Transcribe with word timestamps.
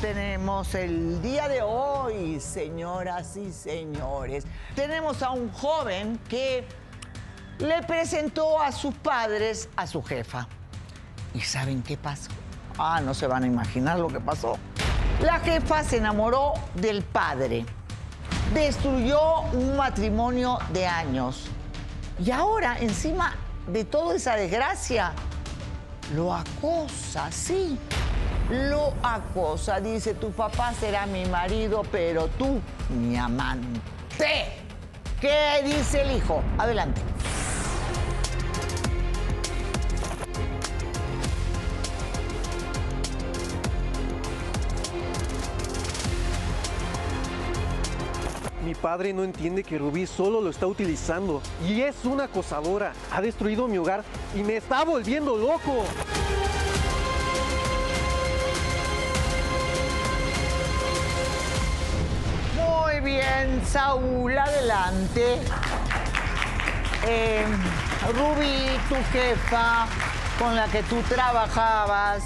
tenemos 0.00 0.74
el 0.74 1.22
día 1.22 1.48
de 1.48 1.62
hoy, 1.62 2.38
señoras 2.40 3.36
y 3.38 3.50
señores? 3.50 4.44
Tenemos 4.74 5.22
a 5.22 5.30
un 5.30 5.50
joven 5.50 6.18
que 6.28 6.66
le 7.58 7.82
presentó 7.82 8.60
a 8.60 8.70
sus 8.70 8.94
padres 8.94 9.70
a 9.76 9.86
su 9.86 10.02
jefa. 10.02 10.46
¿Y 11.32 11.40
saben 11.40 11.82
qué 11.82 11.96
pasó? 11.96 12.30
Ah, 12.76 13.00
no 13.00 13.14
se 13.14 13.26
van 13.26 13.44
a 13.44 13.46
imaginar 13.46 13.98
lo 13.98 14.08
que 14.08 14.20
pasó. 14.20 14.58
La 15.22 15.40
jefa 15.40 15.82
se 15.82 15.96
enamoró 15.96 16.52
del 16.74 17.02
padre, 17.02 17.64
destruyó 18.52 19.40
un 19.52 19.76
matrimonio 19.76 20.58
de 20.74 20.86
años 20.86 21.46
y 22.22 22.30
ahora, 22.30 22.76
encima 22.78 23.34
de 23.66 23.84
toda 23.84 24.16
esa 24.16 24.36
desgracia, 24.36 25.12
lo 26.14 26.34
acosa, 26.34 27.32
sí, 27.32 27.78
lo 28.50 28.92
acosa. 29.02 29.80
Dice, 29.80 30.14
tu 30.14 30.30
papá 30.32 30.72
será 30.74 31.06
mi 31.06 31.24
marido, 31.26 31.82
pero 31.90 32.28
tú 32.28 32.60
mi 32.90 33.16
amante. 33.16 33.80
¿Qué 35.20 35.62
dice 35.64 36.02
el 36.02 36.16
hijo? 36.16 36.42
Adelante. 36.58 37.00
Mi 48.64 48.76
padre 48.76 49.12
no 49.12 49.24
entiende 49.24 49.64
que 49.64 49.76
Rubí 49.76 50.06
solo 50.06 50.40
lo 50.40 50.48
está 50.50 50.66
utilizando 50.66 51.42
y 51.68 51.82
es 51.82 52.04
una 52.04 52.24
acosadora. 52.24 52.92
Ha 53.10 53.20
destruido 53.20 53.66
mi 53.66 53.76
hogar 53.76 54.04
y 54.36 54.42
me 54.42 54.56
está 54.56 54.84
volviendo 54.84 55.36
loco. 55.36 55.84
Bien, 63.02 63.62
Saúl, 63.66 64.36
adelante. 64.36 65.38
Eh, 67.06 67.44
Rubí, 68.14 68.66
tu 68.88 68.94
jefa, 69.12 69.86
con 70.38 70.54
la 70.54 70.66
que 70.66 70.82
tú 70.84 71.00
trabajabas, 71.08 72.22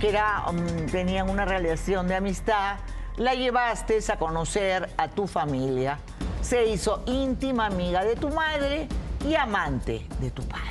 que 0.00 0.08
era, 0.08 0.44
um, 0.48 0.86
tenían 0.86 1.28
una 1.28 1.44
relación 1.44 2.08
de 2.08 2.16
amistad, 2.16 2.76
la 3.16 3.34
llevaste 3.34 3.98
a 4.08 4.18
conocer 4.18 4.90
a 4.96 5.08
tu 5.08 5.26
familia. 5.26 5.98
Se 6.40 6.66
hizo 6.66 7.02
íntima 7.06 7.66
amiga 7.66 8.04
de 8.04 8.16
tu 8.16 8.28
madre 8.30 8.88
y 9.26 9.34
amante 9.34 10.06
de 10.20 10.30
tu 10.30 10.42
padre. 10.42 10.64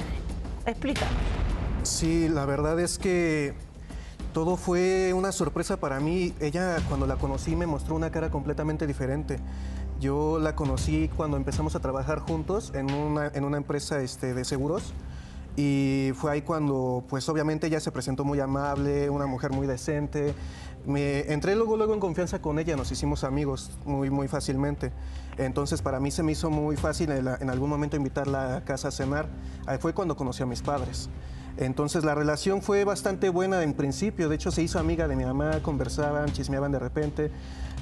Explícanos. 0.66 1.14
Sí, 1.84 2.30
la 2.30 2.46
verdad 2.46 2.80
es 2.80 2.98
que 2.98 3.54
todo 4.34 4.58
fue 4.58 5.14
una 5.14 5.31
sorpresa 5.31 5.78
para 5.78 6.00
mí. 6.00 6.34
Ella 6.39 6.78
cuando 6.89 7.08
la 7.08 7.16
conocí 7.16 7.56
me 7.56 7.67
mostró 7.67 7.95
una 7.95 8.09
cara 8.12 8.30
completamente 8.30 8.88
diferente. 8.88 9.38
Yo 10.02 10.40
la 10.40 10.56
conocí 10.56 11.09
cuando 11.16 11.38
empezamos 11.38 11.75
a 11.75 11.80
trabajar 11.80 12.20
juntos 12.20 12.73
en 12.75 12.92
una, 12.92 13.28
en 13.28 13.45
una 13.45 13.58
empresa 13.58 14.02
este, 14.02 14.34
de 14.34 14.44
seguros. 14.44 14.94
Y 15.56 16.12
fue 16.16 16.31
ahí 16.31 16.42
cuando, 16.42 17.03
pues 17.08 17.30
obviamente 17.30 17.67
ella 17.67 17.80
se 17.80 17.92
presentó 17.92 18.25
muy 18.25 18.40
amable, 18.40 19.09
una 19.12 19.28
mujer 19.28 19.52
muy 19.52 19.67
decente. 19.67 20.34
Me 20.86 21.31
entré 21.31 21.56
luego, 21.56 21.78
luego 21.78 21.94
en 21.94 22.00
confianza 22.00 22.42
con 22.42 22.58
ella, 22.58 22.75
nos 22.75 22.92
hicimos 22.92 23.23
amigos 23.23 23.72
muy, 23.86 24.09
muy 24.09 24.28
fácilmente. 24.28 24.92
Entonces 25.38 25.81
para 25.84 26.00
mí 26.00 26.09
se 26.09 26.23
me 26.23 26.31
hizo 26.31 26.50
muy 26.50 26.75
fácil 26.75 27.12
en, 27.12 27.28
en 27.28 27.50
algún 27.52 27.70
momento 27.70 27.95
invitarla 27.95 28.58
a 28.58 28.66
casa 28.66 28.88
a 28.88 28.92
cenar. 28.92 29.28
Ahí 29.68 29.78
fue 29.78 29.94
cuando 29.94 30.16
conocí 30.18 30.42
a 30.42 30.47
mis 30.47 30.64
padres. 30.64 31.08
Entonces 31.58 32.04
la 32.04 32.16
relación 32.16 32.62
fue 32.62 32.84
bastante 32.84 33.30
buena 33.30 33.62
en 33.64 33.73
principio, 33.73 34.28
de 34.28 34.36
hecho 34.36 34.52
se 34.52 34.64
hizo 34.64 34.80
amiga 34.80 35.08
de 35.08 35.16
mi 35.16 35.23
mamá, 35.23 35.59
conversaban, 35.62 36.32
chismeaban 36.32 36.72
de 36.72 36.80
repente, 36.80 37.32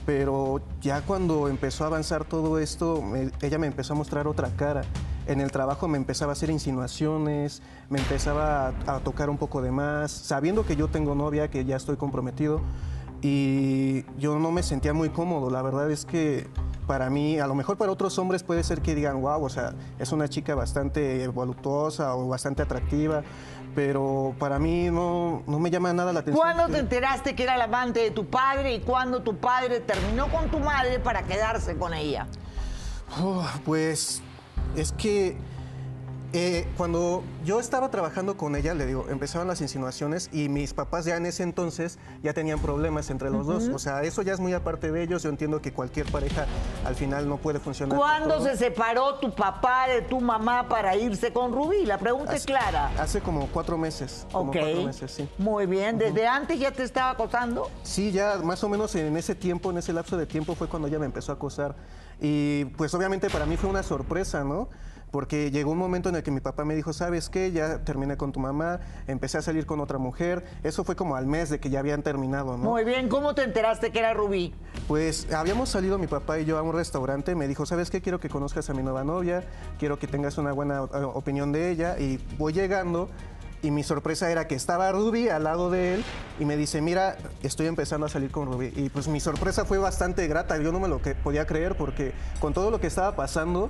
pero 0.05 0.61
ya 0.81 1.02
cuando 1.02 1.47
empezó 1.47 1.86
a 1.86 1.88
avanzar 1.88 2.25
todo 2.25 2.59
esto, 2.59 3.02
ella 3.42 3.58
me 3.58 3.67
empezó 3.67 3.94
a 3.94 3.95
mostrar 3.95 4.27
otra 4.27 4.49
cara. 4.55 4.82
En 5.27 5.39
el 5.39 5.52
trabajo 5.52 5.87
me 5.87 5.98
empezaba 5.98 6.32
a 6.32 6.33
hacer 6.33 6.49
insinuaciones, 6.49 7.61
me 7.89 7.99
empezaba 7.99 8.73
a, 8.87 8.95
a 8.95 8.99
tocar 8.99 9.30
un 9.30 9.37
poco 9.37 9.61
de 9.61 9.71
más, 9.71 10.11
sabiendo 10.11 10.65
que 10.65 10.76
yo 10.76 10.88
tengo 10.88 11.15
novia, 11.15 11.49
que 11.49 11.64
ya 11.64 11.77
estoy 11.77 11.95
comprometido, 11.95 12.61
y 13.21 14.03
yo 14.17 14.39
no 14.39 14.52
me 14.52 14.64
sentía 14.64 14.93
muy 14.93 15.09
cómodo. 15.09 15.49
La 15.52 15.61
verdad 15.61 15.92
es 15.92 16.05
que 16.05 16.48
para 16.88 17.09
mí, 17.09 17.39
a 17.39 17.48
lo 17.48 17.55
mejor 17.55 17.77
para 17.77 17.92
otros 17.92 18.17
hombres 18.20 18.43
puede 18.43 18.64
ser 18.64 18.82
que 18.82 18.95
digan, 18.95 19.21
wow, 19.21 19.43
o 19.43 19.49
sea, 19.49 19.76
es 19.99 20.11
una 20.11 20.27
chica 20.27 20.55
bastante 20.55 21.27
voluptuosa 21.27 22.15
o 22.15 22.27
bastante 22.27 22.64
atractiva, 22.64 23.23
pero 23.76 24.36
para 24.39 24.59
mí 24.59 24.89
no, 24.89 25.43
no 25.48 25.59
me 25.59 25.70
llama 25.71 25.93
nada 25.93 26.11
la 26.14 26.20
atención. 26.21 26.42
¿Cuándo 26.45 26.65
que- 26.67 26.73
te 26.73 26.80
enteraste 26.80 27.36
que 27.36 27.43
era 27.43 27.55
el 27.55 27.61
amante 27.61 27.99
de 28.02 28.11
tu 28.11 28.26
padre 28.27 28.76
y 28.76 28.80
cuándo 28.82 29.21
tu 29.21 29.37
padre 29.37 29.80
terminó 29.80 30.27
con 30.30 30.49
tu 30.49 30.59
madre 30.59 30.99
para 30.99 31.23
quedarse 31.23 31.77
con 31.77 31.93
ella? 31.93 32.27
Oh, 33.21 33.45
pues 33.65 34.21
es 34.76 34.92
que 34.93 35.37
eh, 36.33 36.65
cuando 36.77 37.23
yo 37.43 37.59
estaba 37.59 37.92
trabajando 37.92 38.37
con 38.37 38.55
ella, 38.55 38.73
le 38.73 38.86
digo, 38.86 39.05
empezaron 39.09 39.47
las 39.47 39.59
insinuaciones 39.59 40.30
y 40.31 40.47
mis 40.47 40.73
papás 40.73 41.03
ya 41.05 41.17
en 41.17 41.25
ese 41.25 41.43
entonces 41.43 41.99
ya 42.23 42.33
tenían 42.33 42.59
problemas 42.59 43.09
entre 43.09 43.30
los 43.30 43.47
dos. 43.47 43.67
O 43.73 43.80
sea, 43.80 44.03
eso 44.03 44.21
ya 44.21 44.33
es 44.33 44.39
muy 44.39 44.53
aparte 44.53 44.91
de 44.91 45.03
ellos. 45.03 45.23
Yo 45.23 45.30
entiendo 45.30 45.61
que 45.61 45.73
cualquier 45.73 46.09
pareja 46.11 46.45
al 46.86 46.95
final 46.95 47.27
no 47.27 47.37
puede 47.37 47.59
funcionar. 47.59 47.97
¿Cuándo 47.97 48.41
se 48.41 48.55
separó 48.55 49.15
tu 49.15 49.33
papá 49.36 49.87
de 49.87 50.02
tu 50.03 50.21
mamá 50.21 50.67
para 50.70 50.95
irse 50.95 51.33
con 51.33 51.52
Rubí? 51.52 51.86
La 51.86 51.97
pregunta 51.97 52.36
es 52.36 52.45
clara. 52.45 52.91
Hace 52.97 53.20
como 53.21 53.47
cuatro 53.47 53.77
meses. 53.77 54.25
Como 54.31 54.52
Ok. 54.52 54.58
cuatro 54.59 54.83
meses, 54.83 55.11
sí. 55.11 55.30
Muy 55.37 55.65
bien. 55.65 55.97
¿Desde 55.97 56.27
antes 56.27 56.59
ya 56.59 56.71
te 56.71 56.83
estaba 56.83 57.11
acosando? 57.11 57.70
Sí, 57.83 58.11
ya 58.11 58.37
más 58.37 58.64
o 58.64 58.70
menos 58.70 58.95
en 58.95 59.17
ese 59.17 59.36
tiempo, 59.36 59.71
en 59.71 59.80
ese 59.80 59.91
lapso 59.91 60.15
de 60.15 60.25
tiempo 60.25 60.55
fue 60.55 60.67
cuando 60.67 60.87
ella 60.87 60.99
me 60.99 61.05
empezó 61.05 61.31
a 61.33 61.36
acosar. 61.36 61.75
Y 62.21 62.65
pues 62.77 62.93
obviamente 62.93 63.30
para 63.30 63.45
mí 63.45 63.58
fue 63.58 63.70
una 63.70 63.83
sorpresa, 63.83 64.43
¿no? 64.43 64.70
Porque 65.11 65.52
llegó 65.52 65.72
un 65.72 65.77
momento 65.77 66.10
en 66.10 66.16
el 66.16 66.23
que 66.23 66.32
mi 66.32 66.39
papá 66.39 66.64
me 66.66 66.76
dijo, 66.76 66.94
¿sabes 66.94 67.30
qué? 67.30 67.52
Ya 67.52 67.83
terminé 67.83 68.17
con 68.17 68.32
tu 68.32 68.39
mamá, 68.39 68.80
empecé 69.08 69.38
a 69.38 69.42
salir 69.42 69.66
con 69.66 69.82
otra 69.82 69.98
mujer. 69.98 70.45
Eso 70.64 70.83
fue 70.83 70.95
como 70.95 71.16
al 71.16 71.27
mes 71.27 71.49
de 71.49 71.60
que 71.60 71.70
ya 71.70 71.80
habían 71.80 72.02
terminado, 72.02 72.58
¿no? 72.58 72.70
Muy 72.70 72.86
bien. 72.86 73.10
¿Cómo 73.10 73.36
te 73.36 73.44
enteraste 73.44 73.92
que 73.92 74.00
era 74.00 74.14
Rubí? 74.14 74.54
Pues 74.88 75.32
habíamos 75.33 75.70
salido 75.70 75.98
mi 75.98 76.08
papá 76.08 76.39
y 76.39 76.45
yo 76.45 76.58
a 76.58 76.61
un 76.61 76.73
restaurante, 76.73 77.36
me 77.36 77.48
dijo, 77.48 77.66
¿sabes 77.66 77.92
qué? 77.92 78.02
Quiero 78.02 78.20
que 78.20 78.30
conozcas 78.30 78.70
a 78.70 78.73
mi 78.73 78.83
nueva 78.83 79.04
novia, 79.04 79.44
quiero 79.77 80.00
que 80.00 80.08
tengas 80.08 80.38
una 80.38 80.54
buena 80.54 80.83
opinión 80.83 81.52
de 81.52 81.71
ella 81.71 82.00
y 82.00 82.17
voy 82.38 82.54
llegando 82.54 83.10
y 83.64 83.71
mi 83.71 83.83
sorpresa 83.83 84.32
era 84.32 84.48
que 84.48 84.55
estaba 84.55 84.92
Ruby 84.92 85.30
al 85.30 85.44
lado 85.44 85.70
de 85.70 85.95
él 85.95 86.04
y 86.39 86.45
me 86.45 86.58
dice, 86.58 86.82
mira, 86.82 87.17
estoy 87.44 87.67
empezando 87.67 88.05
a 88.05 88.10
salir 88.10 88.32
con 88.32 88.52
Ruby. 88.52 88.73
Y 88.76 88.89
pues 88.89 89.08
mi 89.08 89.20
sorpresa 89.20 89.66
fue 89.66 89.77
bastante 89.77 90.27
grata, 90.27 90.58
yo 90.58 90.71
no 90.71 90.80
me 90.80 90.88
lo 90.88 91.02
que 91.02 91.16
podía 91.16 91.45
creer 91.45 91.76
porque 91.77 92.14
con 92.39 92.54
todo 92.54 92.71
lo 92.71 92.80
que 92.80 92.88
estaba 92.88 93.16
pasando, 93.16 93.70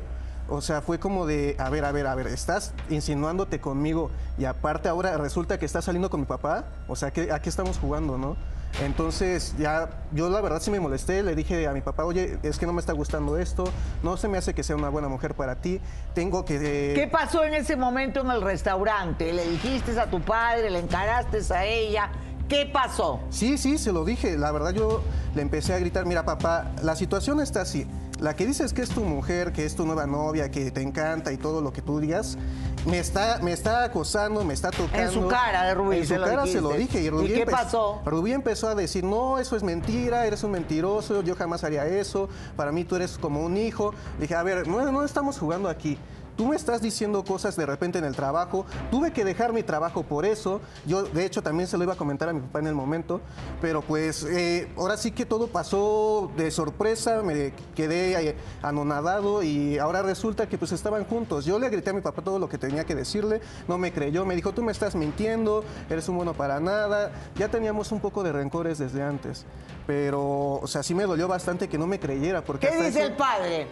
o 0.52 0.62
sea, 0.62 0.82
fue 0.82 1.00
como 1.00 1.26
de, 1.26 1.56
a 1.58 1.70
ver, 1.70 1.86
a 1.86 1.92
ver, 1.94 2.06
a 2.08 2.14
ver, 2.14 2.28
estás 2.28 2.74
insinuándote 2.90 3.62
conmigo 3.62 4.12
y 4.38 4.46
aparte 4.46 4.90
ahora 4.90 5.18
resulta 5.18 5.58
que 5.58 5.66
estás 5.66 5.86
saliendo 5.86 6.10
con 6.10 6.20
mi 6.20 6.26
papá, 6.26 6.66
o 6.88 6.96
sea, 6.96 7.12
que 7.12 7.32
aquí 7.32 7.48
estamos 7.48 7.78
jugando, 7.80 8.18
¿no? 8.18 8.36
Entonces 8.82 9.54
ya 9.58 9.90
yo 10.14 10.30
la 10.30 10.40
verdad 10.42 10.62
sí 10.62 10.72
me 10.72 10.80
molesté, 10.80 11.24
le 11.24 11.36
dije 11.36 11.68
a 11.68 11.74
mi 11.74 11.82
papá, 11.82 12.06
oye, 12.06 12.38
es 12.44 12.58
que 12.58 12.66
no 12.66 12.74
me 12.74 12.80
está 12.80 12.94
gustando 12.94 13.38
esto, 13.38 13.66
no 14.04 14.18
se 14.18 14.28
me 14.28 14.38
hace 14.38 14.54
que 14.54 14.64
sea 14.64 14.76
una 14.76 14.90
buena 14.90 15.08
mujer 15.08 15.36
para 15.36 15.56
ti, 15.56 15.80
tengo 16.14 16.46
que... 16.46 16.56
eh, 16.62 16.94
¿Qué 16.96 17.08
pasó 17.08 17.44
en 17.44 17.54
ese 17.54 17.76
momento 17.76 18.22
en 18.22 18.32
el 18.32 18.42
restaurante? 18.42 19.34
¿Le 19.34 19.46
dijiste 19.50 20.00
a 20.00 20.08
tu 20.10 20.22
padre, 20.22 20.70
le 20.70 20.80
encaraste 20.80 21.42
a 21.54 21.66
ella? 21.66 22.12
¿Qué 22.52 22.66
pasó? 22.66 23.22
Sí, 23.30 23.58
sí, 23.58 23.78
se 23.78 23.94
lo 23.94 24.04
dije. 24.04 24.38
La 24.38 24.52
verdad 24.52 24.72
yo 24.72 25.02
le 25.36 25.42
empecé 25.42 25.74
a 25.74 25.80
gritar, 25.80 26.06
mira 26.06 26.26
papá, 26.26 26.74
la 26.84 26.98
situación 26.98 27.40
está 27.40 27.62
así. 27.62 27.88
La 28.20 28.36
que 28.36 28.46
dices 28.46 28.74
que 28.74 28.82
es 28.82 28.90
tu 28.90 29.06
mujer, 29.06 29.54
que 29.54 29.66
es 29.66 29.74
tu 29.74 29.86
nueva 29.86 30.06
novia, 30.06 30.52
que 30.52 30.70
te 30.70 30.82
encanta 30.82 31.32
y 31.32 31.38
todo 31.38 31.62
lo 31.62 31.72
que 31.72 31.82
tú 31.82 32.02
digas, 32.02 32.38
me 32.86 33.00
está, 33.00 33.40
me 33.42 33.54
está 33.54 33.86
acosando, 33.86 34.44
me 34.44 34.54
está 34.54 34.70
tocando. 34.70 34.98
En 34.98 35.12
su 35.12 35.30
cara 35.30 35.64
de 35.64 35.76
Rubí, 35.76 36.00
En 36.00 36.06
su 36.06 36.16
cara 36.16 36.46
se 36.46 36.60
lo 36.60 36.72
dije. 36.72 37.02
¿Y, 37.02 37.10
Rubí 37.10 37.32
¿Y 37.32 37.36
qué 37.36 37.46
pasó? 37.46 38.02
Rubí 38.04 38.34
empezó 38.34 38.68
a 38.68 38.76
decir, 38.76 39.06
no, 39.06 39.40
eso 39.40 39.56
es 39.56 39.64
mentira, 39.64 40.26
eres 40.26 40.44
un 40.44 40.52
mentiroso, 40.52 41.24
yo 41.24 41.38
jamás 41.38 41.64
haría 41.64 41.88
eso, 41.88 42.28
para 42.58 42.74
mí 42.74 42.84
tú 42.84 42.98
eres 42.98 43.18
como 43.18 43.46
un 43.46 43.56
hijo. 43.56 43.94
Dije, 44.20 44.36
a 44.36 44.44
ver, 44.44 44.68
no, 44.68 44.92
no 44.92 45.06
estamos 45.06 45.40
jugando 45.40 45.70
aquí. 45.70 45.98
Tú 46.36 46.48
me 46.48 46.56
estás 46.56 46.82
diciendo 46.82 47.24
cosas 47.24 47.56
de 47.56 47.66
repente 47.66 48.00
en 48.00 48.06
el 48.06 48.16
trabajo. 48.16 48.66
Tuve 48.90 49.12
que 49.12 49.24
dejar 49.24 49.54
mi 49.54 49.64
trabajo 49.64 50.04
por 50.04 50.26
eso. 50.26 50.62
Yo, 50.86 51.04
de 51.04 51.26
hecho, 51.26 51.44
también 51.44 51.68
se 51.68 51.78
lo 51.78 51.84
iba 51.84 51.94
a 51.94 51.98
comentar 51.98 52.30
a 52.30 52.34
mi 52.34 52.40
papá 52.42 52.60
en 52.60 52.68
el 52.68 52.76
momento. 52.76 53.22
Pero 53.62 53.82
pues 53.82 54.24
eh, 54.24 54.72
ahora 54.78 54.98
sí 54.98 55.12
que 55.12 55.26
todo 55.26 55.48
pasó 55.48 56.32
de 56.38 56.50
sorpresa. 56.52 57.22
Me 57.22 57.54
quedé 57.76 58.36
anonadado 58.62 59.44
y 59.44 59.78
ahora 59.78 60.02
resulta 60.02 60.48
que 60.48 60.58
pues 60.58 60.72
estaban 60.72 61.06
juntos. 61.06 61.46
Yo 61.46 61.60
le 61.60 61.70
grité 61.70 61.92
a 61.92 61.94
mi 61.94 62.02
papá 62.02 62.22
todo 62.22 62.40
lo 62.40 62.50
que 62.50 62.58
tenía 62.58 62.86
que 62.86 62.96
decirle. 62.96 63.42
No 63.68 63.78
me 63.78 63.92
creyó. 63.94 64.26
Me 64.26 64.36
dijo, 64.36 64.52
tú 64.54 64.64
me 64.64 64.72
estás 64.72 64.96
mintiendo. 64.96 65.64
Eres 65.90 66.08
un 66.10 66.16
bueno 66.16 66.34
para 66.34 66.60
nada. 66.60 67.12
Ya 67.36 67.50
teníamos 67.50 67.92
un 67.92 68.00
poco 68.00 68.24
de 68.24 68.32
rencores 68.32 68.78
desde 68.80 69.04
antes. 69.04 69.46
Pero, 69.86 70.54
o 70.62 70.68
sea, 70.68 70.82
sí 70.84 70.96
me 70.96 71.04
dolió 71.04 71.28
bastante 71.28 71.68
que 71.70 71.78
no 71.78 71.86
me 71.88 72.00
creyera. 72.00 72.44
Porque 72.44 72.68
¿Qué 72.70 72.76
dice 72.78 72.88
eso- 73.00 73.08
el 73.08 73.14
padre? 73.16 73.68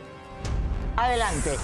Adelante. 0.97 1.55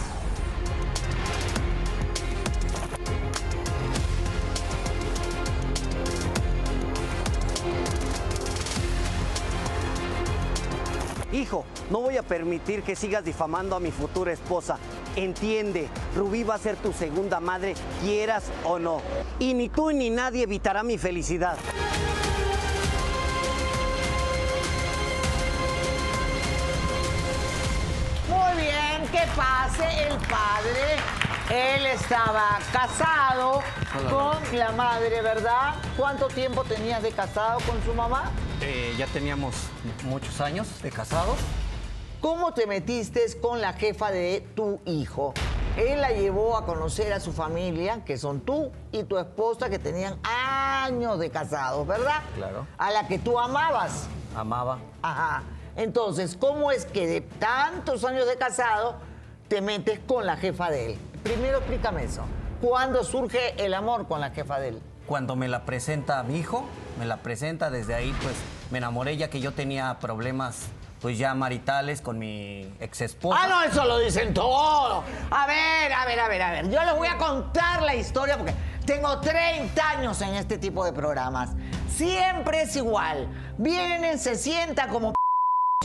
Hijo, 11.36 11.66
no 11.92 12.00
voy 12.00 12.16
a 12.16 12.24
permitir 12.24 12.82
que 12.82 12.96
sigas 12.96 13.26
difamando 13.26 13.76
a 13.76 13.82
mi 13.82 13.92
futura 13.92 14.32
esposa. 14.32 14.78
Entiende, 15.18 15.90
Rubí 16.16 16.44
va 16.44 16.56
a 16.56 16.58
ser 16.58 16.78
tu 16.78 16.94
segunda 16.94 17.42
madre, 17.42 17.74
quieras 18.02 18.46
o 18.64 18.80
no. 18.80 19.02
Y 19.38 19.54
ni 19.54 19.68
tú 19.68 19.92
ni 19.92 20.10
nadie 20.10 20.44
evitará 20.44 20.82
mi 20.82 20.98
felicidad. 20.98 21.58
Muy 28.30 28.62
bien, 28.62 29.06
que 29.12 29.28
pase 29.36 30.08
el 30.08 30.18
padre. 30.30 31.35
Él 31.50 31.86
estaba 31.86 32.58
casado 32.74 33.62
con 34.10 34.58
la 34.58 34.72
madre, 34.72 35.22
¿verdad? 35.22 35.76
¿Cuánto 35.96 36.28
tiempo 36.28 36.64
tenías 36.64 37.04
de 37.04 37.12
casado 37.12 37.60
con 37.68 37.82
su 37.84 37.94
mamá? 37.94 38.32
Eh, 38.62 38.96
ya 38.98 39.06
teníamos 39.06 39.56
muchos 40.06 40.42
años 40.42 40.82
de 40.82 40.90
casados. 40.90 41.38
¿Cómo 42.20 42.56
te 42.56 42.66
metiste 42.66 43.22
con 43.40 43.62
la 43.62 43.74
jefa 43.74 44.10
de 44.10 44.48
tu 44.56 44.80
hijo? 44.86 45.36
Él 45.78 46.02
la 46.02 46.10
llevó 46.10 46.58
a 46.58 46.66
conocer 46.66 47.14
a 47.14 47.20
su 47.20 47.32
familia, 47.32 48.04
que 48.04 48.18
son 48.18 48.40
tú 48.42 48.72
y 48.92 49.04
tu 49.04 49.20
esposa, 49.20 49.70
que 49.70 49.78
tenían 49.78 50.18
años 50.24 51.20
de 51.20 51.30
casados, 51.30 51.86
¿verdad? 51.86 52.24
Claro. 52.36 52.66
A 52.80 52.90
la 52.90 53.08
que 53.08 53.20
tú 53.20 53.38
amabas. 53.38 54.08
Amaba. 54.36 54.80
Ajá. 55.04 55.44
Entonces, 55.76 56.36
¿cómo 56.40 56.72
es 56.72 56.86
que 56.86 57.06
de 57.06 57.22
tantos 57.22 58.04
años 58.04 58.26
de 58.26 58.36
casado 58.36 58.96
te 59.48 59.62
metes 59.62 60.00
con 60.08 60.26
la 60.26 60.38
jefa 60.38 60.72
de 60.72 60.94
él? 60.94 61.00
Primero 61.26 61.58
explícame 61.58 62.04
eso. 62.04 62.22
¿Cuándo 62.62 63.04
surge 63.04 63.56
el 63.58 63.74
amor 63.74 64.08
con 64.08 64.22
la 64.22 64.30
jefa 64.30 64.60
de 64.60 64.68
él? 64.68 64.82
Cuando 65.08 65.36
me 65.36 65.48
la 65.48 65.66
presenta 65.66 66.20
a 66.20 66.24
mi 66.24 66.38
hijo, 66.38 66.66
me 67.00 67.06
la 67.08 67.18
presenta 67.18 67.72
desde 67.72 67.96
ahí, 67.96 68.16
pues 68.22 68.36
me 68.70 68.78
enamoré 68.78 69.18
ya 69.18 69.28
que 69.28 69.40
yo 69.40 69.52
tenía 69.52 69.98
problemas 70.00 70.68
pues 71.02 71.18
ya 71.18 71.34
maritales 71.34 72.02
con 72.02 72.20
mi 72.20 72.72
ex 72.80 73.02
esposa. 73.02 73.40
Ah, 73.42 73.48
no, 73.48 73.64
eso 73.64 73.86
lo 73.86 73.98
dicen 73.98 74.36
todo. 74.36 75.04
A 75.32 75.48
ver, 75.48 75.92
a 75.94 76.06
ver, 76.06 76.20
a 76.20 76.28
ver, 76.28 76.42
a 76.44 76.52
ver. 76.52 76.70
Yo 76.70 76.84
les 76.84 76.96
voy 76.96 77.08
a 77.08 77.18
contar 77.18 77.82
la 77.82 77.96
historia 77.96 78.38
porque 78.38 78.54
tengo 78.86 79.20
30 79.20 79.90
años 79.90 80.22
en 80.22 80.36
este 80.36 80.60
tipo 80.60 80.86
de 80.86 80.94
programas. 80.94 81.50
Siempre 81.90 82.62
es 82.62 82.76
igual. 82.76 83.28
Vienen, 83.58 84.20
se 84.20 84.36
sientan 84.36 84.92
como 84.92 85.16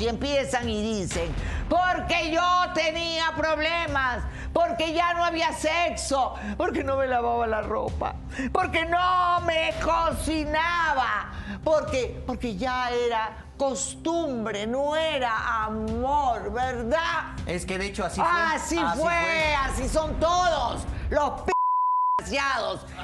y 0.00 0.08
empiezan 0.08 0.68
y 0.68 1.00
dicen, 1.00 1.30
porque 1.68 2.30
yo 2.32 2.42
tenía 2.74 3.32
problemas, 3.36 4.22
porque 4.52 4.92
ya 4.92 5.14
no 5.14 5.24
había 5.24 5.52
sexo, 5.52 6.34
porque 6.56 6.82
no 6.82 6.96
me 6.96 7.06
lavaba 7.06 7.46
la 7.46 7.62
ropa, 7.62 8.14
porque 8.52 8.84
no 8.86 9.40
me 9.42 9.72
cocinaba, 9.82 11.30
porque, 11.62 12.22
porque 12.26 12.56
ya 12.56 12.90
era 12.90 13.44
costumbre, 13.56 14.66
no 14.66 14.96
era 14.96 15.64
amor, 15.64 16.52
¿verdad? 16.52 17.34
Es 17.46 17.66
que 17.66 17.76
de 17.76 17.86
hecho 17.86 18.04
así 18.06 18.20
fue. 18.20 18.30
Así, 18.30 18.78
fue, 18.98 19.54
así 19.54 19.88
son 19.88 20.18
todos 20.18 20.86
los 21.10 21.42
p 21.42 21.59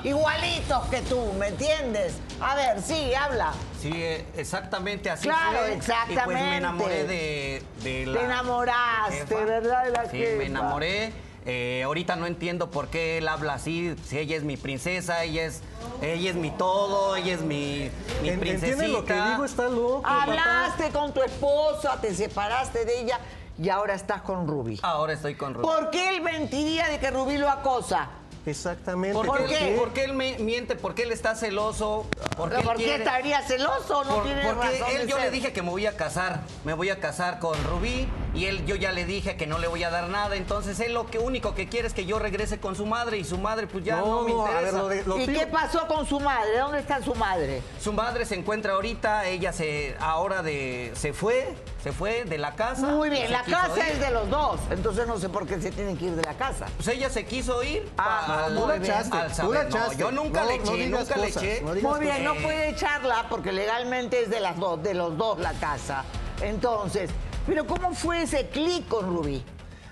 igualitos 0.05 0.87
que 0.89 1.01
tú, 1.03 1.33
¿me 1.39 1.49
entiendes? 1.49 2.15
A 2.41 2.55
ver, 2.55 2.81
sí, 2.83 3.15
habla. 3.15 3.53
Sí, 3.81 3.93
exactamente 4.37 5.11
así 5.11 5.29
Claro, 5.29 5.59
fue. 5.59 5.73
exactamente. 5.75 6.23
Y 6.23 6.25
pues 6.25 6.37
me 6.41 6.57
enamoré 6.57 7.05
de, 7.05 7.63
de 7.83 8.07
la 8.07 8.19
Te 8.19 8.25
enamoraste, 8.25 9.17
jefa. 9.27 9.45
¿verdad? 9.45 9.85
De 9.85 9.91
la 9.91 10.11
sí, 10.11 10.17
jefa. 10.19 10.39
me 10.39 10.47
enamoré. 10.47 11.13
Eh, 11.49 11.83
ahorita 11.85 12.17
no 12.17 12.27
entiendo 12.27 12.73
por 12.73 12.89
qué 12.89 13.19
él 13.19 13.29
habla 13.29 13.55
así. 13.55 13.95
Si 14.09 14.19
ella 14.19 14.37
es 14.37 14.43
mi 14.43 14.57
princesa, 14.57 15.23
ella 15.23 15.45
es, 15.45 15.63
ella 16.03 16.31
es 16.31 16.37
mi 16.37 16.51
todo, 16.51 17.15
ella 17.15 17.35
es 17.35 17.43
mi, 17.43 17.89
mi 18.21 18.31
En- 18.31 18.41
princesita. 18.41 18.83
¿Entiendes 18.83 18.89
lo 18.91 19.05
que 19.05 19.15
digo? 19.15 19.45
Está 19.45 19.69
loco, 19.69 20.03
papá. 20.03 20.23
Hablaste 20.25 20.91
con 20.91 21.15
tu 21.15 21.23
esposa, 21.23 22.01
te 22.01 22.13
separaste 22.17 22.85
de 22.85 23.01
ella 23.01 23.21
y 23.59 23.69
ahora 23.69 23.95
estás 23.95 24.23
con 24.23 24.49
Rubí. 24.49 24.81
Ahora 24.83 25.13
estoy 25.13 25.37
con 25.37 25.55
Rubí. 25.55 25.65
¿Por 25.69 25.91
qué 25.91 26.09
él 26.17 26.21
mentiría 26.21 26.89
de 26.89 26.99
que 26.99 27.13
Rubí 27.13 27.39
lo 27.39 27.49
acosa? 27.49 28.09
Exactamente. 28.47 29.15
¿Por, 29.17 29.27
¿Por 29.27 29.47
qué? 29.47 29.57
qué? 29.57 29.75
¿Por 29.79 29.93
qué 29.93 30.05
él 30.05 30.13
me 30.15 30.39
miente? 30.39 30.77
¿Por 30.77 30.95
qué 30.95 31.03
él 31.03 31.13
está 31.13 31.35
celoso? 31.35 32.07
¿Por 32.37 32.51
qué, 32.51 32.63
¿Por 32.63 32.77
qué 32.77 32.85
quiere- 32.85 33.03
estaría 33.05 33.43
celoso? 33.43 34.05
No 34.05 34.15
Por- 34.17 34.25
tiene 34.25 34.43
porque 34.45 34.71
razón 34.81 34.89
él, 34.93 35.03
de 35.03 35.09
yo 35.09 35.19
le 35.19 35.31
dije 35.31 35.53
que 35.53 35.63
me 35.63 35.71
voy 35.71 35.87
a 35.87 35.97
casar, 35.97 36.41
me 36.65 36.73
voy 36.75 36.91
a 36.91 37.01
casar 37.01 37.39
con 37.39 37.63
Rubí 37.65 38.09
y 38.35 38.47
él, 38.47 38.65
yo 38.67 38.77
ya 38.77 38.93
le 38.93 39.05
dije 39.05 39.37
que 39.37 39.47
no 39.47 39.59
le 39.59 39.67
voy 39.67 39.83
a 39.83 39.91
dar 39.91 40.09
nada, 40.09 40.37
entonces 40.37 40.79
él 40.81 40.95
lo 40.95 41.07
que 41.11 41.19
único 41.19 41.55
que 41.55 41.69
quiere 41.69 41.89
es 41.89 41.95
que 41.95 42.07
yo 42.07 42.19
regrese 42.19 42.59
con 42.61 42.77
su 42.77 42.87
madre 42.87 43.19
y 43.19 43.25
su 43.25 43.39
madre 43.39 43.67
pues 43.67 43.85
ya 43.85 43.97
no, 43.97 44.23
me 44.23 44.31
a 44.33 44.35
interesa. 44.35 44.61
ver, 44.63 44.75
lo 44.75 44.89
de- 44.89 45.05
lo 45.05 45.19
¿Y 45.21 45.27
qué 45.27 45.47
pasó 45.47 45.87
con 45.89 46.07
su 46.07 46.21
madre? 46.21 46.59
¿Dónde 46.59 46.79
está 46.79 47.03
su 47.03 47.15
madre? 47.15 47.63
Su 47.81 47.93
madre 47.93 48.25
se 48.27 48.35
encuentra 48.37 48.75
ahorita, 48.75 49.27
ella 49.27 49.53
se 49.53 49.97
ahora 49.99 50.43
de 50.43 50.93
se 50.95 51.13
fue, 51.13 51.49
se 51.87 51.93
fue 51.93 52.25
de 52.25 52.37
la 52.37 52.53
casa. 52.57 52.85
Muy 52.89 53.09
bien, 53.11 53.31
la 53.31 53.45
casa 53.45 53.77
ir. 53.87 53.93
es 53.93 54.01
de 54.01 54.11
los 54.11 54.29
dos, 54.29 54.59
entonces 54.71 55.07
no 55.07 55.21
sé 55.21 55.29
por 55.29 55.47
qué 55.47 55.61
se 55.61 55.71
tienen 55.71 55.97
que 55.97 56.07
ir 56.07 56.17
de 56.17 56.23
la 56.25 56.35
casa. 56.35 56.67
Pues 56.75 56.89
ella 56.89 57.09
se 57.09 57.25
quiso 57.25 57.63
ir 57.63 57.89
Ah, 57.97 58.47
al- 58.47 58.57
no, 58.57 58.63
tú 58.63 58.67
la 58.67 58.77
echaste, 58.79 59.17
al 59.17 59.29
tú 59.29 59.35
saber. 59.37 59.69
No, 59.73 59.93
yo 59.93 60.11
nunca 60.11 60.41
No, 60.43 60.49
le 60.51 60.59
no 60.59 60.65
eché, 60.65 60.75
digas 60.87 61.01
nunca 61.01 61.17
le 61.17 61.29
eché. 61.29 61.61
no 61.63 61.75
digas 61.75 61.93
Muy 61.93 62.01
bien, 62.01 62.25
no 62.25 62.35
puede 62.35 62.71
echarla 62.71 63.27
porque 63.31 63.53
legalmente 63.53 64.21
es 64.25 64.31
de 64.31 64.41
las 64.41 64.57
dos, 64.59 64.83
de 64.83 64.95
los 64.95 65.17
dos 65.17 65.39
la 65.39 65.53
casa. 65.53 66.03
Entonces, 66.43 67.09
pero 67.47 67.65
¿cómo 67.69 67.95
fue 67.95 68.23
ese 68.23 68.49
clic 68.49 68.89
con 68.89 69.07
Rubí? 69.07 69.45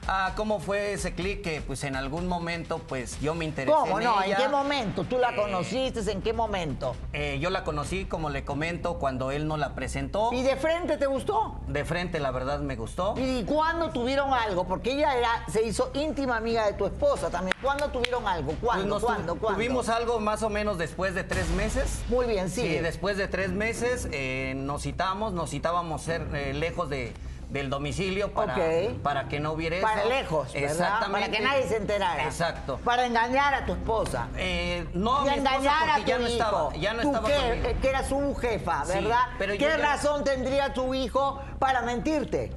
Ah, 0.06 0.32
¿cómo 0.36 0.60
fue 0.60 0.92
ese 0.92 1.14
clic 1.14 1.40
que 1.42 1.62
pues 1.62 1.82
en 1.82 1.96
algún 1.96 2.28
momento 2.28 2.78
pues 2.86 3.18
yo 3.20 3.34
me 3.34 3.46
interesé 3.46 3.74
¿Cómo 3.74 3.98
en 3.98 4.04
no? 4.04 4.18
¿En 4.22 4.24
ella? 4.28 4.36
qué 4.36 4.48
momento? 4.48 5.04
¿Tú 5.04 5.16
la 5.16 5.30
Eh, 5.30 5.36
conociste? 5.36 6.12
¿En 6.12 6.20
qué 6.20 6.34
momento? 6.34 6.94
Eh, 7.14 7.38
yo 7.40 7.48
la 7.48 7.64
conocí, 7.64 8.04
como 8.04 8.28
le 8.28 8.44
comento, 8.44 8.98
cuando 8.98 9.30
él 9.30 9.48
no 9.48 9.56
la 9.56 9.74
presentó. 9.74 10.30
¿Y 10.34 10.42
de 10.42 10.56
frente 10.56 10.98
te 10.98 11.06
gustó? 11.06 11.58
De 11.68 11.86
frente, 11.86 12.20
la 12.20 12.30
verdad, 12.32 12.60
me 12.60 12.76
gustó. 12.76 13.14
¿Y 13.16 13.44
cuándo 13.44 13.90
tuvieron 13.90 14.34
algo? 14.34 14.66
Porque 14.66 14.92
ella 14.92 15.16
era, 15.16 15.30
se 15.50 15.62
hizo 15.62 15.90
íntima 15.94 16.36
amiga 16.36 16.66
de 16.66 16.74
tu 16.74 16.84
esposa 16.84 17.30
también. 17.30 17.56
¿Cuándo 17.62 17.88
tuvieron 17.88 18.28
algo? 18.28 18.48
Pues 18.48 18.58
¿Cuándo? 18.60 18.98
tu- 19.00 19.06
¿Cuándo? 19.06 19.36
¿Cuándo? 19.36 19.56
Tuvimos 19.58 19.88
algo 19.88 20.20
más 20.20 20.42
o 20.42 20.50
menos 20.50 20.76
después 20.76 21.14
de 21.14 21.24
tres 21.24 21.48
meses. 21.50 22.02
Muy 22.10 22.26
bien, 22.26 22.50
Sí, 22.50 22.60
sí. 22.60 22.68
después 22.78 23.16
de 23.16 23.26
tres 23.26 23.52
meses 23.52 24.06
eh, 24.12 24.52
nos 24.54 24.82
citamos, 24.82 25.32
nos 25.32 25.48
citábamos 25.48 26.02
ser 26.02 26.26
lejos 26.54 26.90
de, 26.90 27.14
del 27.50 27.70
domicilio 27.70 28.32
para, 28.32 28.56
para 29.02 29.28
que 29.28 29.38
no 29.40 29.52
hubiera 29.52 29.76
eso. 29.76 29.86
Para 29.86 30.04
lejos, 30.04 30.52
¿verdad? 30.52 30.70
Exactamente. 30.70 31.28
Para 31.28 31.36
que 31.38 31.42
nadie 31.44 31.68
se 31.68 31.76
enterara. 31.76 32.24
Exacto. 32.24 32.78
Para 32.84 33.06
engañar 33.06 33.54
a 33.54 33.66
tu 33.66 33.72
esposa. 33.72 34.28
Eh, 34.36 34.86
no, 34.94 35.20
y 35.20 35.30
mi 35.30 35.36
esposa, 35.36 35.50
engañar 35.56 35.90
a 35.90 35.96
tu 35.96 36.04
ya 36.04 36.18
no 36.18 36.24
hijo. 36.24 36.32
estaba, 36.32 36.74
ya 36.76 36.92
no 36.94 37.02
Tú 37.02 37.08
estaba 37.08 37.28
que, 37.28 37.76
que 37.80 37.88
era 37.88 38.04
su 38.04 38.34
jefa, 38.36 38.84
Sí, 38.84 38.92
¿verdad? 38.94 39.20
pero 39.38 39.52
¿Qué 39.52 39.58
ya- 39.60 39.76
razón 39.76 40.24
tendría 40.24 40.72
tu 40.74 40.94
hijo 40.94 41.40
para 41.58 41.82
mentirte? 41.82 42.52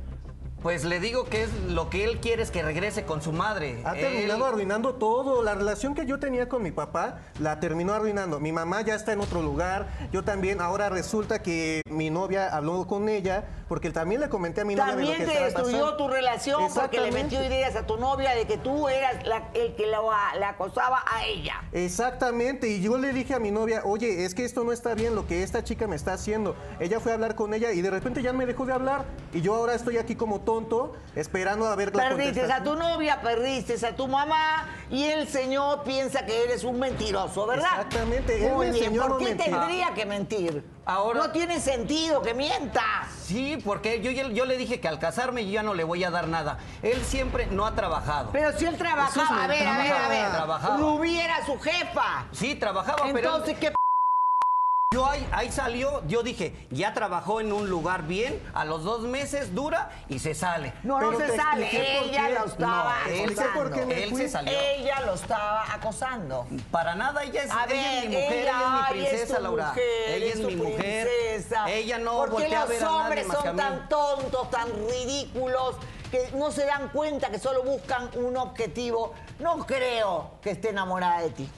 Pues 0.68 0.84
le 0.84 1.00
digo 1.00 1.24
que 1.24 1.44
es 1.44 1.54
lo 1.70 1.90
que 1.90 2.04
él 2.04 2.20
quiere 2.20 2.44
es 2.44 2.52
que 2.52 2.62
regrese 2.62 3.06
con 3.06 3.22
su 3.22 3.32
madre. 3.32 3.80
Ha 3.86 3.94
Él- 3.96 4.02
terminado 4.02 4.46
arruinando 4.46 4.96
todo. 4.96 5.42
La 5.42 5.56
relación 5.56 5.96
que 5.96 6.06
yo 6.06 6.20
tenía 6.20 6.50
con 6.50 6.62
mi 6.62 6.72
papá 6.72 7.20
la 7.40 7.62
terminó 7.62 7.94
arruinando. 7.94 8.42
Mi 8.42 8.52
mamá 8.52 8.82
ya 8.82 8.94
está 8.96 9.14
en 9.14 9.22
otro 9.22 9.42
lugar. 9.42 9.88
Yo 10.12 10.26
también. 10.26 10.60
Ahora 10.60 10.90
resulta 10.90 11.42
que 11.42 11.82
mi 11.90 12.10
novia 12.10 12.54
habló 12.54 12.86
con 12.86 13.08
ella 13.08 13.46
porque 13.70 13.92
también 13.92 14.20
le 14.20 14.28
comenté 14.28 14.60
a 14.60 14.66
mi 14.66 14.76
novia 14.76 14.94
de 14.98 15.04
lo 15.04 15.08
También 15.08 15.20
que 15.20 15.26
te 15.26 15.32
estaba 15.48 15.62
destruyó 15.64 15.86
pasando. 15.86 15.98
tu 16.06 16.08
relación 16.14 16.74
porque 16.74 17.00
le 17.00 17.12
metió 17.14 17.42
ideas 17.46 17.78
a 17.78 17.86
tu 17.88 17.96
novia 17.96 18.36
de 18.36 18.46
que 18.46 18.58
tú 18.58 18.90
eras 18.90 19.26
la- 19.26 19.48
el 19.54 19.74
que 19.78 19.88
la, 19.88 20.00
la 20.38 20.50
acosaba 20.50 21.02
a 21.10 21.26
ella. 21.26 21.62
Exactamente, 21.72 22.68
y 22.68 22.82
yo 22.82 22.98
le 22.98 23.14
dije 23.14 23.34
a 23.34 23.40
mi 23.40 23.52
novia, 23.52 23.84
oye, 23.86 24.26
es 24.26 24.36
que 24.36 24.44
esto 24.44 24.66
no 24.66 24.74
está 24.74 24.96
bien 24.96 25.16
lo 25.16 25.26
que 25.28 25.44
esta 25.44 25.64
chica 25.64 25.88
me 25.88 25.96
está 25.96 26.12
haciendo. 26.14 26.58
Ella 26.82 27.00
fue 27.00 27.14
a 27.14 27.16
hablar 27.16 27.36
con 27.36 27.54
ella 27.54 27.72
y 27.72 27.82
de 27.82 27.90
repente 27.90 28.22
ya 28.22 28.34
me 28.34 28.46
dejó 28.46 28.66
de 28.66 28.74
hablar. 28.74 29.06
Y 29.34 29.40
yo 29.42 29.56
ahora 29.56 29.74
estoy 29.74 29.98
aquí 29.98 30.16
como 30.16 30.42
tonto, 30.58 30.96
esperando 31.16 31.68
a 31.68 31.76
ver 31.76 31.96
la 31.96 32.10
Perdiste 32.10 32.52
a 32.52 32.64
tu 32.64 32.76
novia, 32.76 33.22
perdiste 33.22 33.86
a 33.86 33.96
tu 33.96 34.08
mamá 34.08 34.66
y 34.90 35.04
el 35.04 35.28
señor 35.28 35.84
piensa 35.84 36.26
que 36.26 36.44
eres 36.46 36.64
un 36.64 36.80
mentiroso, 36.80 37.46
¿verdad? 37.46 37.68
Exactamente, 37.74 38.38
bien, 38.38 38.64
enseñó 38.64 39.04
a 39.04 39.08
¿por 39.08 39.14
no 39.14 39.18
qué 39.20 39.26
mentir. 39.36 39.46
tendría 39.54 39.94
que 39.94 40.06
mentir? 40.06 40.64
Ahora- 40.86 41.20
No 41.20 41.32
tiene 41.32 41.60
sentido 41.60 42.22
que 42.22 42.34
mienta. 42.34 42.82
Sí, 43.22 43.62
porque 43.64 44.02
yo, 44.02 44.10
yo, 44.12 44.30
yo 44.30 44.46
le 44.46 44.58
dije 44.58 44.80
que 44.80 44.88
al 44.88 45.00
casarme 45.00 45.46
yo 45.46 45.52
ya 45.52 45.64
no 45.64 45.74
le 45.74 45.84
voy 45.84 46.04
a 46.04 46.10
dar 46.10 46.28
nada. 46.28 46.58
Él 46.82 47.02
siempre 47.04 47.46
no 47.48 47.66
ha 47.66 47.76
trabajado. 47.76 48.30
Pero 48.32 48.58
si 48.58 48.66
él 48.66 48.78
trabajaba, 48.78 49.26
es 49.26 49.44
a 49.44 49.48
ver, 49.48 49.68
a 49.68 49.78
ver, 49.78 49.92
a 49.94 50.08
ver. 50.08 50.32
Trabajaba. 50.32 50.78
Rubí 50.78 51.20
era 51.20 51.46
su 51.46 51.60
jefa. 51.60 52.26
Sí, 52.32 52.56
trabajaba, 52.56 53.04
pero 53.04 53.18
Entonces, 53.18 53.58
¿qué 53.60 53.74
yo 54.94 55.06
ahí, 55.06 55.28
ahí 55.34 55.52
salió, 55.52 56.02
yo 56.08 56.24
dije, 56.24 56.56
ya 56.72 56.94
trabajó 56.94 57.42
en 57.42 57.52
un 57.52 57.70
lugar 57.70 58.04
bien, 58.04 58.42
a 58.54 58.64
los 58.64 58.86
dos 58.86 59.02
meses 59.02 59.54
dura 59.54 59.92
y 60.08 60.20
se 60.20 60.34
sale. 60.34 60.72
No, 60.84 61.02
no 61.02 61.18
se 61.20 61.36
sale. 61.36 62.00
Ella 62.06 62.30
lo 62.30 62.46
estaba 62.46 62.96
No, 63.06 63.12
él 63.12 63.26
acosando. 63.32 63.54
por 63.60 63.72
qué 63.74 63.86
me 63.86 64.04
Él 64.04 64.10
fui. 64.12 64.22
se 64.22 64.30
salió. 64.30 64.58
Ella 64.58 65.02
lo 65.02 65.14
estaba 65.16 65.74
acosando. 65.74 66.48
Para 66.72 66.96
nada, 66.96 67.22
ella 67.24 67.44
es, 67.44 67.52
A 67.52 67.66
ella 67.66 67.74
ver, 67.74 68.04
es 68.06 68.10
mi 68.10 68.16
mujer, 68.16 68.32
ella, 68.32 68.42
ella, 68.42 68.88
es 68.90 68.96
mi 68.96 69.02
es 69.04 69.10
princesa, 69.10 69.40
Laura. 69.42 69.68
mujer, 69.68 69.84
ella 70.08 70.26
es, 70.34 70.40
mi 70.40 70.56
mujer. 70.56 71.08
princesa. 71.28 71.70
Ella 71.70 71.98
no 71.98 72.12
¿Por 72.18 72.26
qué 72.28 72.32
voltea 72.32 72.58
a 72.58 72.62
los 72.62 72.70
ver 72.70 72.84
a 72.84 72.86
nadie 72.86 72.98
hombres 73.02 73.28
son 73.28 73.56
tan 73.58 73.90
tontos, 73.90 74.50
tan 74.52 74.68
ridículos, 74.90 75.76
que 76.12 76.30
no 76.34 76.50
se 76.50 76.66
dan 76.66 76.88
cuenta 76.94 77.30
que 77.30 77.40
solo 77.40 77.62
buscan 77.64 78.10
un 78.16 78.38
objetivo? 78.38 79.14
No 79.40 79.66
creo 79.66 80.32
que 80.42 80.52
esté 80.52 80.70
enamorada 80.70 81.20
de 81.24 81.30
ti. 81.32 81.50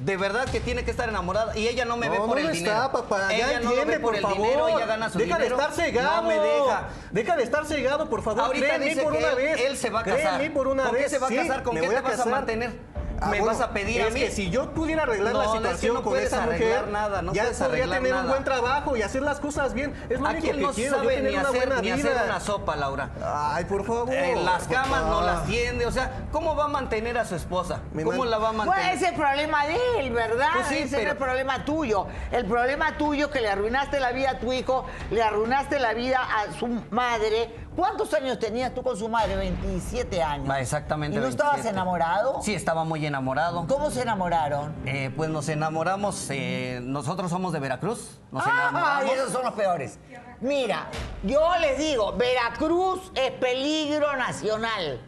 De 0.00 0.16
verdad 0.16 0.44
que 0.46 0.60
tiene 0.60 0.84
que 0.84 0.90
estar 0.90 1.08
enamorada. 1.08 1.56
Y 1.56 1.68
ella 1.68 1.84
no 1.84 1.96
me 1.96 2.08
ve 2.08 2.18
No, 2.18 2.26
por 2.26 2.40
no 2.40 2.46
el 2.48 2.52
dinero. 2.52 2.74
está, 2.74 2.92
papá. 2.92 3.32
Ella 3.34 3.50
ya 3.52 3.60
no 3.60 3.70
entiende, 3.70 3.92
ve 3.94 4.00
por, 4.00 4.10
por 4.10 4.16
el 4.16 4.22
favor. 4.22 4.36
dinero, 4.38 4.68
ella 4.68 4.86
gana 4.86 5.10
su 5.10 5.18
deja 5.18 5.36
dinero. 5.38 5.56
de 5.56 5.62
estar 5.62 5.74
cegado. 5.76 6.22
No 6.22 6.28
me 6.28 6.34
deja. 6.38 6.88
Deja 7.10 7.36
de 7.36 7.42
estar 7.42 7.66
cegado, 7.66 8.08
por 8.08 8.22
favor. 8.22 8.44
Ahorita 8.44 8.78
dice 8.78 9.02
por 9.02 9.12
que 9.12 9.18
una 9.18 9.28
él, 9.30 9.36
vez. 9.36 9.60
él 9.60 9.76
se 9.76 9.90
va 9.90 10.00
a 10.00 10.04
casar. 10.04 10.36
Créeme 10.36 10.54
por 10.54 10.68
una 10.68 10.84
¿Con 10.84 10.92
vez. 10.92 11.04
qué 11.04 11.08
se 11.10 11.18
va 11.18 11.26
a 11.26 11.30
sí, 11.30 11.36
casar? 11.36 11.62
¿Con 11.62 11.74
me 11.74 11.80
qué 11.80 11.88
te 11.88 11.96
a 11.96 12.00
vas 12.00 12.12
a 12.12 12.16
casar. 12.16 12.32
mantener? 12.32 12.72
Ah, 13.20 13.26
¿Me 13.30 13.40
bueno, 13.40 13.46
vas 13.46 13.60
a 13.60 13.70
pedir 13.72 14.02
a 14.02 14.10
mí? 14.10 14.20
que 14.20 14.30
si 14.30 14.48
yo 14.50 14.70
pudiera 14.70 15.02
arreglar 15.02 15.32
No, 15.32 15.38
la 15.40 15.44
no, 15.46 15.50
es 15.54 15.58
que 15.60 15.64
situación 15.66 15.94
no 15.94 16.02
con 16.02 16.12
puedes 16.12 16.26
esa 16.28 16.42
arreglar 16.44 16.68
mujer, 16.86 16.88
nada, 16.92 17.22
no 17.22 17.32
ya 17.32 17.42
puedes 17.42 17.58
podría 17.58 17.84
arreglar 17.84 18.02
tener 18.02 18.14
un 18.22 18.28
buen 18.28 18.44
trabajo 18.44 18.96
y 18.96 19.02
hacer 19.02 19.22
las 19.22 19.40
cosas 19.40 19.74
bien. 19.74 19.92
Es 20.08 20.20
lo 20.20 20.26
¿A 20.26 20.30
único 20.30 20.46
que 20.46 20.52
no 20.54 20.70
quiero, 20.72 20.94
yo 20.96 21.00
sabe 21.00 21.16
tener 21.16 21.32
ni 21.32 21.38
una 21.38 21.48
hacer, 21.48 21.66
buena 21.66 21.82
ni 21.82 21.92
vida. 21.92 22.10
hacer 22.12 22.24
una 22.26 22.40
sopa, 22.40 22.76
Laura? 22.76 23.10
Ay, 23.24 23.64
por 23.64 23.84
favor. 23.84 24.14
En 24.14 24.44
las 24.44 24.68
camas 24.68 25.02
no 25.06 25.22
las 25.22 25.44
tiende, 25.46 25.86
o 25.86 25.90
sea, 25.92 26.26
¿cómo 26.30 26.54
va 26.54 26.64
a 26.64 26.68
mantener 26.68 27.18
a 27.18 27.24
su 27.24 27.34
esposa? 27.34 27.80
¿Cómo 27.94 28.12
man- 28.18 28.30
la 28.30 28.38
va 28.38 28.48
a 28.50 28.52
mantener? 28.52 28.94
ese 28.94 29.04
es 29.06 29.10
el 29.10 29.16
problema 29.16 29.66
de 29.66 29.78
él, 29.98 30.10
¿verdad? 30.12 30.48
Pues 30.54 30.66
sí, 30.68 30.78
ese 30.78 30.96
pero- 30.96 31.08
es 31.08 31.12
el 31.12 31.18
problema 31.18 31.64
tuyo. 31.64 32.06
El 32.30 32.46
problema 32.46 32.96
tuyo 32.98 33.30
que 33.30 33.40
le 33.40 33.48
arruinaste 33.50 33.98
la 34.00 34.12
vida 34.12 34.30
a 34.30 34.38
tu 34.38 34.52
hijo, 34.52 34.86
le 35.10 35.22
arruinaste 35.22 35.78
la 35.80 35.92
vida 35.94 36.20
a 36.22 36.52
su 36.58 36.66
madre. 36.90 37.50
¿Cuántos 37.76 38.12
años 38.14 38.38
tenías 38.38 38.74
tú 38.74 38.82
con 38.82 38.96
su 38.96 39.08
madre? 39.08 39.36
27 39.36 40.22
años. 40.22 40.48
Ah, 40.50 40.60
Exactamente. 40.60 41.16
¿Y 41.16 41.20
no 41.20 41.26
estabas 41.28 41.54
27. 41.54 41.74
enamorado? 41.76 42.40
Sí, 42.42 42.54
estaba 42.54 42.84
muy 42.84 43.06
enamorado. 43.06 43.66
¿Cómo 43.68 43.90
se 43.90 44.02
enamoraron? 44.02 44.74
Eh, 44.84 45.12
pues 45.16 45.30
nos 45.30 45.48
enamoramos, 45.48 46.26
eh, 46.30 46.80
nosotros 46.82 47.30
somos 47.30 47.52
de 47.52 47.60
Veracruz, 47.60 48.18
nos 48.32 48.44
¡Ay, 48.44 48.52
enamoramos. 48.52 49.12
esos 49.12 49.32
son 49.32 49.44
los 49.44 49.54
peores! 49.54 49.98
Mira, 50.40 50.86
yo 51.22 51.56
les 51.60 51.78
digo, 51.78 52.12
Veracruz 52.14 53.10
es 53.14 53.30
peligro 53.32 54.16
nacional. 54.16 55.00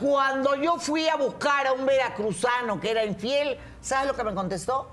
Cuando 0.00 0.54
yo 0.56 0.76
fui 0.78 1.08
a 1.08 1.16
buscar 1.16 1.66
a 1.68 1.72
un 1.72 1.86
veracruzano 1.86 2.80
que 2.80 2.90
era 2.90 3.04
infiel, 3.04 3.58
¿sabes 3.80 4.08
lo 4.08 4.14
que 4.14 4.24
me 4.24 4.34
contestó? 4.34 4.88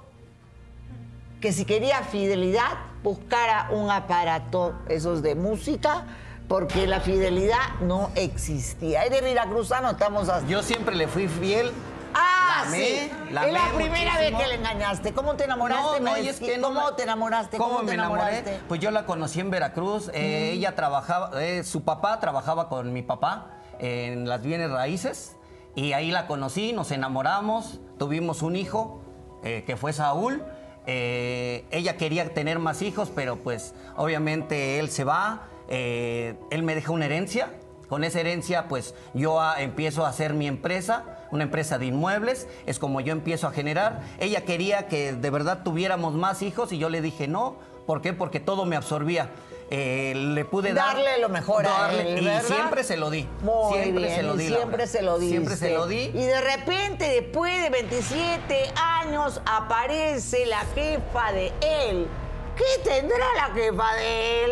Que 1.42 1.52
si 1.52 1.66
quería 1.66 2.04
fidelidad, 2.04 2.70
buscara 3.04 3.68
un 3.72 3.92
aparato, 3.92 4.76
esos 4.88 5.22
de 5.22 5.36
música, 5.36 6.06
porque 6.48 6.88
la 6.88 7.00
fidelidad 7.00 7.80
no 7.82 8.12
existía. 8.16 9.04
Eres 9.04 9.22
veracruzano, 9.22 9.92
estamos 9.92 10.30
hasta... 10.30 10.48
Yo 10.48 10.62
siempre 10.64 10.96
le 10.96 11.08
fui 11.08 11.28
fiel. 11.28 11.72
Ah, 12.16 12.62
la 12.64 12.68
amé, 12.70 12.78
sí. 12.78 13.12
la 13.32 13.48
es 13.48 13.54
la 13.54 13.70
primera 13.74 14.12
muchísimo. 14.14 14.38
vez 14.38 14.46
que 14.46 14.48
le 14.50 14.56
engañaste. 14.56 15.14
¿Cómo 15.14 15.34
te 15.36 15.46
enamoraste? 15.46 16.00
No, 16.00 16.12
no, 16.12 16.16
es 16.16 16.40
que 16.40 16.58
no 16.60 16.68
¿Cómo 16.68 16.86
me- 16.86 16.92
te 16.96 17.04
enamoraste? 17.04 17.58
¿Cómo, 17.58 17.80
te 17.80 17.86
me 17.86 17.94
enamoré? 17.96 18.22
enamoraste? 18.22 18.60
Pues 18.68 18.80
yo 18.82 18.92
la 18.92 19.06
conocí 19.08 19.40
en 19.40 19.50
Veracruz. 19.50 20.12
eh, 20.14 20.52
Ella 20.54 20.76
trabajaba, 20.76 21.32
eh, 21.44 21.64
su 21.64 21.84
papá 21.84 22.20
trabajaba 22.20 22.70
con 22.70 22.94
mi 22.94 23.02
papá 23.02 23.48
en 23.80 24.30
las 24.30 24.44
bienes 24.44 24.70
raíces. 24.70 25.36
Y 25.76 25.94
ahí 25.94 26.12
la 26.12 26.28
conocí, 26.28 26.72
nos 26.72 26.92
enamoramos, 26.92 27.80
tuvimos 27.98 28.44
un 28.44 28.56
hijo 28.58 29.02
eh, 29.44 29.64
que 29.66 29.76
fue 29.76 29.92
Saúl. 29.92 30.44
ella 30.86 31.98
quería 31.98 32.32
tener 32.34 32.60
más 32.60 32.82
hijos, 32.84 33.12
pero 33.16 33.38
pues 33.38 33.74
obviamente 33.96 34.78
él 34.80 34.92
se 34.92 35.04
va. 35.04 35.48
Eh, 35.76 36.36
él 36.52 36.62
me 36.64 36.76
deja 36.76 36.92
una 36.92 37.06
herencia. 37.06 37.50
Con 37.90 38.04
esa 38.04 38.20
herencia, 38.22 38.68
pues 38.70 38.96
yo 39.14 39.40
ah, 39.42 39.56
empiezo 39.62 40.06
a 40.06 40.10
hacer 40.10 40.34
mi 40.34 40.48
empresa, 40.48 41.04
una 41.32 41.44
empresa 41.44 41.78
de 41.78 41.88
inmuebles, 41.88 42.48
es 42.66 42.80
como 42.80 43.02
yo 43.02 43.12
empiezo 43.12 43.48
a 43.48 43.52
generar. 43.52 44.02
Ella 44.20 44.42
quería 44.46 44.88
que 44.88 45.14
de 45.14 45.30
verdad 45.30 45.62
tuviéramos 45.64 46.14
más 46.14 46.42
hijos 46.42 46.72
y 46.72 46.78
yo 46.78 46.90
le 46.90 47.02
dije 47.02 47.28
no. 47.28 47.58
¿Por 47.86 48.02
qué? 48.02 48.14
Porque 48.14 48.40
todo 48.40 48.66
me 48.66 48.76
absorbía. 48.78 49.30
Eh, 49.70 50.14
le 50.16 50.46
pude 50.46 50.74
dar- 50.74 50.96
Darle 50.96 51.20
lo 51.20 51.30
mejor 51.30 51.66
a 51.68 51.70
darle- 51.70 52.14
él, 52.14 52.22
Y 52.22 52.26
¿verdad? 52.26 52.44
siempre 52.44 52.84
se 52.84 52.98
lo 52.98 53.10
di. 53.10 53.28
Muy 53.42 53.74
siempre 53.74 54.04
bien, 54.06 54.16
se 54.16 54.24
lo 54.24 54.36
di. 54.38 54.48
siempre 54.48 54.88
se 54.88 55.02
lo 55.02 55.20
di. 55.20 55.30
Siempre 55.30 55.56
se 55.56 55.74
lo 55.74 55.88
di. 55.88 56.00
Y 56.14 56.24
de 56.26 56.42
repente, 56.42 57.06
después 57.10 57.62
de 57.62 57.70
27 57.70 58.72
años, 58.76 59.42
aparece 59.46 60.46
la 60.46 60.60
jefa 60.74 61.32
de 61.34 61.52
él. 61.62 62.08
¿Qué 62.56 62.84
tendrá 62.90 63.26
la 63.36 63.54
jefa 63.54 63.94
de 63.96 64.46
él? 64.46 64.52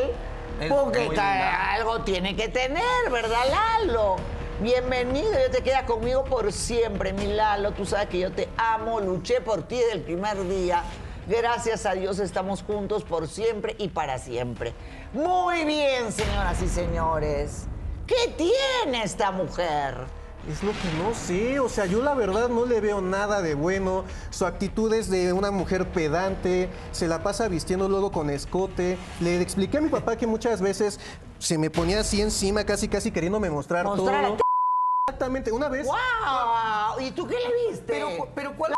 Porque 0.69 1.09
algo 1.19 2.01
tiene 2.01 2.35
que 2.35 2.47
tener, 2.47 3.09
¿verdad, 3.11 3.45
Lalo? 3.49 4.17
Bienvenido, 4.59 5.31
yo 5.31 5.49
te 5.49 5.63
quedas 5.63 5.83
conmigo 5.83 6.23
por 6.23 6.51
siempre, 6.51 7.13
mi 7.13 7.25
Lalo. 7.25 7.71
Tú 7.71 7.85
sabes 7.85 8.09
que 8.09 8.19
yo 8.19 8.31
te 8.31 8.47
amo, 8.57 8.99
luché 8.99 9.41
por 9.41 9.63
ti 9.63 9.77
desde 9.77 9.93
el 9.93 10.01
primer 10.01 10.47
día. 10.47 10.83
Gracias 11.27 11.85
a 11.85 11.93
Dios 11.93 12.19
estamos 12.19 12.61
juntos 12.61 13.03
por 13.03 13.27
siempre 13.27 13.75
y 13.79 13.87
para 13.87 14.19
siempre. 14.19 14.73
Muy 15.13 15.65
bien, 15.65 16.11
señoras 16.11 16.61
y 16.61 16.67
señores. 16.67 17.65
¿Qué 18.05 18.31
tiene 18.37 19.03
esta 19.03 19.31
mujer? 19.31 20.20
Es 20.49 20.63
lo 20.63 20.71
que 20.71 21.03
no 21.03 21.13
sé, 21.13 21.59
o 21.59 21.69
sea, 21.69 21.85
yo 21.85 22.01
la 22.01 22.15
verdad 22.15 22.49
no 22.49 22.65
le 22.65 22.81
veo 22.81 22.99
nada 22.99 23.41
de 23.41 23.53
bueno. 23.53 24.05
Su 24.31 24.45
actitud 24.45 24.91
es 24.91 25.09
de 25.09 25.33
una 25.33 25.51
mujer 25.51 25.91
pedante, 25.91 26.69
se 26.91 27.07
la 27.07 27.21
pasa 27.21 27.47
vistiendo 27.47 27.87
luego 27.87 28.11
con 28.11 28.29
escote. 28.29 28.97
Le 29.19 29.39
expliqué 29.39 29.77
a 29.77 29.81
mi 29.81 29.89
papá 29.89 30.17
que 30.17 30.25
muchas 30.25 30.61
veces 30.61 30.99
se 31.37 31.57
me 31.57 31.69
ponía 31.69 31.99
así 31.99 32.21
encima, 32.21 32.63
casi 32.63 32.87
casi 32.87 33.11
queriéndome 33.11 33.49
mostrar 33.51 33.85
Mostrar 33.85 34.25
todo. 34.25 34.37
Exactamente, 35.07 35.51
una 35.51 35.69
vez. 35.69 35.85
¡Wow! 35.85 37.01
¿Y 37.01 37.11
tú 37.11 37.27
qué 37.27 37.35
le 37.35 37.69
viste? 37.69 37.85
Pero, 37.85 38.27
pero 38.33 38.57
¿cuál? 38.57 38.73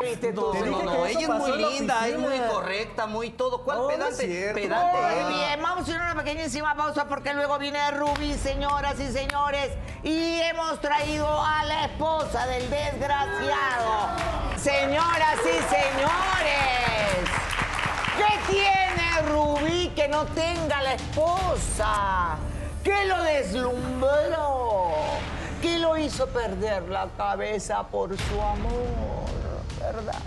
Viste? 0.00 0.32
No, 0.32 0.50
Te 0.50 0.60
no, 0.60 0.64
dije 0.66 0.84
no, 0.84 0.90
que 0.92 1.10
eso 1.10 1.18
ella 1.18 1.20
es 1.20 1.28
muy 1.28 1.52
linda, 1.72 2.08
es 2.08 2.18
muy 2.18 2.38
correcta, 2.40 3.06
muy 3.06 3.30
todo. 3.30 3.62
¿Cuál 3.62 3.78
No, 3.78 3.88
pedante? 3.88 4.26
cierto. 4.26 4.54
pedante. 4.60 5.22
Muy 5.22 5.34
bien, 5.34 5.62
vamos 5.62 5.86
a 5.86 5.90
ir 5.90 5.96
a 5.96 6.12
una 6.12 6.22
pequeñísima 6.22 6.74
pausa 6.74 7.04
porque 7.06 7.34
luego 7.34 7.58
viene 7.58 7.90
Ruby, 7.92 8.34
señoras 8.34 8.98
y 8.98 9.10
señores, 9.12 9.70
y 10.02 10.40
hemos 10.40 10.80
traído 10.80 11.26
a 11.42 11.64
la 11.64 11.84
esposa 11.86 12.46
del 12.46 12.68
desgraciado. 12.70 14.08
Señoras 14.56 15.36
y 15.40 15.74
señores, 15.74 17.28
¿qué 18.16 18.52
tiene 18.52 19.30
Rubí 19.30 19.88
que 19.94 20.08
no 20.08 20.24
tenga 20.26 20.82
la 20.82 20.94
esposa? 20.94 22.36
¿Qué 22.82 23.04
lo 23.04 23.22
deslumbró? 23.22 24.92
¿Qué 25.60 25.78
lo 25.78 25.96
hizo 25.98 26.26
perder 26.28 26.88
la 26.88 27.06
cabeza 27.18 27.82
por 27.86 28.16
su 28.16 28.40
amor? 28.40 29.39
¿Verdad? 29.80 30.20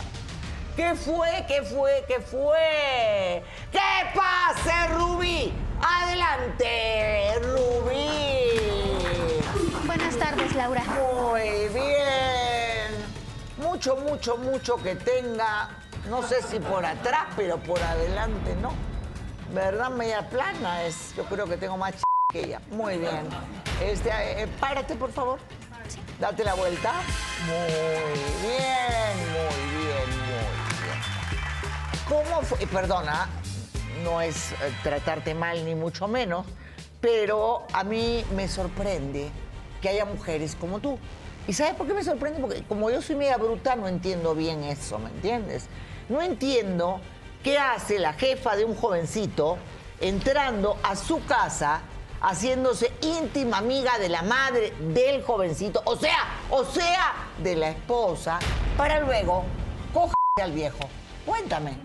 ¿Qué 0.75 0.95
fue? 0.95 1.45
¿Qué 1.47 1.61
fue? 1.61 2.03
¿Qué 2.07 2.19
fue? 2.19 3.43
¿Qué 3.71 3.79
pase, 4.15 4.87
Rubí? 4.93 5.53
Adelante, 5.79 7.39
Rubí. 7.43 8.09
Buenas 9.85 10.17
tardes, 10.17 10.55
Laura. 10.55 10.83
Muy 10.83 11.67
bien. 11.69 12.89
Mucho, 13.57 13.95
mucho, 13.97 14.37
mucho 14.37 14.77
que 14.77 14.95
tenga, 14.95 15.69
no 16.09 16.23
sé 16.23 16.41
si 16.41 16.59
por 16.59 16.83
atrás, 16.83 17.27
pero 17.35 17.57
por 17.59 17.81
adelante 17.81 18.55
no. 18.59 18.73
¿Verdad? 19.53 19.91
Media 19.91 20.27
plana 20.27 20.83
es. 20.83 21.13
Yo 21.15 21.23
creo 21.25 21.45
que 21.45 21.57
tengo 21.57 21.77
más 21.77 21.93
ch 21.93 22.01
que 22.31 22.45
ella. 22.45 22.61
Muy 22.71 22.97
bien. 22.97 23.29
Este, 23.83 24.09
eh, 24.09 24.47
párate, 24.59 24.95
por 24.95 25.11
favor. 25.11 25.39
Date 26.23 26.45
la 26.45 26.53
vuelta. 26.53 26.93
Muy 27.47 28.47
bien, 28.47 29.17
muy 29.33 29.83
bien, 29.83 30.09
muy 30.21 30.79
bien. 30.79 32.01
¿Cómo 32.07 32.41
fue? 32.43 32.65
Perdona, 32.65 33.27
no 34.05 34.21
es 34.21 34.53
eh, 34.53 34.55
tratarte 34.83 35.35
mal 35.35 35.65
ni 35.65 35.75
mucho 35.75 36.07
menos, 36.07 36.45
pero 37.01 37.67
a 37.73 37.83
mí 37.83 38.23
me 38.37 38.47
sorprende 38.47 39.31
que 39.81 39.89
haya 39.89 40.05
mujeres 40.05 40.55
como 40.55 40.79
tú. 40.79 40.97
¿Y 41.45 41.51
sabes 41.51 41.73
por 41.73 41.87
qué 41.87 41.93
me 41.93 42.05
sorprende? 42.05 42.39
Porque 42.39 42.63
como 42.63 42.89
yo 42.89 43.01
soy 43.01 43.17
media 43.17 43.35
bruta, 43.35 43.75
no 43.75 43.89
entiendo 43.89 44.33
bien 44.33 44.63
eso, 44.63 44.99
¿me 44.99 45.09
entiendes? 45.09 45.65
No 46.07 46.21
entiendo 46.21 47.01
qué 47.43 47.57
hace 47.57 47.99
la 47.99 48.13
jefa 48.13 48.55
de 48.55 48.63
un 48.63 48.75
jovencito 48.75 49.57
entrando 49.99 50.77
a 50.83 50.95
su 50.95 51.21
casa 51.25 51.81
haciéndose 52.23 52.91
íntima 53.01 53.57
amiga 53.57 53.99
de 53.99 54.09
la 54.09 54.21
madre 54.23 54.71
del 54.79 55.23
jovencito, 55.23 55.81
o 55.85 55.95
sea, 55.97 56.17
o 56.49 56.63
sea, 56.63 57.13
de 57.39 57.55
la 57.55 57.69
esposa, 57.69 58.39
para 58.77 58.99
luego 59.01 59.43
coger 59.93 60.13
al 60.41 60.53
viejo. 60.53 60.79
Cuéntame. 61.25 61.77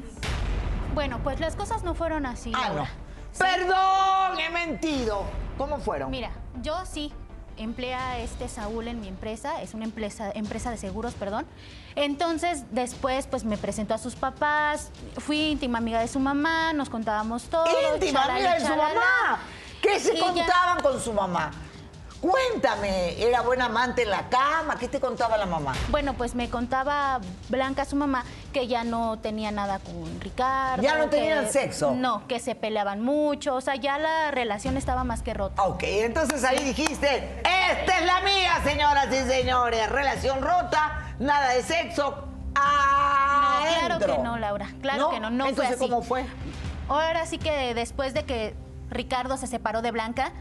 Bueno, 0.94 1.20
pues 1.22 1.38
las 1.40 1.54
cosas 1.56 1.82
no 1.82 1.94
fueron 1.94 2.24
así, 2.24 2.52
Ah, 2.54 2.68
Laura. 2.68 2.82
no. 2.84 2.88
Sí. 3.32 3.38
Perdón, 3.40 4.38
he 4.40 4.50
mentido. 4.50 5.24
¿Cómo 5.58 5.78
fueron? 5.78 6.10
Mira, 6.10 6.30
yo 6.62 6.86
sí 6.86 7.12
emplea 7.56 8.12
a 8.12 8.18
este 8.20 8.48
Saúl 8.48 8.86
en 8.86 9.00
mi 9.00 9.08
empresa, 9.08 9.60
es 9.62 9.74
una 9.74 9.84
empresa, 9.84 10.30
empresa 10.32 10.70
de 10.70 10.76
seguros, 10.76 11.14
perdón. 11.14 11.46
Entonces, 11.96 12.62
después, 12.70 13.26
pues 13.26 13.44
me 13.44 13.58
presentó 13.58 13.94
a 13.94 13.98
sus 13.98 14.14
papás, 14.14 14.90
fui 15.18 15.50
íntima 15.50 15.78
amiga 15.78 16.00
de 16.00 16.06
su 16.06 16.20
mamá, 16.20 16.72
nos 16.72 16.88
contábamos 16.88 17.44
todo. 17.44 17.64
íntima 17.94 18.20
chalala, 18.22 18.34
amiga 18.34 18.54
de 18.54 18.60
su 18.60 18.76
mamá. 18.76 19.40
¿Qué 19.88 20.00
se 20.00 20.18
contaban 20.18 20.80
con 20.82 21.00
su 21.00 21.12
mamá? 21.12 21.50
Cuéntame, 22.20 23.22
¿era 23.22 23.42
buena 23.42 23.66
amante 23.66 24.02
en 24.02 24.10
la 24.10 24.28
cama? 24.28 24.76
¿Qué 24.76 24.88
te 24.88 24.98
contaba 24.98 25.36
la 25.36 25.46
mamá? 25.46 25.72
Bueno, 25.88 26.14
pues 26.14 26.34
me 26.34 26.50
contaba 26.50 27.20
Blanca, 27.48 27.84
su 27.84 27.94
mamá, 27.94 28.24
que 28.52 28.66
ya 28.66 28.82
no 28.82 29.20
tenía 29.20 29.52
nada 29.52 29.78
con 29.78 30.20
Ricardo. 30.20 30.82
¿Ya 30.82 30.98
no 30.98 31.04
que- 31.04 31.16
tenían 31.16 31.48
sexo? 31.48 31.92
No, 31.92 32.26
que 32.26 32.40
se 32.40 32.56
peleaban 32.56 33.02
mucho, 33.02 33.54
o 33.54 33.60
sea, 33.60 33.76
ya 33.76 33.98
la 33.98 34.32
relación 34.32 34.76
estaba 34.76 35.04
más 35.04 35.22
que 35.22 35.32
rota. 35.32 35.62
Ok, 35.62 35.84
entonces 35.84 36.42
ahí 36.42 36.58
dijiste, 36.64 37.40
esta 37.70 37.98
es 38.00 38.04
la 38.04 38.20
mía, 38.22 38.60
señoras 38.64 39.06
y 39.12 39.28
señores. 39.30 39.88
Relación 39.88 40.42
rota, 40.42 41.14
nada 41.20 41.50
de 41.50 41.62
sexo. 41.62 42.24
¡Ah! 42.56 43.60
adentro. 43.62 43.98
Claro 43.98 44.16
que 44.16 44.22
no, 44.24 44.38
Laura. 44.38 44.66
Claro 44.82 45.10
que 45.10 45.20
no. 45.20 45.30
No 45.30 45.46
Entonces, 45.46 45.76
fue 45.76 45.86
así. 45.86 45.88
¿cómo 45.92 46.02
fue? 46.02 46.26
Ahora 46.88 47.26
sí 47.26 47.38
que 47.38 47.74
después 47.74 48.12
de 48.12 48.24
que 48.24 48.56
Ricardo 48.90 49.36
se 49.36 49.46
separó 49.46 49.82
de 49.82 49.90
Blanca, 49.90 50.32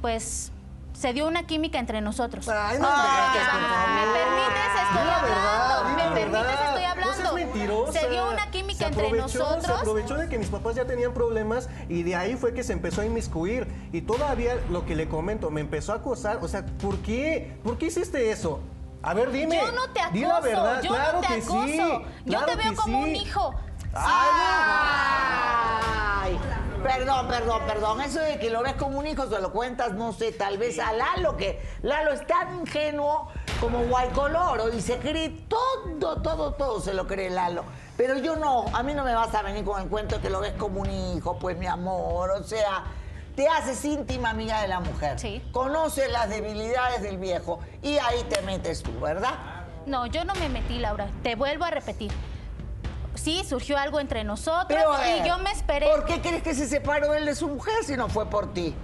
pues 0.00 0.52
se 0.92 1.12
dio 1.12 1.26
una 1.28 1.46
química 1.46 1.78
entre 1.78 2.00
nosotros. 2.00 2.48
Ay, 2.48 2.78
no 2.78 2.88
Ay, 2.90 3.02
me 3.02 3.38
digas, 3.38 3.50
por 3.52 3.60
¿me 3.60 3.68
favor. 3.68 4.12
permites? 4.14 4.72
Estoy 4.82 5.08
hablando. 5.08 5.88
¿Me 5.96 6.20
permites? 6.20 6.60
Estoy 6.68 6.84
hablando. 6.84 7.34
mentirosa. 7.34 7.92
Se 8.00 8.08
dio 8.08 8.28
una 8.32 8.50
química 8.50 8.86
entre 8.86 9.06
aprovechó, 9.06 9.28
Se 9.28 9.38
nosotros. 9.38 9.78
aprovechó 9.80 10.14
de 10.16 10.28
que 10.28 10.38
mis 10.38 10.48
papás 10.48 10.74
ya 10.74 10.84
tenían 10.86 11.12
problemas 11.14 11.68
y 11.88 12.02
de 12.02 12.16
ahí 12.16 12.36
fue 12.36 12.52
que 12.54 12.64
se 12.64 12.72
empezó 12.72 13.02
a 13.02 13.06
inmiscuir. 13.06 13.68
Y 13.92 14.00
todavía 14.02 14.54
lo 14.70 14.86
que 14.86 14.96
le 14.96 15.08
comento, 15.08 15.50
me 15.50 15.60
empezó 15.60 15.92
a 15.92 15.96
acosar. 15.96 16.38
O 16.42 16.48
sea, 16.48 16.64
¿por 16.66 16.98
qué? 16.98 17.58
¿Por 17.62 17.78
qué 17.78 17.86
hiciste 17.86 18.30
eso? 18.32 18.60
A 19.02 19.14
ver, 19.14 19.30
dime. 19.30 19.56
Yo 19.56 19.70
no 19.72 19.88
te 19.90 20.00
Di 20.12 20.20
la 20.22 20.38
acoso, 20.38 20.42
verdad, 20.50 20.82
yo 20.82 20.90
claro 20.90 21.12
no 21.12 21.20
te 21.20 21.26
que 21.28 21.34
acoso. 21.34 21.62
sí. 21.64 21.78
yo 21.78 22.02
claro 22.24 22.46
te 22.46 22.56
veo 22.56 22.70
que 22.70 22.76
como 22.76 23.04
sí. 23.04 23.10
un 23.10 23.16
hijo. 23.16 23.54
Ay, 23.94 25.67
perdón, 26.82 27.28
perdón, 27.28 27.62
perdón. 27.66 28.00
Eso 28.00 28.20
de 28.20 28.38
que 28.38 28.50
lo 28.50 28.62
ves 28.62 28.74
como 28.74 28.98
un 28.98 29.06
hijo, 29.06 29.28
se 29.28 29.40
lo 29.40 29.52
cuentas, 29.52 29.92
no 29.92 30.12
sé, 30.12 30.32
tal 30.32 30.58
vez 30.58 30.78
a 30.78 30.92
Lalo, 30.92 31.36
que 31.36 31.60
Lalo 31.82 32.12
es 32.12 32.26
tan 32.26 32.60
ingenuo 32.60 33.28
como 33.60 33.84
Guaycoloro 33.84 34.72
y 34.72 34.80
se 34.80 34.98
cree 34.98 35.30
todo, 35.48 36.20
todo, 36.22 36.54
todo 36.54 36.80
se 36.80 36.94
lo 36.94 37.06
cree 37.06 37.30
Lalo. 37.30 37.64
Pero 37.96 38.16
yo 38.18 38.36
no, 38.36 38.66
a 38.72 38.82
mí 38.82 38.94
no 38.94 39.04
me 39.04 39.14
vas 39.14 39.34
a 39.34 39.42
venir 39.42 39.64
con 39.64 39.82
el 39.82 39.88
cuento 39.88 40.16
de 40.16 40.22
que 40.22 40.30
lo 40.30 40.40
ves 40.40 40.52
como 40.54 40.80
un 40.80 40.90
hijo, 40.90 41.38
pues 41.38 41.56
mi 41.56 41.66
amor, 41.66 42.30
o 42.30 42.42
sea, 42.44 42.84
te 43.34 43.48
haces 43.48 43.84
íntima 43.84 44.30
amiga 44.30 44.60
de 44.62 44.68
la 44.68 44.80
mujer. 44.80 45.18
Sí. 45.18 45.42
Conoces 45.52 46.10
las 46.10 46.28
debilidades 46.28 47.02
del 47.02 47.18
viejo 47.18 47.60
y 47.82 47.98
ahí 47.98 48.22
te 48.28 48.42
metes 48.42 48.82
tú, 48.82 48.98
¿verdad? 49.00 49.34
No, 49.86 50.06
yo 50.06 50.24
no 50.24 50.34
me 50.34 50.48
metí, 50.48 50.78
Laura. 50.78 51.08
Te 51.22 51.34
vuelvo 51.34 51.64
a 51.64 51.70
repetir. 51.70 52.12
Sí, 53.18 53.44
surgió 53.48 53.76
algo 53.76 54.00
entre 54.00 54.24
nosotros 54.24 54.66
Pero 54.68 54.92
a 54.92 54.98
ver, 55.00 55.24
y 55.24 55.28
yo 55.28 55.38
me 55.38 55.50
esperé. 55.50 55.86
¿Por 55.88 56.04
qué 56.04 56.20
crees 56.20 56.42
que 56.42 56.54
se 56.54 56.66
separó 56.68 57.14
él 57.14 57.26
de 57.26 57.34
su 57.34 57.48
mujer 57.48 57.84
si 57.84 57.96
no 57.96 58.08
fue 58.08 58.26
por 58.26 58.52
ti? 58.54 58.74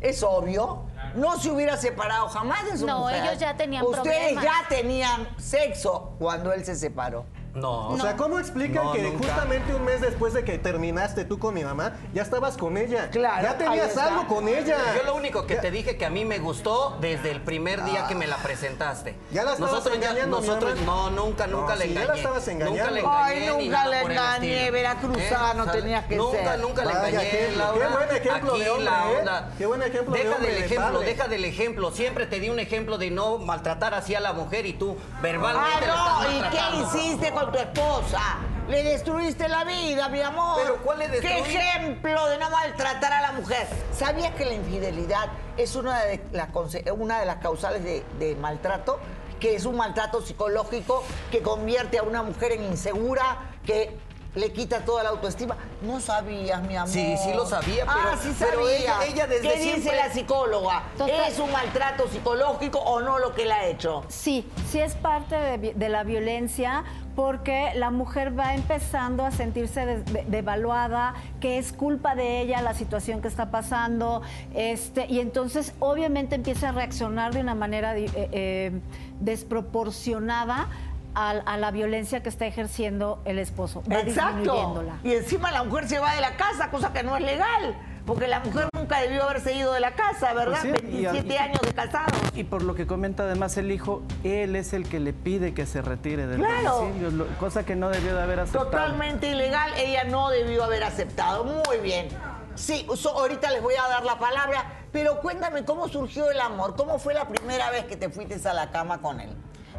Es 0.00 0.22
obvio. 0.22 0.86
No 1.14 1.38
se 1.38 1.50
hubiera 1.50 1.76
separado 1.76 2.28
jamás 2.28 2.64
de 2.70 2.78
su 2.78 2.86
No, 2.86 3.00
mujer. 3.00 3.22
ellos 3.24 3.38
ya 3.38 3.54
tenían 3.56 3.84
Ustedes 3.84 4.16
problemas. 4.34 4.44
ya 4.44 4.68
tenían 4.68 5.28
sexo 5.38 6.14
cuando 6.18 6.52
él 6.52 6.64
se 6.64 6.74
separó. 6.74 7.26
No. 7.54 7.88
O 7.90 7.98
sea, 7.98 8.16
¿cómo 8.16 8.38
explican 8.38 8.84
No, 8.84 8.92
que 8.92 9.02
nunca. 9.02 9.18
justamente 9.28 9.74
un 9.74 9.84
mes 9.84 10.00
después 10.00 10.32
de 10.32 10.42
que 10.42 10.56
terminaste 10.58 11.24
tú 11.26 11.38
con 11.38 11.52
mi 11.52 11.62
mamá, 11.64 11.92
ya 12.14 12.22
estabas 12.22 12.56
con 12.56 12.78
ella? 12.78 13.10
Claro, 13.10 13.42
Ya 13.42 13.50
ahí 13.50 13.58
tenías 13.58 13.88
está. 13.90 14.06
algo 14.06 14.26
con 14.26 14.48
ella. 14.48 14.78
Yo 14.96 15.02
lo 15.02 15.14
único 15.14 15.46
que 15.46 15.56
te 15.56 15.70
dije 15.70 15.98
que 15.98 16.06
a 16.06 16.10
mí 16.10 16.24
me 16.24 16.38
gustó 16.38 16.96
desde 17.00 17.30
el 17.30 17.42
primer 17.42 17.84
día 17.84 18.06
que 18.06 18.14
me 18.14 18.26
la 18.26 18.36
presentaste. 18.38 19.16
¿Ya 19.32 19.44
la 19.44 19.52
estabas 19.52 19.72
nosotros 19.74 19.96
engañando, 19.96 20.40
mi 20.40 20.46
nosotros 20.46 20.80
no, 20.80 21.10
nunca, 21.10 21.46
nunca 21.46 21.74
No, 21.74 21.76
le 21.76 21.84
sí, 21.88 21.92
ya 21.94 22.00
engañé. 22.02 22.06
la 22.08 22.14
estabas 22.16 22.48
engañando. 22.48 22.78
Nunca 22.78 22.90
le 22.90 23.02
Ay, 23.06 23.36
engañé. 23.44 23.56
ni 23.58 23.64
nunca 23.66 23.76
nada 23.84 23.90
le 23.90 24.02
por 24.02 24.10
el 24.10 24.16
engañé, 24.18 24.54
estilo. 24.56 24.72
veracruzano 24.72 25.66
tenías 25.72 26.06
que 26.06 26.16
nunca, 26.16 26.38
ser. 26.52 26.60
Nunca 26.60 26.84
le 26.84 26.92
Vaya 26.94 27.08
engañé, 27.08 27.28
ejemplo, 27.28 27.58
Laura. 27.64 27.86
qué 27.88 27.94
buen 27.96 28.16
ejemplo 28.16 28.52
Aquí 28.52 28.60
de 28.62 28.70
hombre, 28.70 28.84
la 28.86 29.10
¿eh? 29.12 29.16
onda. 29.18 29.50
Qué 29.58 29.66
buen 29.66 29.82
ejemplo 29.82 30.14
de 30.14 30.18
deja 30.22 30.34
hombre, 30.36 30.50
del 30.52 30.58
de 30.60 30.66
ejemplo, 30.66 30.92
padre. 30.98 31.06
deja 31.06 31.28
del 31.28 31.44
ejemplo. 31.44 31.90
Siempre 31.90 32.26
te 32.26 32.40
di 32.40 32.48
un 32.48 32.58
ejemplo 32.60 32.96
de 32.98 33.10
no 33.10 33.36
maltratar 33.38 33.92
así 33.94 34.14
a 34.14 34.20
la 34.20 34.32
mujer 34.32 34.64
y 34.64 34.72
tú 34.72 34.96
verbalmente 35.20 35.86
la 35.86 35.94
Ah, 35.94 36.26
estás 36.26 36.32
no, 36.32 36.78
¿y 36.78 36.82
qué 36.96 36.98
hiciste 37.00 37.32
tu 37.50 37.58
esposa? 37.58 38.20
Le 38.68 38.82
destruiste 38.84 39.48
la 39.48 39.64
vida, 39.64 40.08
mi 40.08 40.20
amor. 40.20 40.58
¿Pero 40.62 40.76
cuál 40.82 41.00
le 41.00 41.06
¿Qué 41.06 41.20
destruí? 41.20 41.56
ejemplo 41.56 42.26
de 42.28 42.38
no 42.38 42.48
maltratar 42.50 43.12
a 43.12 43.20
la 43.20 43.32
mujer? 43.32 43.66
¿Sabías 43.92 44.32
que 44.34 44.44
la 44.44 44.54
infidelidad 44.54 45.26
es 45.56 45.74
una 45.74 46.00
de 46.04 46.22
las, 46.32 46.48
una 46.96 47.20
de 47.20 47.26
las 47.26 47.36
causales 47.38 47.82
de, 47.82 48.04
de 48.18 48.36
maltrato? 48.36 48.98
Que 49.40 49.56
es 49.56 49.64
un 49.66 49.76
maltrato 49.76 50.22
psicológico 50.22 51.02
que 51.32 51.42
convierte 51.42 51.98
a 51.98 52.04
una 52.04 52.22
mujer 52.22 52.52
en 52.52 52.62
insegura, 52.62 53.50
que 53.66 53.98
le 54.36 54.50
quita 54.52 54.80
toda 54.84 55.02
la 55.02 55.10
autoestima. 55.10 55.56
No 55.82 56.00
sabías, 56.00 56.62
mi 56.62 56.74
amor. 56.76 56.88
Sí, 56.88 57.16
sí 57.22 57.34
lo 57.34 57.44
sabía, 57.44 57.84
Ah, 57.86 58.12
pero- 58.12 58.22
sí 58.22 58.34
pero 58.38 58.52
sabía. 58.62 58.76
ella- 58.78 59.04
ella 59.06 59.26
desde 59.26 59.42
¿Qué 59.48 59.58
dice 59.58 59.70
siempre- 59.82 59.96
la 59.96 60.10
psicóloga? 60.12 60.84
Total. 60.96 61.28
¿Es 61.30 61.38
un 61.38 61.50
maltrato 61.52 62.08
psicológico 62.08 62.78
o 62.78 63.00
no 63.00 63.18
lo 63.18 63.34
que 63.34 63.44
le 63.44 63.52
ha 63.52 63.66
hecho? 63.66 64.04
Sí, 64.08 64.48
sí 64.70 64.78
es 64.80 64.94
parte 64.94 65.34
de 65.58 65.88
la 65.90 66.02
violencia 66.04 66.84
porque 67.14 67.70
la 67.74 67.90
mujer 67.90 68.38
va 68.38 68.54
empezando 68.54 69.24
a 69.24 69.30
sentirse 69.30 69.84
de- 69.86 70.24
devaluada, 70.28 71.14
que 71.40 71.58
es 71.58 71.72
culpa 71.72 72.14
de 72.14 72.40
ella 72.40 72.62
la 72.62 72.74
situación 72.74 73.20
que 73.20 73.28
está 73.28 73.50
pasando, 73.50 74.22
este, 74.54 75.06
y 75.08 75.20
entonces 75.20 75.74
obviamente 75.78 76.34
empieza 76.36 76.70
a 76.70 76.72
reaccionar 76.72 77.32
de 77.34 77.40
una 77.40 77.54
manera 77.54 77.96
eh, 77.96 78.10
eh, 78.14 78.72
desproporcionada 79.20 80.68
a, 81.14 81.30
a 81.30 81.56
la 81.58 81.70
violencia 81.70 82.22
que 82.22 82.28
está 82.30 82.46
ejerciendo 82.46 83.20
el 83.24 83.38
esposo. 83.38 83.82
Va 83.90 84.00
Exacto. 84.00 84.82
Y 85.04 85.12
encima 85.12 85.52
la 85.52 85.62
mujer 85.64 85.88
se 85.88 85.98
va 85.98 86.14
de 86.14 86.20
la 86.22 86.36
casa, 86.36 86.70
cosa 86.70 86.92
que 86.92 87.02
no 87.02 87.16
es 87.16 87.22
legal. 87.22 87.74
Porque 88.06 88.26
la 88.26 88.40
mujer 88.40 88.68
nunca 88.74 89.00
debió 89.00 89.22
haberse 89.24 89.54
ido 89.54 89.72
de 89.72 89.80
la 89.80 89.94
casa, 89.94 90.32
¿verdad? 90.34 90.58
Pues 90.60 90.80
sí, 90.80 90.86
y- 90.88 91.02
27 91.04 91.34
y- 91.34 91.36
años 91.36 91.60
de 91.62 91.72
casados. 91.72 92.12
Y 92.34 92.44
por 92.44 92.62
lo 92.62 92.74
que 92.74 92.86
comenta 92.86 93.22
además 93.22 93.56
el 93.56 93.70
hijo, 93.70 94.02
él 94.24 94.56
es 94.56 94.72
el 94.72 94.88
que 94.88 94.98
le 94.98 95.12
pide 95.12 95.54
que 95.54 95.66
se 95.66 95.82
retire 95.82 96.26
del 96.26 96.38
Claro. 96.40 96.88
lo- 97.12 97.26
cosa 97.38 97.64
que 97.64 97.76
no 97.76 97.88
debió 97.90 98.14
de 98.16 98.22
haber 98.22 98.40
aceptado. 98.40 98.64
Totalmente 98.66 99.28
ilegal, 99.28 99.70
ella 99.76 100.04
no 100.04 100.30
debió 100.30 100.64
haber 100.64 100.82
aceptado. 100.82 101.44
Muy 101.44 101.78
bien. 101.78 102.08
Sí, 102.54 102.86
so- 102.96 103.18
ahorita 103.18 103.50
les 103.50 103.62
voy 103.62 103.74
a 103.74 103.88
dar 103.88 104.04
la 104.04 104.18
palabra, 104.18 104.64
pero 104.92 105.20
cuéntame 105.20 105.64
cómo 105.64 105.88
surgió 105.88 106.30
el 106.30 106.40
amor, 106.40 106.74
cómo 106.76 106.98
fue 106.98 107.14
la 107.14 107.26
primera 107.28 107.70
vez 107.70 107.84
que 107.84 107.96
te 107.96 108.10
fuiste 108.10 108.46
a 108.48 108.52
la 108.52 108.70
cama 108.70 109.00
con 109.00 109.20
él. 109.20 109.30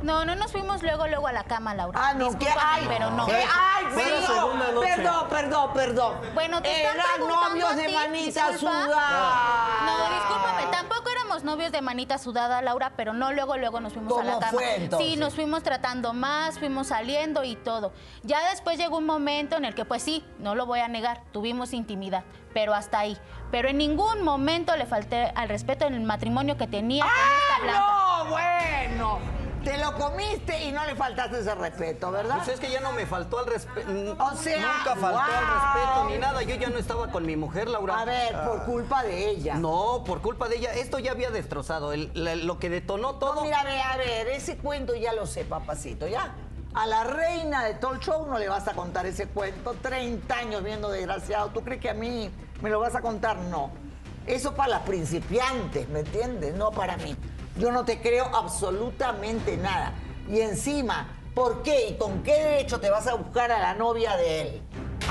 No, 0.03 0.25
no 0.25 0.35
nos 0.35 0.51
fuimos 0.51 0.83
luego, 0.83 1.07
luego 1.07 1.27
a 1.27 1.31
la 1.31 1.45
cama, 1.45 1.73
Laura. 1.73 1.97
Ah, 2.01 2.13
no, 2.13 2.29
¿qué? 2.31 2.45
Discúlpame, 2.45 2.69
Ay, 2.73 2.85
pero 2.89 3.09
no. 3.11 3.25
¿qué? 3.25 3.31
Ay, 3.35 3.85
Fue 3.93 4.11
la 4.11 4.21
segunda 4.27 4.65
perdón, 4.65 4.83
perdón, 4.83 5.29
perdón, 5.29 5.73
perdón. 5.73 6.13
Bueno, 6.33 6.61
te 6.61 6.83
están 6.83 6.97
Eran 6.97 7.27
novios 7.29 7.75
de 7.77 7.89
manita 7.89 8.57
sudada. 8.57 9.85
No, 9.85 10.13
discúlpame, 10.13 10.71
tampoco 10.71 11.09
éramos 11.09 11.43
novios 11.45 11.71
de 11.71 11.81
manita 11.81 12.17
sudada, 12.17 12.61
Laura, 12.61 12.91
pero 12.97 13.13
no 13.13 13.31
luego, 13.31 13.55
luego 13.55 13.79
nos 13.79 13.93
fuimos 13.93 14.19
a 14.19 14.23
la 14.25 14.33
¿Cómo 14.33 14.39
cama. 14.41 14.51
fue, 14.51 14.75
entonces? 14.75 15.07
Sí, 15.09 15.15
nos 15.15 15.35
fuimos 15.35 15.63
tratando 15.63 16.13
más, 16.13 16.59
fuimos 16.59 16.87
saliendo 16.87 17.45
y 17.45 17.55
todo. 17.55 17.93
Ya 18.23 18.49
después 18.49 18.77
llegó 18.77 18.97
un 18.97 19.05
momento 19.05 19.55
en 19.55 19.63
el 19.63 19.73
que, 19.73 19.85
pues 19.85 20.03
sí, 20.03 20.25
no 20.37 20.53
lo 20.53 20.65
voy 20.65 20.81
a 20.81 20.89
negar, 20.89 21.21
tuvimos 21.31 21.71
intimidad, 21.71 22.25
pero 22.53 22.73
hasta 22.73 22.99
ahí. 22.99 23.17
Pero 23.51 23.69
en 23.69 23.77
ningún 23.77 24.21
momento 24.21 24.75
le 24.75 24.85
falté 24.85 25.31
al 25.33 25.47
respeto 25.47 25.85
en 25.85 25.93
el 25.93 26.01
matrimonio 26.01 26.57
que 26.57 26.67
tenía 26.67 27.05
con 27.05 27.13
esta 27.13 27.63
Blanca. 27.63 27.83
¡Ah, 27.85 28.17
no! 28.25 28.29
Bueno, 28.29 29.19
te 29.63 29.77
lo 29.77 29.93
comiste 29.95 30.63
y 30.65 30.71
no 30.71 30.85
le 30.85 30.95
faltaste 30.95 31.39
ese 31.39 31.55
respeto, 31.55 32.11
¿verdad? 32.11 32.37
Pues 32.37 32.49
es 32.49 32.59
que 32.59 32.69
ya 32.71 32.79
no 32.81 32.91
me 32.91 33.05
faltó 33.05 33.39
al 33.39 33.45
respeto. 33.47 33.89
O 34.19 34.35
sea, 34.35 34.57
Nunca 34.57 34.95
faltó 34.95 35.07
wow. 35.09 35.37
al 35.37 35.53
respeto 35.53 36.09
ni 36.09 36.17
nada. 36.17 36.43
Yo 36.43 36.55
ya 36.55 36.69
no 36.69 36.77
estaba 36.77 37.11
con 37.11 37.25
mi 37.25 37.35
mujer, 37.35 37.67
Laura. 37.69 37.99
A 38.01 38.05
ver, 38.05 38.33
por 38.45 38.65
culpa 38.65 39.03
de 39.03 39.29
ella. 39.29 39.55
No, 39.55 40.03
por 40.05 40.21
culpa 40.21 40.47
de 40.49 40.57
ella. 40.57 40.73
Esto 40.73 40.99
ya 40.99 41.11
había 41.11 41.29
destrozado. 41.31 41.93
El- 41.93 42.11
la- 42.13 42.35
lo 42.35 42.59
que 42.59 42.69
detonó 42.69 43.15
todo. 43.15 43.35
No, 43.35 43.41
mira, 43.43 43.61
a 43.61 43.63
ver, 43.63 43.81
a 43.81 43.97
ver, 43.97 44.27
ese 44.29 44.57
cuento 44.57 44.95
ya 44.95 45.13
lo 45.13 45.25
sé, 45.25 45.45
papacito, 45.45 46.07
¿ya? 46.07 46.33
A 46.75 46.87
la 46.87 47.03
reina 47.03 47.63
de 47.63 47.75
Talk 47.75 47.99
Show 48.01 48.25
no 48.27 48.39
le 48.39 48.49
vas 48.49 48.67
a 48.67 48.73
contar 48.73 49.05
ese 49.05 49.27
cuento. 49.27 49.75
30 49.81 50.35
años 50.35 50.63
viendo 50.63 50.89
desgraciado. 50.89 51.49
¿Tú 51.49 51.61
crees 51.63 51.79
que 51.79 51.89
a 51.89 51.93
mí 51.93 52.31
me 52.61 52.69
lo 52.69 52.79
vas 52.79 52.95
a 52.95 53.01
contar? 53.01 53.37
No. 53.37 53.71
Eso 54.25 54.55
para 54.55 54.69
las 54.69 54.81
principiantes, 54.81 55.87
¿me 55.89 55.99
entiendes? 55.99 56.55
No 56.55 56.71
para 56.71 56.97
mí. 56.97 57.15
Yo 57.57 57.71
no 57.71 57.85
te 57.85 58.01
creo 58.01 58.25
absolutamente 58.35 59.57
nada. 59.57 59.93
Y 60.29 60.41
encima, 60.41 61.07
¿por 61.35 61.63
qué 61.63 61.89
y 61.89 61.97
con 61.97 62.23
qué 62.23 62.33
derecho 62.33 62.79
te 62.79 62.89
vas 62.89 63.07
a 63.07 63.13
buscar 63.15 63.51
a 63.51 63.59
la 63.59 63.73
novia 63.75 64.15
de 64.17 64.41
él? 64.41 64.61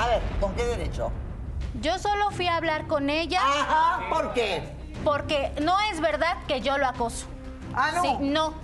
A 0.01 0.09
ver, 0.09 0.23
¿con 0.41 0.55
qué 0.55 0.65
derecho? 0.65 1.11
Yo 1.81 1.99
solo 1.99 2.31
fui 2.31 2.47
a 2.49 2.57
hablar 2.57 2.87
con 2.87 3.09
ella 3.11 3.41
Ajá, 3.43 4.09
¿por 4.11 4.33
qué? 4.35 4.63
porque 5.05 5.53
no 5.63 5.75
es 5.91 6.01
verdad 6.01 6.37
que 6.47 6.61
yo 6.61 6.79
lo 6.79 6.87
acoso. 6.87 7.27
Ah, 7.75 7.91
no. 7.95 8.03
Sí, 8.03 8.17
no. 8.21 8.55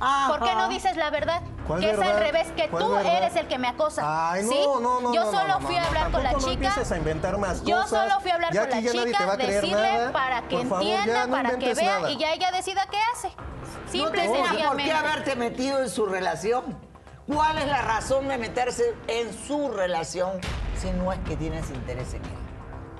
Ajá. 0.00 0.28
¿Por 0.38 0.48
qué 0.48 0.54
no 0.54 0.68
dices 0.68 0.96
la 0.96 1.10
verdad? 1.10 1.42
¿Cuál 1.66 1.80
que 1.80 1.90
es 1.90 1.98
al 2.00 2.18
revés, 2.18 2.48
que 2.56 2.68
¿Cuál 2.68 2.82
tú 2.84 2.90
verdad? 2.92 3.14
eres 3.18 3.36
el 3.36 3.46
que 3.46 3.58
me 3.58 3.68
acosa. 3.68 4.32
Ay, 4.32 4.42
no, 4.44 4.50
¿sí? 4.50 4.58
no, 4.80 5.00
no. 5.00 5.14
Yo 5.14 5.24
no, 5.24 5.30
solo 5.30 5.60
no, 5.60 5.66
fui 5.66 5.74
no, 5.74 5.80
a 5.80 5.82
no, 5.82 5.88
hablar 5.88 6.10
con 6.10 6.22
la 6.24 6.32
no 6.32 6.38
chica. 6.38 6.52
empieces 6.52 6.92
a 6.92 6.96
inventar 6.96 7.38
más 7.38 7.62
Yo 7.62 7.76
cosas. 7.82 7.90
solo 8.08 8.20
fui 8.20 8.30
a 8.30 8.34
hablar 8.34 8.52
Ya 8.52 8.60
con 8.62 8.70
la 8.70 8.90
chica, 8.92 9.36
decirle 9.36 9.92
nada. 9.92 10.12
para 10.12 10.42
que 10.48 10.64
favor, 10.64 10.82
entienda, 10.82 11.26
no 11.26 11.32
para 11.32 11.58
que 11.58 11.74
vea 11.74 11.98
nada. 11.98 12.10
y 12.10 12.16
ya 12.16 12.32
ella 12.32 12.50
decida 12.50 12.86
qué 12.90 12.98
hace. 13.14 13.28
No 13.28 13.92
Simple 13.92 14.22
tenía 14.22 14.68
por 14.68 14.76
qué 14.78 14.92
haberte 14.92 15.36
metido 15.36 15.78
en 15.80 15.90
su 15.90 16.06
relación. 16.06 16.76
¿Cuál 17.26 17.58
es 17.58 17.66
la 17.68 17.82
razón 17.82 18.26
de 18.26 18.38
meterse 18.38 18.94
en 19.06 19.32
su 19.46 19.70
relación 19.70 20.40
si 20.80 20.90
no 20.92 21.12
es 21.12 21.18
que 21.20 21.36
tienes 21.36 21.68
interés 21.70 22.14
en 22.14 22.24
él? 22.24 22.30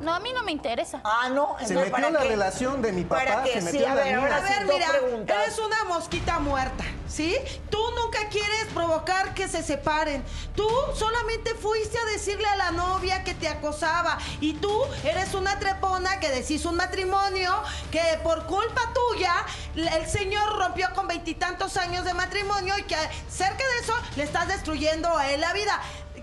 No, 0.01 0.15
a 0.15 0.21
mí 0.21 0.33
no 0.33 0.43
me 0.43 0.53
interesa. 0.53 1.01
Ah, 1.05 1.29
no. 1.31 1.57
Se 1.65 1.75
metió 1.75 1.91
¿para 1.93 2.09
en 2.09 2.15
la 2.15 2.21
qué? 2.23 2.29
relación 2.29 2.81
de 2.83 2.93
mi 2.93 3.05
papá, 3.05 3.25
¿Para 3.25 3.43
qué? 3.43 3.53
se 3.53 3.61
Sí, 3.61 3.65
metió 3.67 3.87
a 3.87 3.91
en 3.91 3.97
la 3.97 4.03
ver, 4.05 4.17
mía. 4.17 4.37
A 4.37 4.41
ver, 4.41 4.67
mira, 4.67 4.89
preguntas. 4.89 5.37
eres 5.45 5.59
una 5.59 5.85
mosquita 5.85 6.39
muerta, 6.39 6.85
¿sí? 7.07 7.37
Tú 7.71 7.79
nunca 8.03 8.29
quieres 8.31 8.67
provocar 8.73 9.35
que 9.35 9.47
se 9.49 9.63
separen. 9.63 10.25
Tú 10.55 10.67
solamente 10.95 11.55
fuiste 11.55 11.99
a 11.99 12.05
decirle 12.07 12.47
a 12.47 12.57
la 12.57 12.71
novia 12.71 13.25
que 13.25 13.35
te 13.35 13.49
acosaba. 13.49 14.19
Y 14.41 14.55
tú 14.55 14.83
eres 15.05 15.35
una 15.35 15.59
trepona 15.59 16.19
que 16.19 16.31
deshizo 16.31 16.71
un 16.71 16.77
matrimonio 16.77 17.63
que 17.91 18.03
por 18.23 18.47
culpa 18.47 18.81
tuya 18.95 19.35
el 19.75 20.07
señor 20.09 20.57
rompió 20.59 20.89
con 20.95 21.09
veintitantos 21.09 21.77
años 21.77 22.05
de 22.05 22.15
matrimonio 22.15 22.77
y 22.79 22.83
que 22.85 22.97
cerca 23.29 23.57
de 23.75 23.79
eso 23.83 23.95
le 24.17 24.23
estás 24.25 24.49
destruyendo 24.49 25.15
a 25.17 25.31
él 25.31 25.41
la 25.43 25.53
vida. 25.53 25.79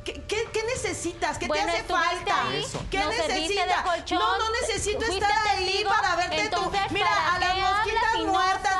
¿Qué, 0.07 0.13
qué- 0.25 0.47
qué 0.53 0.63
necesitas? 0.63 1.37
¿Qué 1.37 1.47
Bueno, 1.47 1.65
te 1.65 1.71
hace 1.79 1.83
falta? 1.83 2.47
ahí, 2.47 2.65
¿Qué 2.89 2.97
necesitas? 2.97 3.83
no, 4.11 4.37
no 4.37 4.45
necesito 4.61 5.05
estar 5.05 5.47
ahí 5.49 5.83
para 5.85 6.15
verte 6.15 6.47
tú. 6.47 6.71
Mira, 6.91 7.09
¿para 7.09 7.35
a 7.35 7.39
las 7.39 7.55
mosquitas 7.57 8.15
muertas, 8.25 8.73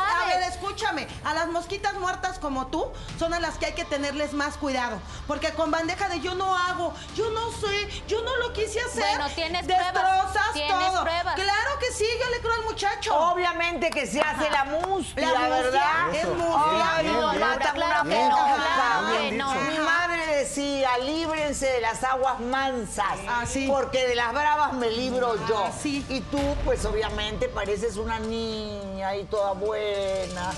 escúchame, 0.78 1.08
a 1.24 1.34
las 1.34 1.48
mosquitas 1.48 1.96
muertas 1.96 2.38
como 2.40 2.68
tú 2.68 2.86
son 3.18 3.34
a 3.34 3.40
las 3.40 3.58
que 3.58 3.66
hay 3.68 3.74
que 3.74 3.84
tenerles 3.86 4.34
más 4.34 4.58
cuidado. 4.58 5.00
Porque 5.26 5.52
con 5.54 5.72
bandeja 5.72 6.08
de 6.10 6.20
yo 6.20 6.36
no 6.36 6.56
hago, 6.56 6.94
yo 7.16 7.30
no 7.32 7.52
sé, 7.52 7.90
yo 8.08 8.22
no 8.24 8.36
lo 8.38 8.54
quise 8.54 8.80
hacer. 8.82 9.18
Bueno, 9.18 9.30
tienes 9.34 9.66
pruebas, 9.66 9.94
Destrozas 9.94 10.54
tienes 10.54 10.88
todo. 10.92 11.02
pruebas. 11.02 11.36
Claro 11.36 11.80
que 11.80 11.92
sí, 11.94 12.06
yo 12.20 12.30
le 12.30 12.40
creo 12.40 12.54
al 12.54 12.64
muchacho. 12.66 13.16
Obviamente 13.18 13.90
que 13.90 14.06
se 14.06 14.22
hace 14.22 14.50
la 14.52 14.66
mustia, 14.66 15.22
La 15.32 15.40
mustia 15.40 15.50
¿verdad? 15.50 16.14
es 16.16 16.28
mustia. 16.28 16.96
Ay, 16.96 17.08
No, 17.08 17.34
matan 17.34 17.74
claro 17.76 18.02
una 18.02 18.10
que 18.16 18.30
no, 18.30 18.36
claro 18.56 19.08
que. 19.18 19.72
Mi 19.72 19.80
madre 19.80 20.26
decía, 20.38 20.98
líbrense 21.00 21.66
de 21.68 21.82
las 21.82 22.04
aguas 22.04 22.40
mansas, 22.40 23.18
Ah, 23.28 23.46
sí. 23.48 23.68
porque 23.68 24.08
de 24.08 24.16
las 24.16 24.32
bravas 24.32 24.74
me 24.74 24.92
libro 24.92 25.36
yo. 25.48 25.66
Ah, 25.66 25.72
sí. 25.82 26.06
Y 26.10 26.22
tú, 26.22 26.40
pues 26.64 26.86
obviamente 26.86 27.50
pareces 27.50 27.98
una 27.98 28.20
niña 28.20 29.16
y 29.16 29.24
toda 29.26 29.54
buena. 29.54 30.52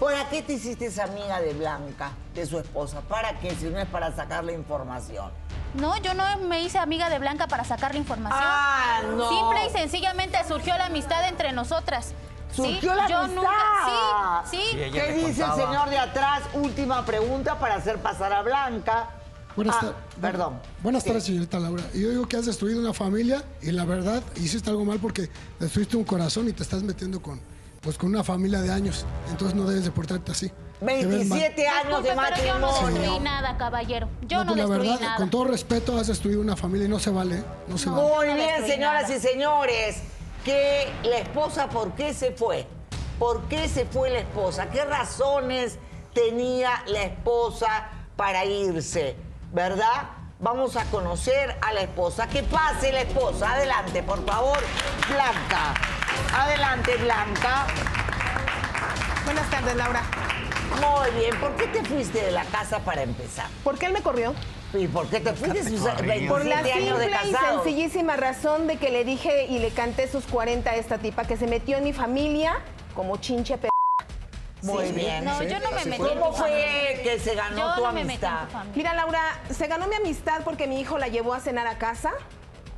¿Para 0.00 0.28
qué 0.30 0.40
te 0.42 0.54
hiciste 0.54 0.86
esa 0.86 1.04
amiga 1.04 1.40
de 1.42 1.52
Blanca, 1.52 2.12
de 2.34 2.46
su 2.46 2.58
esposa? 2.58 3.02
¿Para 3.02 3.38
qué? 3.38 3.54
Si 3.54 3.66
no 3.66 3.78
es 3.78 3.86
para 3.86 4.14
sacarle 4.16 4.54
información. 4.54 5.30
No, 5.74 5.96
yo 5.98 6.14
no 6.14 6.24
me 6.48 6.62
hice 6.62 6.78
amiga 6.78 7.10
de 7.10 7.18
Blanca 7.18 7.46
para 7.46 7.64
sacarle 7.64 7.98
información. 7.98 8.40
Ah, 8.42 9.02
no. 9.14 9.28
Simple 9.28 9.66
y 9.66 9.70
sencillamente 9.70 10.38
surgió 10.48 10.76
la 10.78 10.86
amistad 10.86 11.28
entre 11.28 11.52
nosotras. 11.52 12.14
¿Sí? 12.50 12.56
Surgió 12.62 12.94
la 12.94 13.08
yo 13.08 13.18
amistad. 13.18 13.42
nunca. 13.42 14.44
Sí, 14.50 14.56
sí. 14.56 14.62
Sí, 14.72 14.90
¿Qué 14.90 15.12
dice 15.12 15.44
el 15.44 15.52
señor 15.52 15.90
de 15.90 15.98
atrás? 15.98 16.42
Última 16.54 17.04
pregunta 17.04 17.58
para 17.58 17.74
hacer 17.76 17.98
pasar 17.98 18.32
a 18.32 18.42
Blanca. 18.42 19.10
Buenas, 19.54 19.76
Ah, 19.82 19.92
perdón. 20.20 20.58
Buenas 20.82 21.02
Sí. 21.02 21.08
tardes, 21.10 21.24
señorita 21.24 21.58
Laura. 21.60 21.84
Y 21.92 22.00
Yo 22.02 22.08
digo 22.10 22.26
que 22.26 22.38
has 22.38 22.46
destruido 22.46 22.80
una 22.80 22.94
familia 22.94 23.44
y 23.60 23.70
la 23.70 23.84
verdad 23.84 24.22
hiciste 24.36 24.70
algo 24.70 24.84
mal 24.86 24.98
porque 24.98 25.28
destruiste 25.60 25.96
un 25.98 26.04
corazón 26.04 26.48
y 26.48 26.52
te 26.52 26.62
estás 26.62 26.82
metiendo 26.82 27.20
con, 27.20 27.40
pues, 27.80 27.96
con 27.98 28.10
una 28.10 28.24
familia 28.24 28.60
de 28.60 28.70
años. 28.72 29.04
Entonces 29.30 29.54
no 29.56 29.64
debes 29.68 29.84
de 29.84 29.90
portarte 29.90 30.32
así. 30.32 30.50
Te 30.80 30.86
ves 30.86 31.28
mal. 31.28 31.38
27 31.38 31.68
años 31.68 32.02
de 32.02 32.10
Disculpe, 32.10 32.32
pero 32.34 32.46
yo 32.46 32.58
no 32.58 32.66
matrimonio. 32.72 33.00
destruí 33.00 33.20
nada, 33.20 33.56
caballero. 33.58 34.08
Yo 34.22 34.44
no, 34.44 34.52
pues, 34.54 34.56
la 34.56 34.66
destruí 34.66 34.88
verdad, 34.88 35.00
nada. 35.00 35.16
con 35.16 35.30
todo 35.30 35.44
respeto, 35.44 35.98
has 35.98 36.06
destruido 36.06 36.40
una 36.40 36.56
familia 36.56 36.86
y 36.86 36.88
no 36.88 36.98
se 36.98 37.10
vale. 37.10 37.36
¿eh? 37.38 37.44
No 37.68 37.76
se 37.78 37.86
No. 37.86 37.96
vale. 37.96 38.14
Muy 38.16 38.26
no 38.28 38.34
bien, 38.34 38.66
señoras 38.66 39.02
nada. 39.02 39.16
y 39.16 39.20
señores, 39.20 39.96
que 40.44 40.88
la 41.04 41.18
esposa, 41.18 41.68
¿por 41.68 41.92
qué 41.92 42.14
se 42.14 42.32
fue? 42.32 42.66
¿Por 43.18 43.42
qué 43.48 43.68
se 43.68 43.84
fue 43.84 44.08
la 44.08 44.20
esposa? 44.20 44.70
¿Qué 44.70 44.82
razones 44.84 45.78
tenía 46.14 46.82
la 46.86 47.02
esposa 47.02 47.88
para 48.16 48.46
irse? 48.46 49.16
¿Verdad? 49.52 50.08
Vamos 50.38 50.76
a 50.76 50.84
conocer 50.86 51.58
a 51.60 51.74
la 51.74 51.82
esposa. 51.82 52.26
Que 52.26 52.42
pase 52.42 52.90
la 52.92 53.02
esposa. 53.02 53.52
Adelante, 53.52 54.02
por 54.02 54.24
favor, 54.24 54.58
Blanca. 55.10 55.74
Adelante, 56.34 56.96
Blanca. 56.96 57.66
Buenas 59.24 59.50
tardes, 59.50 59.76
Laura. 59.76 60.02
Muy 60.80 61.20
bien. 61.20 61.36
¿Por 61.40 61.54
qué 61.56 61.66
te 61.66 61.84
fuiste 61.84 62.22
de 62.24 62.30
la 62.30 62.44
casa 62.44 62.78
para 62.80 63.02
empezar? 63.02 63.46
¿Por 63.64 63.78
qué 63.78 63.86
él 63.86 63.92
me 63.92 64.02
corrió? 64.02 64.34
¿Y 64.72 64.86
por 64.86 65.08
qué 65.08 65.20
te 65.20 65.32
fuiste? 65.32 65.62
27 65.62 66.28
Por 66.28 66.44
la 66.44 66.58
años 66.58 66.98
de 66.98 67.06
simple 67.06 67.20
y 67.28 67.34
sencillísima 67.34 68.16
razón 68.16 68.66
de 68.68 68.76
que 68.76 68.90
le 68.90 69.04
dije 69.04 69.46
y 69.46 69.58
le 69.58 69.70
canté 69.70 70.08
sus 70.08 70.24
40 70.26 70.70
a 70.70 70.76
esta 70.76 70.98
tipa 70.98 71.24
que 71.24 71.36
se 71.36 71.46
metió 71.48 71.76
en 71.78 71.84
mi 71.84 71.92
familia 71.92 72.60
como 72.94 73.16
chinche 73.16 73.58
p. 73.58 73.68
Muy 74.62 74.86
Sí. 74.86 74.92
bien. 74.92 75.24
No, 75.24 75.42
yo 75.42 75.58
no 75.58 75.70
me 75.72 75.84
metí 75.86 76.02
en 76.02 76.18
¿Cómo 76.18 76.32
fue 76.34 77.00
que 77.02 77.18
se 77.18 77.34
ganó 77.34 77.56
Yo 77.56 77.74
tu 77.76 77.80
no 77.82 77.92
me 77.92 78.04
metí 78.04 78.24
en 78.24 78.30
amistad? 78.30 78.62
tu. 78.62 78.76
Mira, 78.76 78.94
Laura, 78.94 79.20
se 79.50 79.66
ganó 79.66 79.88
mi 79.88 79.96
amistad 79.96 80.42
porque 80.44 80.66
mi 80.66 80.80
hijo 80.80 80.98
la 80.98 81.08
llevó 81.08 81.34
a 81.34 81.40
cenar 81.40 81.66
a 81.66 81.78
casa. 81.78 82.12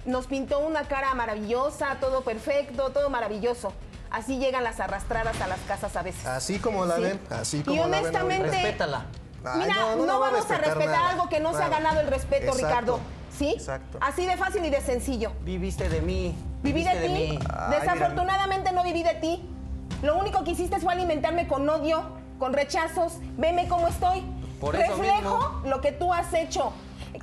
Nos 0.04 0.26
pintó 0.26 0.58
una 0.60 0.82
cara 0.84 1.14
maravillosa, 1.14 1.96
todo 2.00 2.22
perfecto, 2.22 2.90
todo 2.90 3.08
maravilloso. 3.10 3.72
Así 4.10 4.38
llegan 4.38 4.64
las 4.64 4.80
arrastradas 4.80 5.40
a 5.40 5.46
las 5.46 5.60
casas 5.60 5.96
a 5.96 6.02
veces. 6.02 6.26
Así 6.26 6.58
como 6.58 6.84
la 6.84 6.96
Sí. 6.96 7.02
ven, 7.02 7.20
así 7.30 7.62
como 7.62 7.76
y 7.76 7.78
la 7.78 7.86
ven 7.86 7.94
honestamente. 8.00 8.50
Respétala. 8.50 9.06
Ay, 9.44 9.60
Mira, 9.62 9.74
no, 9.74 9.90
no, 9.90 9.96
no, 9.96 10.06
no 10.06 10.20
va 10.20 10.28
a 10.28 10.30
vamos 10.32 10.50
a 10.50 10.58
respetar 10.58 10.86
nada. 10.86 11.08
algo 11.10 11.28
que 11.28 11.40
no 11.40 11.54
se 11.54 11.62
ha 11.62 11.68
ganado 11.68 12.00
el 12.00 12.06
respeto, 12.08 12.46
Exacto. 12.46 12.66
Ricardo. 12.66 13.00
¿Sí? 13.36 13.54
Exacto. 13.56 13.98
Así 14.00 14.26
de 14.26 14.36
fácil 14.36 14.64
y 14.64 14.70
de 14.70 14.80
sencillo. 14.80 15.32
Viviste 15.42 15.88
de 15.88 16.02
mí. 16.02 16.36
Viví 16.62 16.84
de 16.84 16.90
ti. 17.08 17.38
Ay, 17.52 17.80
Desafortunadamente 17.80 18.72
no 18.72 18.84
viví 18.84 19.02
de 19.02 19.14
ti. 19.14 19.48
Lo 20.02 20.16
único 20.18 20.44
que 20.44 20.50
hiciste 20.50 20.78
fue 20.80 20.92
alimentarme 20.92 21.48
con 21.48 21.68
odio, 21.68 22.02
con 22.38 22.52
rechazos. 22.52 23.14
Veme 23.38 23.66
cómo 23.68 23.88
estoy. 23.88 24.22
Por 24.60 24.76
eso 24.76 24.96
Reflejo 24.96 25.38
mismo. 25.38 25.62
lo 25.64 25.80
que 25.80 25.92
tú 25.92 26.12
has 26.12 26.32
hecho. 26.34 26.72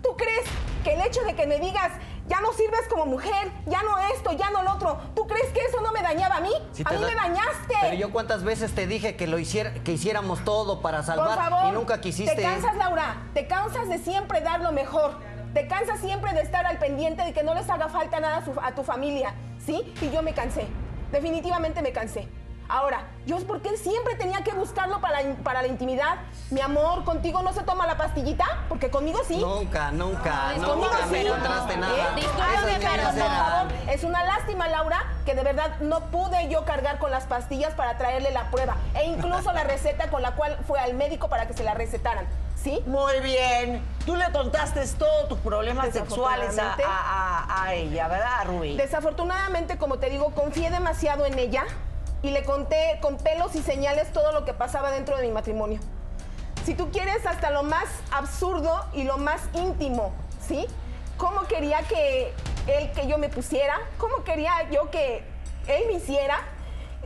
¿Tú 0.01 0.15
crees 0.17 0.41
que 0.83 0.93
el 0.95 1.01
hecho 1.01 1.21
de 1.23 1.35
que 1.35 1.45
me 1.45 1.59
digas 1.59 1.91
ya 2.29 2.39
no 2.41 2.53
sirves 2.53 2.81
como 2.89 3.05
mujer, 3.05 3.51
ya 3.65 3.81
no 3.83 3.97
esto, 4.13 4.31
ya 4.33 4.49
no 4.51 4.63
lo 4.63 4.73
otro, 4.73 4.97
¿tú 5.15 5.27
crees 5.27 5.47
que 5.51 5.59
eso 5.61 5.81
no 5.81 5.91
me 5.91 6.01
dañaba 6.01 6.37
a 6.37 6.39
mí? 6.41 6.51
Sí 6.71 6.83
a 6.85 6.91
mí 6.93 7.01
da- 7.01 7.07
me 7.07 7.15
dañaste. 7.15 7.75
Pero 7.81 7.95
yo 7.95 8.11
cuántas 8.11 8.43
veces 8.43 8.73
te 8.75 8.87
dije 8.87 9.15
que 9.15 9.27
lo 9.27 9.39
hiciera, 9.39 9.73
que 9.83 9.91
hiciéramos 9.93 10.45
todo 10.45 10.81
para 10.81 10.99
Por 10.99 11.05
salvar 11.07 11.37
favor. 11.37 11.67
y 11.69 11.71
nunca 11.75 11.99
quisiste. 11.99 12.35
Te 12.35 12.41
cansas, 12.43 12.75
Laura. 12.77 13.17
Te 13.33 13.47
cansas 13.47 13.89
de 13.89 13.97
siempre 13.97 14.41
dar 14.41 14.61
lo 14.61 14.71
mejor. 14.71 15.11
Te 15.53 15.67
cansas 15.67 15.99
siempre 15.99 16.31
de 16.33 16.41
estar 16.41 16.65
al 16.67 16.77
pendiente 16.77 17.23
de 17.23 17.33
que 17.33 17.41
no 17.43 17.55
les 17.55 17.67
haga 17.69 17.89
falta 17.89 18.19
nada 18.19 18.37
a, 18.37 18.45
su- 18.45 18.59
a 18.61 18.73
tu 18.75 18.83
familia. 18.83 19.33
¿Sí? 19.65 19.93
Y 20.01 20.11
yo 20.11 20.21
me 20.21 20.33
cansé. 20.33 20.67
Definitivamente 21.11 21.81
me 21.81 21.91
cansé. 21.91 22.27
Ahora, 22.71 23.01
yo 23.25 23.35
es 23.37 23.43
porque 23.45 23.75
siempre 23.77 24.13
tenía 24.13 24.43
que 24.43 24.53
buscarlo 24.53 25.01
para 25.01 25.21
la, 25.23 25.35
para 25.37 25.63
la 25.63 25.67
intimidad. 25.67 26.17
Mi 26.51 26.61
amor, 26.61 27.03
¿contigo 27.03 27.41
no 27.41 27.51
se 27.51 27.63
toma 27.63 27.87
la 27.87 27.97
pastillita? 27.97 28.45
Porque 28.69 28.91
conmigo 28.91 29.19
sí. 29.27 29.37
Nunca, 29.37 29.89
nunca, 29.89 30.49
Ay, 30.49 30.57
nunca 30.59 30.69
conmigo 30.69 30.91
me 31.09 31.19
sí. 31.21 31.25
encontraste 31.27 31.77
nada. 31.77 31.95
¿Eh? 31.95 32.15
Discúlpame, 32.15 32.77
pero 32.79 33.03
no. 33.03 33.09
por 33.11 33.17
favor, 33.31 33.71
es 33.89 34.03
una 34.03 34.23
lástima, 34.23 34.67
Laura, 34.67 35.03
que 35.25 35.33
de 35.33 35.41
verdad 35.43 35.79
no 35.81 35.99
pude 36.11 36.47
yo 36.49 36.63
cargar 36.63 36.99
con 36.99 37.09
las 37.09 37.23
pastillas 37.25 37.73
para 37.73 37.97
traerle 37.97 38.29
la 38.31 38.51
prueba. 38.51 38.75
E 38.93 39.03
incluso 39.05 39.51
la 39.51 39.63
receta 39.63 40.09
con 40.11 40.21
la 40.21 40.35
cual 40.35 40.57
fue 40.67 40.79
al 40.79 40.93
médico 40.93 41.27
para 41.27 41.47
que 41.47 41.53
se 41.55 41.63
la 41.63 41.73
recetaran. 41.73 42.27
¿Sí? 42.55 42.83
Muy 42.85 43.19
bien. 43.21 43.81
Tú 44.05 44.15
le 44.15 44.29
contaste 44.31 44.85
todos 44.99 45.27
tus 45.29 45.39
problemas 45.39 45.89
sexuales 45.91 46.59
a- 46.59 46.75
a- 46.85 47.63
a 47.63 47.73
ella, 47.73 48.07
¿verdad, 48.09 48.45
Rubí? 48.45 48.75
Desafortunadamente, 48.77 49.77
como 49.77 49.97
te 49.97 50.09
digo, 50.09 50.31
confié 50.35 50.69
demasiado 50.69 51.25
en 51.25 51.39
ella 51.39 51.63
y 52.21 52.31
le 52.31 52.43
conté 52.43 52.99
con 53.01 53.17
pelos 53.17 53.55
y 53.55 53.61
señales 53.61 54.11
todo 54.11 54.31
lo 54.31 54.45
que 54.45 54.53
pasaba 54.53 54.91
dentro 54.91 55.15
de 55.17 55.23
mi 55.23 55.31
matrimonio. 55.31 55.79
Si 56.65 56.73
tú 56.73 56.91
quieres, 56.91 57.25
hasta 57.25 57.51
lo 57.51 57.63
más 57.63 57.87
absurdo 58.11 58.85
y 58.93 59.03
lo 59.03 59.17
más 59.17 59.41
íntimo, 59.53 60.13
¿sí? 60.45 60.67
¿Cómo 61.17 61.47
quería 61.47 61.81
que 61.83 62.33
él, 62.67 62.91
que 62.91 63.07
yo 63.07 63.17
me 63.17 63.29
pusiera? 63.29 63.75
¿Cómo 63.97 64.23
quería 64.23 64.69
yo 64.71 64.89
que 64.91 65.23
él 65.67 65.83
me 65.87 65.93
hiciera? 65.93 66.39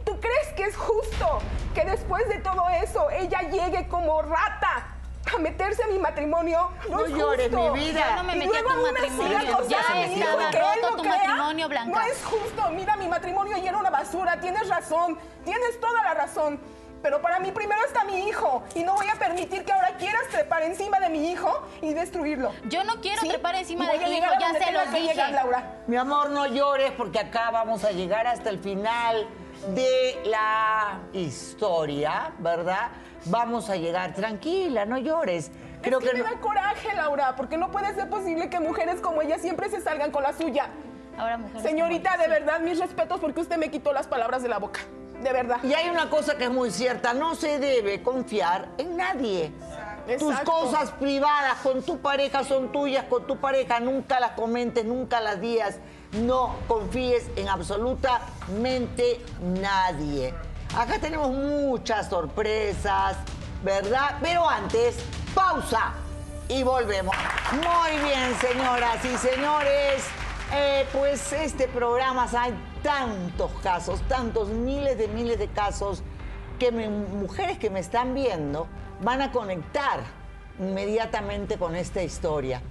¿Tú 0.06 0.19
crees 0.19 0.47
que 0.56 0.63
es 0.63 0.76
justo 0.76 1.39
que 1.73 1.86
después 1.86 2.28
de 2.28 2.39
todo 2.39 2.67
eso 2.84 3.10
ella 3.12 3.41
llegue 3.49 3.88
como 3.88 4.21
rata 4.21 4.92
a 5.36 5.38
meterse 5.40 5.82
en 5.84 5.94
mi 5.94 6.00
matrimonio? 6.00 6.70
No, 6.90 6.98
No 6.98 7.06
es 7.06 7.12
llores, 7.12 7.50
justo. 7.50 7.74
mi 7.74 7.80
vida. 7.80 8.06
Yo 8.10 8.16
no 8.18 8.24
me 8.24 8.34
Y 8.36 8.40
metí 8.40 8.58
en 8.58 8.64
luego 8.64 8.70
tu 8.88 8.92
matrimonio. 8.94 9.68
Ya 9.70 9.80
a 9.90 9.94
mi 9.96 10.04
estaba 10.20 10.42
y 10.44 10.56
roto 10.56 10.90
no 10.92 10.96
tu 10.98 11.02
crea, 11.04 11.16
matrimonio, 11.18 11.70
Blanca. 11.70 12.00
No 12.00 12.02
es 12.06 12.24
justo. 12.24 12.70
Mira, 12.72 12.96
mi 12.98 13.08
matrimonio 13.08 13.58
ya 13.58 13.70
era 13.70 13.78
una 13.78 13.90
basura. 13.90 14.40
Tienes 14.40 14.68
razón. 14.70 15.18
Tienes 15.46 15.80
toda 15.80 16.04
la 16.04 16.14
razón. 16.14 16.60
Pero 17.02 17.22
para 17.22 17.38
mí 17.40 17.52
primero 17.52 17.82
está 17.86 18.06
mi 18.06 18.28
hijo. 18.30 18.64
Y 18.76 18.84
no 18.84 18.94
voy 18.96 19.08
a 19.14 19.16
permitir 19.20 19.66
que 19.66 19.74
ahora 19.74 19.90
quieras 19.98 20.22
trepar 20.32 20.64
encima 20.64 21.00
de 21.02 21.10
mi 21.10 21.32
hijo 21.32 21.68
y 21.82 21.94
destruirlo. 21.94 22.54
Yo 22.66 22.84
no 22.86 23.02
quiero 23.02 23.22
¿Sí? 23.22 23.28
trepar 23.28 23.56
encima 23.56 23.84
Y 23.86 23.88
de 23.88 24.04
a 24.04 24.08
tu 24.08 24.12
hijo, 24.14 24.26
a 24.34 24.40
ya 24.40 24.54
se 24.66 24.72
los 24.72 24.92
dije. 24.94 25.08
llegar, 25.14 25.32
Laura. 25.32 25.80
Mi 25.88 25.98
amor, 25.98 26.30
no 26.30 26.46
llores 26.48 26.92
porque 26.94 27.20
acá 27.20 27.52
vamos 27.52 27.84
a 27.84 27.92
llegar 27.92 28.26
hasta 28.28 28.50
el 28.50 28.60
final 28.60 29.28
de 29.69 30.21
la 30.26 30.99
historia, 31.13 32.32
¿verdad? 32.39 32.89
Vamos 33.26 33.69
a 33.69 33.76
llegar. 33.76 34.13
Tranquila, 34.13 34.86
no 34.86 34.97
llores. 34.97 35.52
Creo 35.82 35.99
es 35.99 36.06
que, 36.06 36.12
que 36.12 36.17
me 36.23 36.30
no- 36.30 36.36
da 36.36 36.41
coraje, 36.41 36.93
Laura, 36.95 37.36
porque 37.36 37.58
no 37.58 37.71
puede 37.71 37.93
ser 37.95 38.10
posible 38.10 38.49
que 38.49 38.60
mujeres 38.60 38.99
como 39.02 39.21
ella 39.21 39.38
siempre 39.39 39.69
se 39.69 39.82
salgan 39.82 40.12
con 40.12 40.23
la 40.23 40.34
suya. 40.34 40.67
Ahora, 41.17 41.38
mujeres 41.38 41.63
Señorita, 41.63 42.12
como- 42.12 42.23
de 42.23 42.30
verdad, 42.30 42.60
mis 42.60 42.80
respetos 42.80 43.19
porque 43.19 43.41
usted 43.41 43.58
me 43.58 43.69
quitó 43.69 43.93
las 43.93 44.08
palabras 44.08 44.43
de 44.43 44.49
la 44.49 44.60
boca. 44.60 44.82
De 45.21 45.32
verdad. 45.32 45.58
Y 45.63 45.73
hay 45.73 45.89
una 45.89 46.10
cosa 46.10 46.38
que 46.38 46.45
es 46.45 46.49
muy 46.49 46.69
cierta, 46.71 47.13
no 47.13 47.36
se 47.36 47.60
debe 47.60 48.02
confiar 48.02 48.67
en 48.78 48.97
nadie. 48.97 49.52
Tus 50.19 50.32
Exacto. 50.32 50.52
cosas 50.52 50.91
privadas 50.91 51.56
con 51.63 51.82
tu 51.82 51.99
pareja 51.99 52.43
son 52.43 52.73
tuyas, 52.73 53.06
con 53.06 53.26
tu 53.26 53.38
pareja 53.38 53.80
nunca 53.80 54.19
las 54.19 54.32
comentes, 54.32 54.84
nunca 54.84 55.21
las 55.21 55.39
digas. 55.39 55.78
No 56.13 56.56
confíes 56.67 57.30
en 57.36 57.49
absolutamente 57.49 59.19
nadie. 59.41 60.34
Acá 60.78 60.99
tenemos 60.99 61.32
muchas 61.32 62.10
sorpresas, 62.10 63.17
¿verdad? 63.63 64.17
Pero 64.21 64.47
antes, 64.47 64.95
pausa 65.34 65.93
y 66.47 66.62
volvemos. 66.62 67.15
Muy 67.54 67.97
bien, 68.04 68.36
señoras 68.39 69.04
y 69.04 69.17
señores. 69.17 70.04
Eh, 70.54 70.86
pues 70.93 71.34
este 71.34 71.67
programa 71.67 72.28
hay 72.38 72.54
tantos 72.84 73.52
casos, 73.63 74.02
tantos 74.08 74.49
miles 74.49 74.99
de 74.99 75.08
miles 75.08 75.39
de 75.39 75.47
casos 75.47 76.04
que 76.60 76.71
mujeres 76.71 77.58
que 77.58 77.71
me 77.71 77.80
están 77.80 78.13
viendo 78.13 78.67
van 79.02 79.23
a 79.23 79.32
conectar 79.32 80.02
inmediatamente 80.60 81.58
con 81.58 81.76
esta 81.76 82.04
historia. 82.04 82.62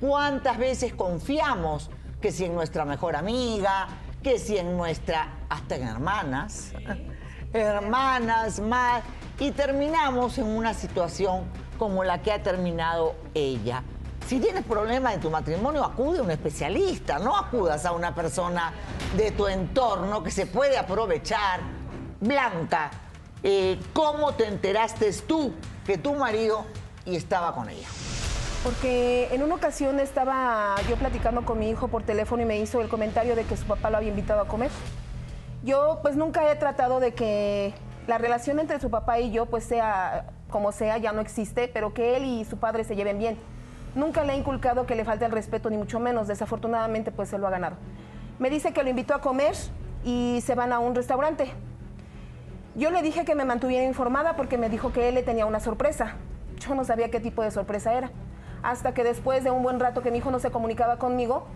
¿Cuántas 0.00 0.58
veces 0.58 0.92
confiamos 0.92 1.88
que 2.20 2.32
si 2.32 2.44
en 2.44 2.54
nuestra 2.54 2.84
mejor 2.84 3.16
amiga, 3.16 3.88
que 4.22 4.38
si 4.38 4.58
en 4.58 4.76
nuestra, 4.76 5.28
hasta 5.48 5.76
en 5.76 5.88
hermanas, 5.88 6.72
hermanas 7.52 8.60
más, 8.60 9.02
y 9.38 9.52
terminamos 9.52 10.36
en 10.38 10.46
una 10.46 10.74
situación 10.74 11.44
como 11.78 12.04
la 12.04 12.20
que 12.20 12.32
ha 12.32 12.42
terminado 12.42 13.14
ella? 13.34 13.82
Si 14.26 14.38
tienes 14.38 14.64
problemas 14.64 15.14
en 15.14 15.20
tu 15.20 15.30
matrimonio, 15.30 15.82
acude 15.82 16.18
a 16.20 16.22
un 16.22 16.30
especialista, 16.30 17.18
no 17.18 17.36
acudas 17.36 17.84
a 17.84 17.92
una 17.92 18.14
persona 18.14 18.72
de 19.16 19.32
tu 19.32 19.48
entorno 19.48 20.22
que 20.22 20.30
se 20.30 20.46
puede 20.46 20.78
aprovechar. 20.78 21.60
Blanca, 22.20 22.90
eh, 23.42 23.80
¿cómo 23.92 24.34
te 24.34 24.46
enteraste 24.46 25.10
tú 25.26 25.54
que 25.86 25.98
tu 25.98 26.14
marido 26.14 26.66
y 27.06 27.16
estaba 27.16 27.54
con 27.54 27.70
ella? 27.70 27.88
Porque 28.62 29.28
en 29.32 29.42
una 29.42 29.54
ocasión 29.54 30.00
estaba 30.00 30.76
yo 30.88 30.96
platicando 30.96 31.44
con 31.46 31.58
mi 31.58 31.70
hijo 31.70 31.88
por 31.88 32.02
teléfono 32.02 32.42
y 32.42 32.44
me 32.44 32.58
hizo 32.58 32.82
el 32.82 32.88
comentario 32.88 33.34
de 33.34 33.44
que 33.44 33.56
su 33.56 33.64
papá 33.64 33.88
lo 33.88 33.96
había 33.96 34.10
invitado 34.10 34.42
a 34.42 34.48
comer. 34.48 34.70
Yo 35.64 36.00
pues 36.02 36.16
nunca 36.16 36.50
he 36.50 36.56
tratado 36.56 37.00
de 37.00 37.14
que 37.14 37.72
la 38.06 38.18
relación 38.18 38.58
entre 38.58 38.78
su 38.78 38.90
papá 38.90 39.18
y 39.18 39.30
yo 39.30 39.46
pues 39.46 39.64
sea 39.64 40.26
como 40.50 40.72
sea, 40.72 40.98
ya 40.98 41.12
no 41.12 41.20
existe, 41.20 41.68
pero 41.68 41.94
que 41.94 42.16
él 42.16 42.24
y 42.24 42.44
su 42.44 42.58
padre 42.58 42.84
se 42.84 42.96
lleven 42.96 43.18
bien. 43.18 43.38
Nunca 43.94 44.24
le 44.24 44.34
he 44.34 44.36
inculcado 44.36 44.84
que 44.84 44.94
le 44.94 45.04
falte 45.04 45.24
el 45.24 45.32
respeto, 45.32 45.70
ni 45.70 45.76
mucho 45.76 45.98
menos. 45.98 46.28
Desafortunadamente 46.28 47.12
pues 47.12 47.30
se 47.30 47.38
lo 47.38 47.46
ha 47.46 47.50
ganado. 47.50 47.76
Me 48.38 48.50
dice 48.50 48.72
que 48.72 48.82
lo 48.82 48.90
invitó 48.90 49.14
a 49.14 49.20
comer 49.20 49.54
y 50.04 50.40
se 50.44 50.54
van 50.54 50.72
a 50.72 50.80
un 50.80 50.94
restaurante. 50.94 51.50
Yo 52.74 52.90
le 52.90 53.00
dije 53.00 53.24
que 53.24 53.34
me 53.34 53.44
mantuviera 53.44 53.84
informada 53.84 54.36
porque 54.36 54.58
me 54.58 54.68
dijo 54.68 54.92
que 54.92 55.08
él 55.08 55.14
le 55.14 55.22
tenía 55.22 55.46
una 55.46 55.60
sorpresa. 55.60 56.16
Yo 56.58 56.74
no 56.74 56.84
sabía 56.84 57.10
qué 57.10 57.20
tipo 57.20 57.42
de 57.42 57.50
sorpresa 57.50 57.94
era. 57.94 58.10
Hasta 58.62 58.94
que 58.94 59.04
después 59.04 59.44
de 59.44 59.50
un 59.50 59.62
buen 59.62 59.80
rato 59.80 60.02
que 60.02 60.10
mi 60.10 60.18
hijo 60.18 60.30
no 60.30 60.38
se 60.38 60.50
comunicaba 60.50 60.98
conmigo, 60.98 61.46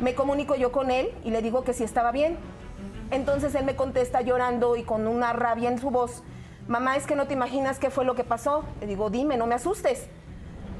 me 0.00 0.14
comunico 0.14 0.54
yo 0.54 0.72
con 0.72 0.90
él 0.90 1.10
y 1.24 1.30
le 1.30 1.42
digo 1.42 1.64
que 1.64 1.72
sí 1.72 1.84
estaba 1.84 2.12
bien. 2.12 2.38
Entonces 3.10 3.54
él 3.54 3.64
me 3.64 3.76
contesta 3.76 4.20
llorando 4.20 4.76
y 4.76 4.82
con 4.82 5.06
una 5.06 5.32
rabia 5.32 5.68
en 5.68 5.78
su 5.78 5.90
voz, 5.90 6.22
mamá, 6.68 6.96
es 6.96 7.06
que 7.06 7.16
no 7.16 7.26
te 7.26 7.34
imaginas 7.34 7.78
qué 7.78 7.90
fue 7.90 8.04
lo 8.04 8.14
que 8.14 8.24
pasó. 8.24 8.64
Le 8.80 8.86
digo, 8.86 9.10
dime, 9.10 9.36
no 9.36 9.46
me 9.46 9.56
asustes. 9.56 10.06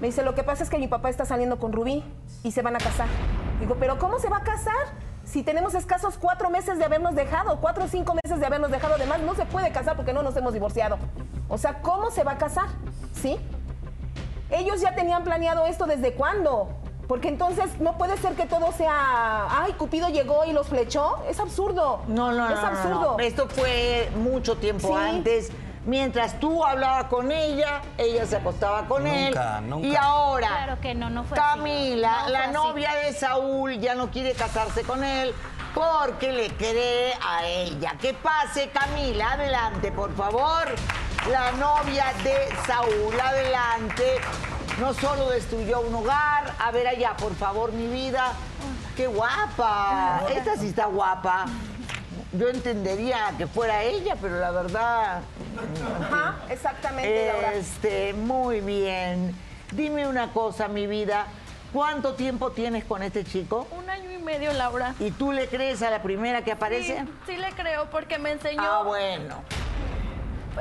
Me 0.00 0.06
dice, 0.06 0.22
lo 0.22 0.34
que 0.34 0.42
pasa 0.42 0.62
es 0.62 0.70
que 0.70 0.78
mi 0.78 0.88
papá 0.88 1.10
está 1.10 1.24
saliendo 1.24 1.58
con 1.58 1.72
Rubí 1.72 2.02
y 2.42 2.52
se 2.52 2.62
van 2.62 2.76
a 2.76 2.78
casar. 2.78 3.08
Digo, 3.58 3.76
pero 3.78 3.98
¿cómo 3.98 4.18
se 4.18 4.30
va 4.30 4.38
a 4.38 4.42
casar? 4.42 4.72
Si 5.24 5.42
tenemos 5.42 5.74
escasos 5.74 6.16
cuatro 6.16 6.48
meses 6.48 6.78
de 6.78 6.84
habernos 6.84 7.14
dejado, 7.14 7.60
cuatro 7.60 7.84
o 7.84 7.88
cinco 7.88 8.14
meses 8.24 8.40
de 8.40 8.46
habernos 8.46 8.70
dejado, 8.70 8.94
además 8.94 9.20
no 9.20 9.34
se 9.34 9.44
puede 9.44 9.70
casar 9.70 9.96
porque 9.96 10.12
no 10.12 10.22
nos 10.22 10.36
hemos 10.36 10.54
divorciado. 10.54 10.98
O 11.48 11.58
sea, 11.58 11.82
¿cómo 11.82 12.10
se 12.10 12.24
va 12.24 12.32
a 12.32 12.38
casar? 12.38 12.66
¿Sí? 13.12 13.38
Ellos 14.50 14.80
ya 14.80 14.94
tenían 14.94 15.24
planeado 15.24 15.66
esto 15.66 15.86
desde 15.86 16.12
cuándo. 16.14 16.68
Porque 17.08 17.26
entonces 17.28 17.80
no 17.80 17.98
puede 17.98 18.16
ser 18.18 18.34
que 18.34 18.46
todo 18.46 18.70
sea, 18.70 19.46
ay, 19.62 19.72
Cupido 19.72 20.08
llegó 20.10 20.44
y 20.44 20.52
los 20.52 20.68
flechó. 20.68 21.18
Es 21.28 21.40
absurdo. 21.40 22.02
No, 22.06 22.30
no, 22.30 22.48
no. 22.48 22.54
Es 22.54 22.60
no, 22.62 22.66
absurdo. 22.68 23.16
no. 23.16 23.18
Esto 23.18 23.48
fue 23.48 24.10
mucho 24.16 24.56
tiempo 24.56 24.88
Sí. 24.88 24.94
antes. 24.94 25.50
Mientras 25.86 26.38
tú 26.38 26.62
hablabas 26.64 27.04
con 27.06 27.32
ella, 27.32 27.80
ella 27.96 28.26
se 28.26 28.36
acostaba 28.36 28.86
con 28.86 29.02
Nunca, 29.04 29.58
él. 29.58 29.68
nunca. 29.70 29.86
Y 29.88 29.96
ahora, 29.96 30.46
Claro 30.48 30.80
que 30.80 30.94
no, 30.94 31.08
no 31.10 31.24
fue 31.24 31.38
así. 31.38 31.48
Camila, 31.58 32.12
No 32.12 32.22
fue 32.24 32.32
la 32.32 32.40
así. 32.44 32.52
novia 32.52 32.94
de 32.94 33.12
Saúl, 33.14 33.78
ya 33.80 33.94
no 33.94 34.10
quiere 34.10 34.32
casarse 34.34 34.82
con 34.82 35.02
él 35.02 35.34
porque 35.74 36.32
le 36.32 36.48
cree 36.50 37.14
a 37.22 37.46
ella. 37.46 37.94
Que 38.00 38.14
pase, 38.14 38.70
Camila, 38.70 39.32
adelante, 39.32 39.92
por 39.92 40.14
favor. 40.14 40.66
La 41.30 41.52
novia 41.52 42.06
de 42.24 42.48
Saúl, 42.66 43.18
adelante. 43.20 44.18
No 44.80 44.94
solo 44.94 45.30
destruyó 45.30 45.80
un 45.80 45.94
hogar. 45.94 46.54
A 46.58 46.70
ver 46.70 46.86
allá, 46.88 47.16
por 47.16 47.34
favor, 47.34 47.72
mi 47.72 47.86
vida. 47.86 48.32
¡Qué 48.96 49.06
guapa! 49.06 50.22
Esta 50.34 50.56
sí 50.56 50.68
está 50.68 50.86
guapa. 50.86 51.46
Yo 52.32 52.48
entendería 52.48 53.32
que 53.36 53.46
fuera 53.46 53.82
ella, 53.82 54.16
pero 54.20 54.38
la 54.38 54.50
verdad. 54.50 55.22
Ajá, 56.00 56.36
exactamente, 56.48 57.32
Laura. 57.32 57.54
Este, 57.54 58.12
muy 58.14 58.60
bien. 58.60 59.36
Dime 59.72 60.06
una 60.06 60.32
cosa, 60.32 60.68
mi 60.68 60.86
vida. 60.86 61.26
¿Cuánto 61.72 62.14
tiempo 62.14 62.50
tienes 62.50 62.84
con 62.84 63.02
este 63.02 63.24
chico? 63.24 63.66
Un 63.70 63.88
año 63.88 64.10
y 64.10 64.18
medio, 64.18 64.52
Laura. 64.52 64.94
¿Y 64.98 65.12
tú 65.12 65.30
le 65.30 65.46
crees 65.46 65.82
a 65.82 65.90
la 65.90 66.02
primera 66.02 66.42
que 66.42 66.50
aparece? 66.50 67.04
Sí, 67.26 67.32
sí 67.32 67.36
le 67.36 67.52
creo 67.52 67.88
porque 67.90 68.18
me 68.18 68.32
enseñó. 68.32 68.62
Ah, 68.62 68.82
bueno. 68.82 69.42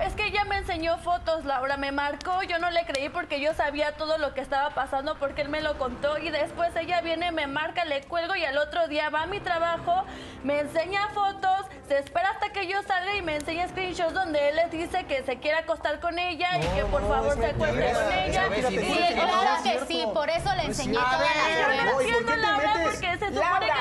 Es 0.05 0.13
que 0.13 0.27
ella 0.27 0.45
me 0.45 0.57
enseñó 0.57 0.97
fotos, 0.97 1.45
Laura, 1.45 1.77
me 1.77 1.91
marcó, 1.91 2.41
yo 2.43 2.57
no 2.59 2.69
le 2.69 2.85
creí 2.85 3.09
porque 3.09 3.39
yo 3.41 3.53
sabía 3.53 3.93
todo 3.93 4.17
lo 4.17 4.33
que 4.33 4.41
estaba 4.41 4.69
pasando 4.71 5.15
porque 5.15 5.41
él 5.41 5.49
me 5.49 5.62
lo 5.62 5.77
contó 5.77 6.17
y 6.17 6.29
después 6.29 6.75
ella 6.75 7.01
viene, 7.01 7.31
me 7.31 7.47
marca, 7.47 7.85
le 7.85 8.01
cuelgo 8.03 8.35
y 8.35 8.45
al 8.45 8.57
otro 8.57 8.88
día 8.88 9.09
va 9.09 9.23
a 9.23 9.25
mi 9.25 9.39
trabajo, 9.39 10.03
me 10.43 10.59
enseña 10.59 11.09
fotos, 11.09 11.65
se 11.88 11.97
espera 11.97 12.29
hasta 12.29 12.49
que 12.49 12.67
yo 12.67 12.81
salga 12.83 13.15
y 13.15 13.21
me 13.21 13.35
enseña 13.35 13.67
screenshots 13.67 14.13
donde 14.13 14.49
él 14.49 14.55
le 14.55 14.77
dice 14.77 15.05
que 15.05 15.23
se 15.23 15.38
quiere 15.39 15.57
acostar 15.57 15.99
con 15.99 16.17
ella 16.17 16.57
y 16.57 16.67
que 16.75 16.85
por 16.85 17.07
favor 17.07 17.33
se 17.35 17.47
acueste 17.47 17.57
con 17.57 18.12
ella. 18.12 18.49
Sí, 18.69 19.13
Claro 19.13 19.63
que 19.63 19.79
sí, 19.88 20.03
por 20.13 20.29
eso 20.29 20.55
le 20.55 20.63
enseñé 20.65 20.97
A 20.97 21.12
todas 21.12 21.97
las 21.97 22.07
Yo 22.07 22.21
no 22.21 22.35
Laura, 22.35 22.73
porque 22.83 23.17
se 23.17 23.27
supone 23.27 23.39
Laura, 23.39 23.75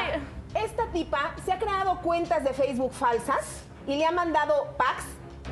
que... 0.52 0.64
esta 0.64 0.86
tipa 0.92 1.34
se 1.44 1.52
ha 1.52 1.58
creado 1.58 2.00
cuentas 2.00 2.42
de 2.44 2.52
Facebook 2.52 2.92
falsas 2.92 3.64
y 3.86 3.96
le 3.96 4.04
ha 4.04 4.10
mandado 4.12 4.74
packs, 4.76 5.04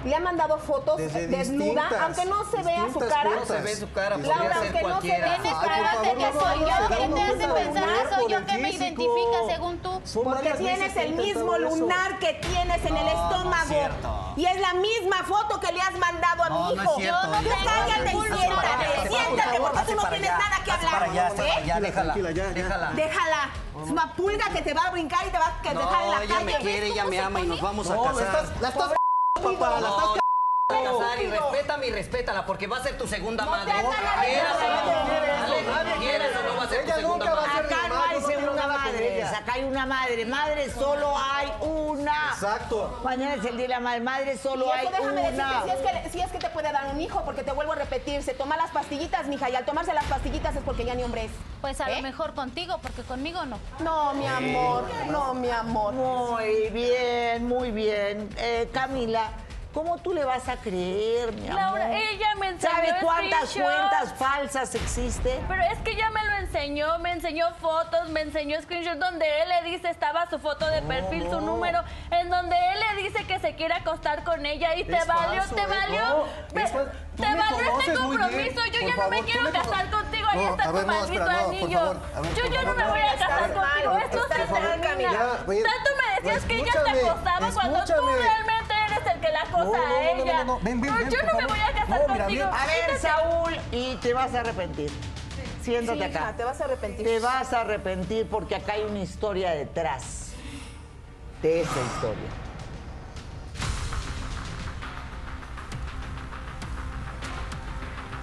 le 0.07 0.15
ha 0.17 0.21
mandado 0.21 0.59
fotos 0.59 0.97
Desde 0.97 1.27
desnuda, 1.27 1.89
aunque 2.03 2.25
no 2.27 2.45
se 2.51 2.63
vea 2.63 2.87
su 2.93 2.99
cara. 3.01 3.31
No 3.31 3.45
se 3.47 3.61
ve 3.61 3.77
su 3.77 3.91
cara, 3.93 4.17
Laura, 4.17 4.57
aunque 4.59 4.83
no 4.83 5.01
se 5.01 5.09
vea 5.09 5.39
Tienes 5.41 5.53
cara. 5.55 6.01
de 6.03 6.15
que 6.15 6.33
soy 6.33 6.59
yo. 6.61 6.89
¿Qué 6.89 7.09
te 7.15 7.23
hace 7.23 7.49
pensar 7.49 7.85
que 7.85 8.15
soy 8.15 8.33
yo 8.33 8.47
que 8.47 8.59
me 8.59 8.71
identifica 8.71 9.39
según 9.49 9.79
tú? 9.79 10.03
Porque 10.25 10.51
tienes 10.55 10.97
el 10.97 11.15
mismo 11.15 11.59
lunar 11.59 12.19
que 12.19 12.35
tienes 12.35 12.85
en 12.85 12.97
el 12.97 13.09
estómago. 13.09 14.35
y 14.37 14.47
es 14.47 14.61
la 14.61 14.75
misma 14.75 15.25
foto 15.25 15.59
que 15.61 15.73
le 15.73 15.81
has 15.81 15.99
mandado 15.99 16.43
a 16.45 16.51
mi 16.51 16.77
no 16.77 16.83
hijo. 16.83 16.99
no 17.01 17.33
cállate 17.65 18.13
y 18.17 18.39
siéntate. 18.39 19.09
Siéntate 19.09 19.61
porque 19.61 19.81
tú 19.87 19.95
no 19.95 20.09
tienes 20.09 20.31
nada 20.31 20.61
que 20.65 20.71
hablar. 20.71 21.11
déjala, 21.81 22.13
Tranquila, 22.13 22.31
ya, 22.31 22.45
ya. 22.45 22.51
déjala. 22.53 22.91
Déjala. 22.93 23.51
Es 23.85 23.91
una 23.91 24.13
pulga 24.15 24.49
que 24.51 24.63
te 24.63 24.73
va 24.73 24.85
a 24.87 24.91
brincar 24.91 25.27
y 25.27 25.31
te 25.31 25.39
va 25.39 25.47
a 25.49 25.63
dejar 25.63 25.73
en 25.73 25.79
No, 25.79 26.13
la 26.17 26.23
ella 26.25 26.41
me 26.41 26.53
calle. 26.53 26.65
quiere, 26.65 26.87
ella 26.87 27.05
me 27.05 27.21
ama 27.21 27.41
y 27.41 27.47
nos 27.47 27.61
vamos 27.61 27.91
a 27.91 27.97
casar. 27.97 28.23
estás, 28.23 28.61
la 28.61 28.69
estás 28.71 28.96
papá, 29.41 29.81
la 29.81 29.89
estás 29.89 30.09
casar 30.69 31.23
y 31.23 31.27
respétame 31.29 31.87
y 31.87 31.91
respétala 31.93 32.47
porque 32.47 32.67
va 32.67 32.79
a 32.79 32.83
ser 32.83 32.99
tu 32.99 33.07
segunda 33.07 33.45
madre. 33.47 33.73
¿Quieras 33.73 34.57
o 34.57 34.69
no? 34.69 35.11
verdad. 35.11 35.77
Ale, 35.81 35.97
¿Quieras 35.99 36.31
o 36.37 36.43
no 36.43 36.57
va 36.57 36.65
a 36.65 36.69
ser 36.69 36.79
tu 36.79 36.85
Ella 36.85 36.95
segunda 36.97 37.25
nunca 37.25 37.35
va 37.35 37.45
a 37.45 37.47
madre? 37.47 37.69
ser 37.69 37.77
Acá 37.77 37.89
no 37.89 38.03
hay 38.03 38.21
segunda 38.23 38.46
madre, 38.93 39.23
acá 39.25 39.53
hay 39.55 39.65
una 39.65 39.87
madre. 39.87 40.25
Madre 40.27 40.71
solo 40.71 41.15
hay 41.17 41.53
una. 41.61 42.31
Exacto. 42.33 43.01
Mañana 43.05 43.35
es 43.35 43.45
el 43.45 43.57
día 43.57 43.67
de 43.67 43.69
la 43.69 43.81
madre. 43.81 44.01
Madre 44.01 44.39
solo 44.39 44.67
Y 44.67 44.71
hay 44.71 44.87
déjame 44.89 45.29
una. 45.33 45.63
decirte, 45.65 45.67
si 45.67 45.71
es, 45.71 46.03
que, 46.03 46.11
si 46.11 46.21
es 46.21 46.31
que 46.33 46.39
te 46.39 46.51
puede 46.51 46.73
dar 46.73 46.87
un 46.93 47.01
hijo, 47.01 47.23
porque 47.25 47.43
te 47.43 47.53
vuelvo 47.53 47.73
a 47.73 47.77
repetir, 47.77 48.23
se 48.23 48.35
toma 48.35 48.57
las 48.57 48.71
pastillitas, 48.71 49.27
mija, 49.27 49.51
y 49.51 49.57
al 49.57 49.65
tomarse 49.65 49.93
las 49.95 50.05
pastillitas 50.05 50.57
es 50.57 50.63
porque 50.63 50.85
ya 50.85 50.95
ni 50.95 51.03
hombre 51.03 51.25
es. 51.27 51.31
Pues 51.61 51.81
a 51.81 51.91
¿Eh? 51.91 51.97
lo 51.97 52.03
mejor 52.03 52.35
contigo, 52.35 52.79
porque 52.83 53.03
conmigo 53.03 53.45
no. 53.47 53.59
No, 53.81 54.15
mi 54.15 54.27
amor, 54.27 54.85
no, 55.11 55.35
mi 55.35 55.51
amor. 55.51 55.93
Muy 55.95 56.71
bien, 56.71 57.47
muy 57.49 57.71
bien. 57.71 58.29
Eh, 58.39 58.69
Camila, 58.73 59.31
¿cómo 59.77 59.99
tú 59.99 60.15
le 60.15 60.25
vas 60.25 60.49
a 60.49 60.57
creer, 60.57 61.33
mi 61.35 61.49
amor? 61.49 61.61
Laura, 61.61 61.93
ella 61.99 62.35
me 62.37 62.49
enseñó 62.49 62.75
¿Sabe 62.75 62.95
cuántas 63.03 63.51
screenshots. 63.51 63.77
cuentas 63.79 64.15
falsas 64.19 64.75
existen? 64.75 65.45
Pero 65.47 65.63
es 65.65 65.79
que 65.81 65.95
ya 65.95 66.09
me 66.09 66.25
lo 66.25 66.33
enseñó, 66.39 66.99
me 67.01 67.13
enseñó 67.13 67.53
fotos, 67.61 68.09
me 68.09 68.23
enseñó 68.23 68.59
screenshots 68.63 68.99
donde 68.99 69.27
él 69.43 69.49
le 69.51 69.71
dice, 69.71 69.91
estaba 69.91 70.31
su 70.31 70.39
foto 70.39 70.67
de 70.71 70.81
perfil, 70.81 71.29
su 71.31 71.43
número, 71.43 71.85
en 72.11 72.31
donde 72.31 72.57
él 72.73 72.81
le 72.97 73.03
dice 73.03 73.27
que 73.27 73.39
se 73.39 73.55
quiere 73.55 73.75
acostar 73.75 74.25
con 74.25 74.47
ella 74.47 74.75
y 74.77 74.85
te 74.85 74.93
valió, 75.05 75.43
falso, 75.43 75.55
te 75.55 75.61
¿eh? 75.61 75.67
valió, 75.67 76.01
No, 76.09 76.25
me- 76.55 76.63
es 76.63 76.73
te 76.73 77.23
me 77.29 77.37
valió 77.37 77.81
este 77.81 77.93
compromiso, 77.95 78.65
yo 78.73 78.81
Por 78.81 78.81
ya 78.81 78.89
no 78.89 78.97
favor, 78.97 79.11
me 79.11 79.19
tú 79.19 79.25
quiero 79.27 79.43
me 79.43 79.51
casar 79.53 79.91
contigo, 79.91 80.29
ahí 80.31 80.39
No, 80.39 80.51
está 80.53 80.65
tu 80.65 80.73
ver, 80.73 80.87
no, 80.87 80.93
maldito 80.95 81.25
no, 81.25 81.39
anillo. 81.39 81.79
favor, 81.79 82.01
yo 82.35 82.45
ya 82.47 82.63
no 82.63 82.75
me 82.75 82.83
no. 82.85 82.91
voy 82.91 83.01
a 83.01 83.13
casar 83.17 83.53
contigo, 83.53 83.97
esto 83.99 84.23
se 84.23 84.35
termina. 84.35 85.11
Tanto 85.13 85.91
me 85.99 86.21
decías 86.23 86.45
que 86.47 86.55
ella 86.57 86.73
te 86.85 86.91
acostaba 86.91 87.51
cuando 87.53 87.85
tú 87.85 87.93
realmente 87.93 88.56
que 89.21 89.29
la 89.31 89.41
acosa 89.43 89.65
No, 89.65 89.73
no, 89.73 89.79
no, 89.79 89.87
a 89.87 90.15
no, 90.15 90.23
ella. 90.23 90.39
no, 90.39 90.45
no, 90.45 90.61
ven, 90.63 90.81
ven, 90.81 90.95
ven, 90.95 91.11
yo 91.11 91.19
no 91.23 91.39
me 91.41 91.47
voy 91.47 91.59
a 91.59 91.73
casar 91.73 92.01
No, 92.07 92.13
mira, 92.13 92.25
contigo. 92.25 92.45
A 92.47 92.67
ver. 92.67 92.99
Saúl, 93.01 93.57
y 93.73 93.97
te 93.97 94.13
vas 94.15 94.35
a 94.35 94.41
arrepentir. 94.41 94.91
Siéntate 95.63 95.99
Sí, 95.99 96.05
acá. 96.05 96.19
hija, 96.21 96.33
te 96.37 96.45
vas 96.45 96.61
a 96.61 96.65
arrepentir. 96.65 97.07
Te 97.07 97.19
vas 97.21 97.53
a 97.53 97.61
arrepentir 97.63 98.29
porque 98.29 98.55
acá 98.57 98.75
hay 98.75 98.83
una 98.85 99.01
historia 99.01 99.51
detrás 99.51 100.31
de 101.43 101.61
esa 101.63 101.81
historia. 101.83 102.29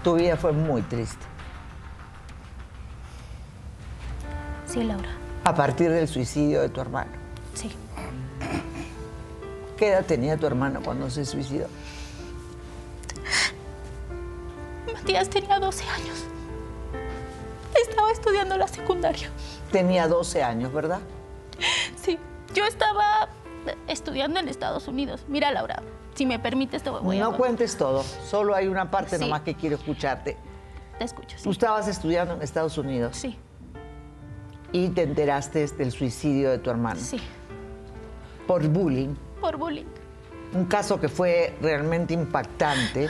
Tu 0.04 0.16
vida 0.16 0.36
fue 0.36 0.52
muy 0.52 0.82
triste. 0.84 1.26
Sí, 4.68 4.84
Laura. 4.84 5.10
A 5.44 5.54
partir 5.56 5.92
del 5.92 6.08
suicidio 6.08 6.62
de 6.62 6.70
tu 6.70 6.82
hermano. 6.82 7.12
Sí. 7.54 7.74
¿Qué 9.78 9.90
edad 9.90 10.06
tenía 10.06 10.38
tu 10.38 10.46
hermano 10.46 10.82
cuando 10.84 11.10
se 11.10 11.26
suicidó? 11.26 11.68
Matías 14.94 15.30
tenía 15.30 15.60
12 15.60 15.84
años. 15.90 16.26
Estaba 17.90 18.12
estudiando 18.12 18.58
la 18.58 18.68
secundaria. 18.68 19.30
Tenía 19.72 20.08
12 20.08 20.44
años, 20.44 20.72
¿verdad? 20.74 21.00
Sí, 21.96 22.20
yo 22.54 22.66
estaba 22.66 23.30
estudiando 23.88 24.40
en 24.40 24.48
Estados 24.48 24.88
Unidos. 24.88 25.26
Mira, 25.28 25.52
Laura, 25.52 25.82
si 26.14 26.26
me 26.26 26.38
permites 26.40 26.84
te 26.84 26.90
voy 26.90 27.18
a... 27.18 27.22
no 27.24 27.36
cuentes 27.38 27.76
todo, 27.78 28.04
solo 28.04 28.54
hay 28.56 28.68
una 28.68 28.92
parte 28.92 29.18
Sí. 29.18 29.24
nomás 29.24 29.42
que 29.42 29.56
quiero 29.56 29.76
escucharte. 29.76 30.38
Te 31.00 31.06
escucho, 31.06 31.38
sí. 31.38 31.44
Tú 31.44 31.52
estabas 31.52 31.88
estudiando 31.88 32.36
en 32.36 32.42
Estados 32.44 32.78
Unidos. 32.78 33.18
Sí, 33.18 33.38
Y 34.72 34.90
te 34.90 35.02
enteraste 35.04 35.66
del 35.68 35.92
suicidio 35.92 36.52
de 36.52 36.60
tu 36.60 36.70
hermano. 36.70 37.00
sí, 37.00 37.20
Por 38.48 38.68
bullying. 38.68 39.16
Por. 39.44 39.86
Un 40.54 40.66
caso 40.66 41.00
que 41.00 41.10
fue 41.10 41.56
realmente 41.62 42.14
impactante, 42.14 43.10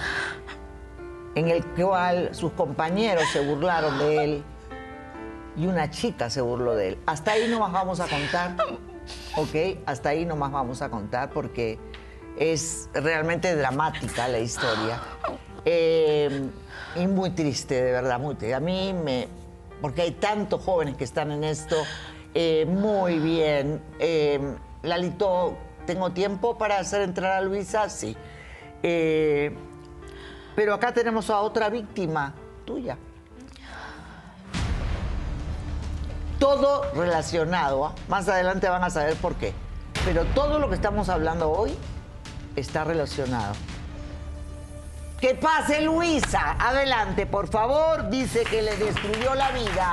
en 1.36 1.50
el 1.50 1.64
cual 1.66 2.34
sus 2.34 2.54
compañeros 2.54 3.26
se 3.32 3.46
burlaron 3.46 4.00
de 4.00 4.24
él 4.24 4.44
y 5.56 5.68
una 5.68 5.92
chica 5.92 6.30
se 6.30 6.42
burló 6.42 6.76
de 6.76 6.90
él. 6.90 6.98
Hasta 7.06 7.34
ahí 7.34 7.48
no 7.50 7.60
más 7.60 7.72
vamos 7.72 8.00
a 8.00 8.08
contar, 8.08 8.56
¿ok? 9.36 9.80
Hasta 9.86 10.10
ahí 10.10 10.26
no 10.26 10.36
más 10.36 10.52
vamos 10.52 10.82
a 10.82 10.90
contar 10.90 11.30
porque 11.30 11.78
es 12.38 12.90
realmente 12.94 13.56
dramática 13.56 14.28
la 14.28 14.40
historia. 14.40 15.00
Eh, 15.66 16.50
y 16.96 17.08
muy 17.08 17.32
triste, 17.32 17.76
de 17.76 17.92
verdad, 17.92 18.20
muy 18.20 18.36
triste. 18.36 18.56
A 18.56 18.60
mí 18.60 18.94
me... 18.94 19.28
Porque 19.82 20.02
hay 20.02 20.12
tantos 20.12 20.64
jóvenes 20.64 20.96
que 20.96 21.04
están 21.04 21.32
en 21.32 21.44
esto. 21.44 21.76
Eh, 22.34 22.66
muy 22.68 23.20
bien. 23.20 23.82
Eh, 24.00 24.40
Lalito, 24.84 25.58
¿tengo 25.86 26.12
tiempo 26.12 26.58
para 26.58 26.80
hacer 26.80 27.02
entrar 27.02 27.34
a 27.34 27.42
Luisa? 27.42 27.90
Sí. 27.90 28.16
Eh, 28.82 29.56
pero 30.56 30.74
acá 30.74 30.94
tenemos 30.94 31.30
a 31.30 31.40
otra 31.40 31.70
víctima 31.70 32.34
tuya. 32.66 32.98
Todo 36.40 36.92
relacionado, 36.94 37.86
¿ah? 37.86 37.96
más 38.10 38.28
adelante 38.28 38.68
van 38.68 38.84
a 38.84 38.90
saber 38.90 39.16
por 39.16 39.36
qué. 39.36 39.54
Pero 40.06 40.26
todo 40.36 40.60
lo 40.60 40.68
que 40.68 40.76
estamos 40.76 41.08
hablando 41.08 41.50
hoy 41.50 41.76
está 42.56 42.84
relacionado. 42.84 43.54
Que 45.22 45.36
pase 45.36 45.80
Luisa. 45.82 46.58
Adelante, 46.60 47.26
por 47.26 47.48
favor. 47.48 48.10
Dice 48.10 48.44
que 48.44 48.62
le 48.62 48.76
destruyó 48.76 49.34
la 49.36 49.52
vida. 49.52 49.92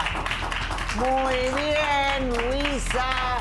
Muy 0.96 1.35
bien, 1.55 2.29
Luisa. 2.29 3.38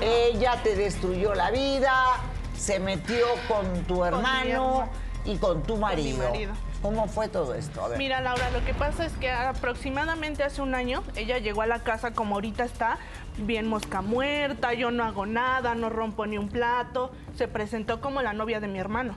Ella 0.00 0.60
te 0.62 0.74
destruyó 0.74 1.34
la 1.34 1.50
vida. 1.50 2.16
Se 2.56 2.80
metió 2.80 3.26
con 3.48 3.84
tu 3.84 4.04
hermano 4.04 4.88
y 5.24 5.36
con 5.36 5.62
tu 5.62 5.76
marido. 5.76 6.28
marido. 6.30 6.52
¿Cómo 6.82 7.06
fue 7.06 7.28
todo 7.28 7.54
esto? 7.54 7.82
A 7.82 7.88
ver. 7.88 7.98
Mira, 7.98 8.20
Laura, 8.20 8.50
lo 8.50 8.62
que 8.64 8.74
pasa 8.74 9.06
es 9.06 9.12
que 9.14 9.30
aproximadamente 9.30 10.42
hace 10.42 10.60
un 10.60 10.74
año 10.74 11.02
ella 11.16 11.38
llegó 11.38 11.62
a 11.62 11.66
la 11.66 11.78
casa 11.78 12.12
como 12.12 12.34
ahorita 12.34 12.64
está, 12.64 12.98
bien 13.38 13.66
mosca 13.66 14.02
muerta, 14.02 14.74
yo 14.74 14.90
no 14.90 15.04
hago 15.04 15.24
nada, 15.24 15.74
no 15.74 15.88
rompo 15.88 16.26
ni 16.26 16.36
un 16.36 16.48
plato. 16.48 17.10
Se 17.36 17.48
presentó 17.48 18.00
como 18.00 18.20
la 18.20 18.32
novia 18.32 18.60
de 18.60 18.68
mi 18.68 18.78
hermano. 18.78 19.14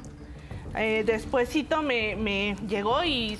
Eh, 0.76 1.04
despuésito 1.06 1.82
me, 1.82 2.16
me 2.16 2.56
llegó 2.68 3.04
y 3.04 3.38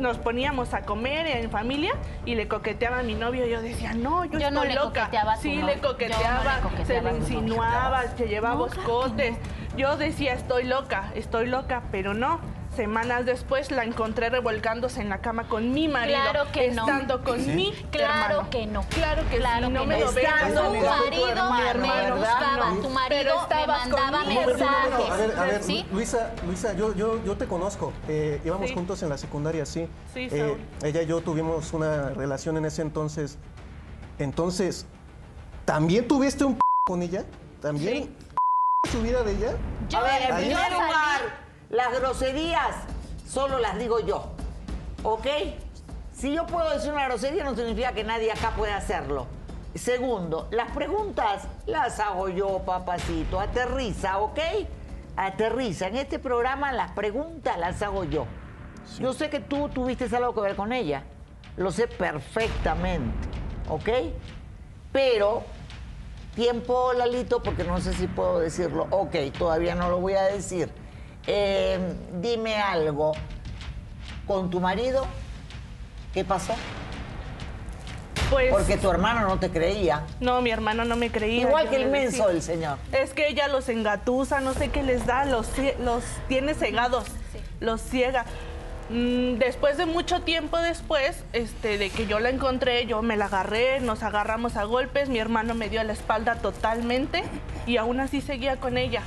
nos 0.00 0.18
poníamos 0.18 0.74
a 0.74 0.82
comer 0.82 1.26
en 1.26 1.50
familia 1.50 1.92
y 2.24 2.34
le 2.34 2.48
coqueteaba 2.48 2.98
a 3.00 3.02
mi 3.02 3.14
novio. 3.14 3.46
Yo 3.46 3.60
decía, 3.62 3.92
no, 3.94 4.24
yo, 4.24 4.32
Yo 4.32 4.48
estoy 4.48 4.52
no 4.54 4.64
le 4.64 4.74
loca. 4.74 5.00
coqueteaba 5.04 5.32
a 5.32 5.36
tu 5.36 5.42
sí, 5.42 5.56
novio. 5.56 5.66
le 5.66 5.72
Yo 5.74 5.76
no 5.78 5.82
le 5.82 5.88
coqueteaba, 5.88 6.60
coqueteaba 6.60 6.86
se 7.10 7.12
le 7.12 7.18
insinuaba, 7.18 8.02
se 8.16 8.26
llevaba 8.28 8.54
No, 8.56 8.66
claro 8.66 8.72
que 8.74 8.80
escotes. 8.80 9.36
Yo 9.76 9.96
decía, 9.96 10.34
estoy 10.34 10.64
loca, 10.64 11.12
estoy 11.14 11.46
loca, 11.46 11.82
pero 11.92 12.14
no. 12.14 12.40
Semanas 12.76 13.26
después 13.26 13.72
la 13.72 13.82
encontré 13.84 14.30
revolcándose 14.30 15.00
en 15.00 15.08
la 15.08 15.18
cama 15.20 15.48
con 15.48 15.72
mi 15.72 15.88
marido. 15.88 16.18
Claro 16.30 16.52
que 16.52 16.70
no. 16.70 16.82
Estando 16.86 17.24
con 17.24 17.40
¿Sí? 17.44 17.50
mi 17.50 17.72
Claro 17.90 18.24
hermano. 18.34 18.50
que 18.50 18.66
no. 18.66 18.82
Claro 18.88 19.22
que 19.28 19.38
Claro 19.38 19.66
sí, 19.66 19.72
no 19.72 19.80
que 19.80 19.86
me 19.88 19.98
no. 19.98 20.04
lo 20.04 20.10
Estando 20.18 20.62
tu 20.62 20.80
marido 20.80 21.50
me 21.50 22.12
buscaba, 22.12 22.70
No. 22.70 22.76
tu 22.80 22.90
marido 22.90 23.46
Pero 23.48 23.60
me 23.60 23.66
mandaba 23.66 24.24
mensajes. 24.24 25.10
A 25.10 25.16
ver, 25.16 25.38
a 25.38 25.44
ver, 25.44 25.62
¿Sí? 25.64 25.84
Luisa, 25.92 26.32
Luisa, 26.46 26.72
yo, 26.74 26.94
yo, 26.94 27.22
yo 27.24 27.36
te 27.36 27.46
conozco. 27.46 27.92
Eh, 28.08 28.40
íbamos 28.44 28.68
Sí. 28.68 28.74
juntos 28.74 29.02
en 29.02 29.08
la 29.08 29.18
secundaria, 29.18 29.66
sí. 29.66 29.88
Sí, 30.14 30.28
Eh, 30.30 30.56
ella 30.84 31.02
y 31.02 31.06
yo 31.06 31.20
tuvimos 31.22 31.72
una 31.72 32.10
relación 32.10 32.56
en 32.56 32.66
ese 32.66 32.82
entonces. 32.82 33.36
Entonces, 34.18 34.86
¿también 35.64 36.06
tuviste 36.06 36.44
un 36.44 36.58
con 36.86 37.02
ella? 37.02 37.24
¿También 37.60 38.14
su 38.90 39.02
vida 39.02 39.22
de 39.24 39.32
ella? 39.32 39.52
A 39.98 40.02
ver, 40.02 40.22
en 40.22 40.32
Ahí- 40.34 40.44
primer 40.46 40.72
lugar, 40.72 41.49
las 41.70 41.98
groserías 41.98 42.76
solo 43.26 43.58
las 43.58 43.78
digo 43.78 44.00
yo. 44.00 44.26
¿Ok? 45.04 45.26
Si 46.12 46.34
yo 46.34 46.46
puedo 46.46 46.68
decir 46.70 46.92
una 46.92 47.06
grosería 47.06 47.44
no 47.44 47.54
significa 47.54 47.92
que 47.92 48.04
nadie 48.04 48.30
acá 48.32 48.50
pueda 48.56 48.76
hacerlo. 48.76 49.26
Segundo, 49.74 50.48
las 50.50 50.72
preguntas 50.72 51.44
las 51.66 52.00
hago 52.00 52.28
yo, 52.28 52.58
papacito. 52.66 53.40
Aterriza, 53.40 54.18
¿ok? 54.18 54.38
Aterriza. 55.16 55.86
En 55.86 55.96
este 55.96 56.18
programa 56.18 56.72
las 56.72 56.90
preguntas 56.90 57.56
las 57.56 57.80
hago 57.82 58.04
yo. 58.04 58.26
Yo 58.98 59.12
sé 59.12 59.30
que 59.30 59.38
tú 59.38 59.68
tuviste 59.68 60.14
algo 60.14 60.34
que 60.34 60.40
ver 60.40 60.56
con 60.56 60.72
ella. 60.72 61.04
Lo 61.56 61.70
sé 61.70 61.86
perfectamente. 61.86 63.28
¿Ok? 63.68 63.88
Pero 64.92 65.44
tiempo, 66.34 66.92
Lalito, 66.92 67.40
porque 67.42 67.62
no 67.62 67.80
sé 67.80 67.92
si 67.92 68.08
puedo 68.08 68.40
decirlo. 68.40 68.88
Ok, 68.90 69.14
todavía 69.38 69.76
no 69.76 69.88
lo 69.88 70.00
voy 70.00 70.14
a 70.14 70.24
decir. 70.24 70.79
Eh, 71.26 71.78
dime 72.20 72.56
algo. 72.56 73.12
¿Con 74.26 74.50
tu 74.50 74.60
marido? 74.60 75.06
¿Qué 76.14 76.24
pasó? 76.24 76.54
Pues, 78.30 78.52
Porque 78.52 78.76
tu 78.76 78.88
hermano 78.90 79.26
no 79.26 79.38
te 79.40 79.50
creía. 79.50 80.04
no, 80.20 80.40
mi 80.40 80.50
hermano 80.50 80.84
no 80.84 80.94
me 80.94 81.10
creía. 81.10 81.42
Igual 81.48 81.68
que 81.68 81.76
el 81.76 81.88
menso 81.88 82.28
del 82.28 82.42
señor. 82.42 82.78
Es 82.92 83.12
que 83.12 83.28
ella 83.28 83.48
los 83.48 83.68
engatusa, 83.68 84.40
no 84.40 84.54
sé 84.54 84.68
qué 84.68 84.84
les 84.84 85.04
da, 85.04 85.24
los, 85.24 85.48
los 85.80 86.04
tiene 86.28 86.54
cegados, 86.54 87.06
los 87.58 87.80
ciega. 87.82 88.24
Mm, 88.88 89.38
Después 89.38 89.76
de 89.78 89.86
mucho 89.86 90.20
tiempo 90.22 90.58
después, 90.58 91.24
este, 91.32 91.76
de 91.76 91.90
que 91.90 92.06
yo 92.06 92.20
la 92.20 92.28
encontré, 92.30 92.86
yo 92.86 93.02
me 93.02 93.16
la 93.16 93.24
agarré, 93.26 93.80
nos 93.80 94.04
agarramos 94.04 94.56
a 94.56 94.62
golpes, 94.62 95.08
mi 95.08 95.18
hermano 95.18 95.54
me 95.54 95.68
dio 95.68 95.82
la 95.82 95.92
espalda 95.92 96.36
totalmente 96.36 97.24
y 97.66 97.78
aún 97.78 97.98
así 97.98 98.20
seguía 98.20 98.56
con 98.58 98.78
ella. 98.78 99.02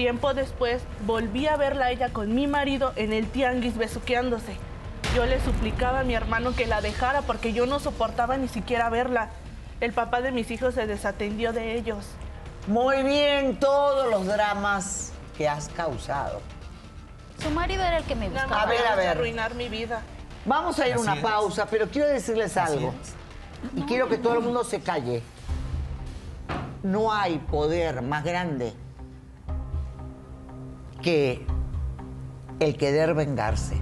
Tiempo 0.00 0.32
después 0.32 0.80
volví 1.04 1.46
a 1.46 1.58
verla 1.58 1.84
a 1.84 1.90
ella 1.90 2.08
con 2.08 2.34
mi 2.34 2.46
marido 2.46 2.94
en 2.96 3.12
el 3.12 3.26
tianguis 3.26 3.76
besuqueándose. 3.76 4.56
Yo 5.14 5.26
le 5.26 5.38
suplicaba 5.42 6.00
a 6.00 6.04
mi 6.04 6.14
hermano 6.14 6.54
que 6.56 6.64
la 6.64 6.80
dejara 6.80 7.20
porque 7.20 7.52
yo 7.52 7.66
no 7.66 7.80
soportaba 7.80 8.38
ni 8.38 8.48
siquiera 8.48 8.88
verla. 8.88 9.28
El 9.78 9.92
papá 9.92 10.22
de 10.22 10.32
mis 10.32 10.50
hijos 10.50 10.72
se 10.72 10.86
desatendió 10.86 11.52
de 11.52 11.74
ellos. 11.74 12.06
Muy 12.66 13.02
bien, 13.02 13.60
todos 13.60 14.10
los 14.10 14.24
dramas 14.24 15.12
que 15.36 15.46
has 15.46 15.68
causado. 15.68 16.40
Su 17.38 17.50
marido 17.50 17.82
era 17.82 17.98
el 17.98 18.04
que 18.04 18.14
me 18.14 18.30
buscaba. 18.30 18.62
A 18.62 18.64
ver, 18.64 18.86
a 18.86 18.96
ver. 18.96 19.08
arruinar 19.08 19.54
mi 19.54 19.68
vida. 19.68 20.00
Vamos 20.46 20.78
a 20.78 20.88
ir 20.88 20.94
a 20.94 20.98
una 20.98 21.16
es. 21.16 21.22
pausa, 21.22 21.66
pero 21.66 21.90
quiero 21.90 22.08
decirles 22.08 22.56
algo. 22.56 22.94
Y 23.76 23.82
quiero 23.82 24.08
que 24.08 24.16
todo 24.16 24.32
el 24.32 24.40
mundo 24.40 24.64
se 24.64 24.80
calle. 24.80 25.22
No 26.82 27.12
hay 27.12 27.36
poder 27.36 28.00
más 28.00 28.24
grande 28.24 28.72
que 31.00 31.44
el 32.58 32.76
querer 32.76 33.14
vengarse, 33.14 33.76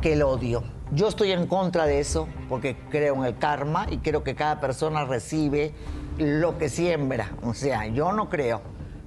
que 0.00 0.14
el 0.14 0.22
odio. 0.22 0.62
Yo 0.90 1.08
estoy 1.08 1.32
en 1.32 1.46
contra 1.46 1.86
de 1.86 2.00
eso 2.00 2.28
porque 2.48 2.76
creo 2.90 3.14
en 3.16 3.24
el 3.24 3.38
karma 3.38 3.86
y 3.90 3.98
creo 3.98 4.24
que 4.24 4.34
cada 4.34 4.58
persona 4.58 5.04
recibe 5.04 5.74
lo 6.18 6.58
que 6.58 6.68
siembra. 6.68 7.30
O 7.42 7.54
sea, 7.54 7.86
yo 7.86 8.12
no 8.12 8.28
creo. 8.28 8.62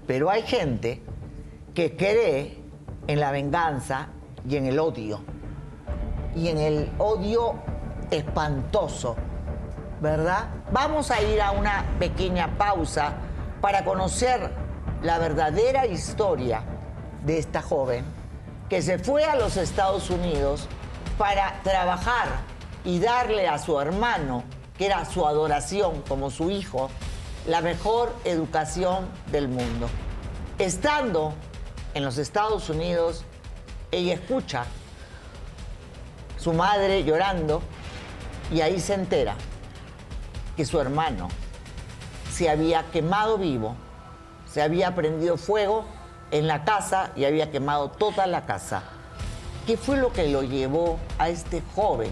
Pero 0.07 0.29
hay 0.29 0.43
gente 0.43 1.01
que 1.73 1.95
cree 1.95 2.61
en 3.07 3.19
la 3.19 3.31
venganza 3.31 4.09
y 4.47 4.55
en 4.57 4.67
el 4.67 4.79
odio. 4.79 5.21
Y 6.35 6.47
en 6.47 6.59
el 6.59 6.89
odio 6.97 7.55
espantoso, 8.09 9.15
¿verdad? 10.01 10.49
Vamos 10.71 11.11
a 11.11 11.21
ir 11.21 11.41
a 11.41 11.51
una 11.51 11.85
pequeña 11.99 12.57
pausa 12.57 13.13
para 13.59 13.83
conocer 13.83 14.51
la 15.01 15.17
verdadera 15.17 15.85
historia 15.85 16.63
de 17.25 17.39
esta 17.39 17.61
joven 17.61 18.05
que 18.69 18.81
se 18.81 18.99
fue 18.99 19.25
a 19.25 19.35
los 19.35 19.57
Estados 19.57 20.09
Unidos 20.09 20.67
para 21.17 21.59
trabajar 21.63 22.27
y 22.85 22.99
darle 22.99 23.47
a 23.47 23.57
su 23.57 23.79
hermano, 23.79 24.43
que 24.77 24.85
era 24.85 25.05
su 25.05 25.27
adoración 25.27 26.01
como 26.07 26.31
su 26.31 26.49
hijo, 26.49 26.89
la 27.47 27.61
mejor 27.61 28.13
educación 28.23 29.07
del 29.31 29.47
mundo. 29.47 29.89
Estando 30.57 31.33
en 31.93 32.05
los 32.05 32.17
Estados 32.17 32.69
Unidos, 32.69 33.25
ella 33.91 34.13
escucha 34.13 34.65
su 36.37 36.53
madre 36.53 37.03
llorando 37.03 37.61
y 38.51 38.61
ahí 38.61 38.79
se 38.79 38.93
entera 38.93 39.35
que 40.55 40.65
su 40.65 40.79
hermano 40.79 41.27
se 42.31 42.49
había 42.49 42.83
quemado 42.91 43.37
vivo, 43.37 43.75
se 44.51 44.61
había 44.61 44.93
prendido 44.95 45.37
fuego 45.37 45.85
en 46.31 46.47
la 46.47 46.65
casa 46.65 47.11
y 47.15 47.25
había 47.25 47.51
quemado 47.51 47.89
toda 47.89 48.27
la 48.27 48.45
casa. 48.45 48.83
¿Qué 49.65 49.77
fue 49.77 49.97
lo 49.97 50.11
que 50.11 50.27
lo 50.27 50.43
llevó 50.43 50.99
a 51.19 51.29
este 51.29 51.61
joven 51.73 52.11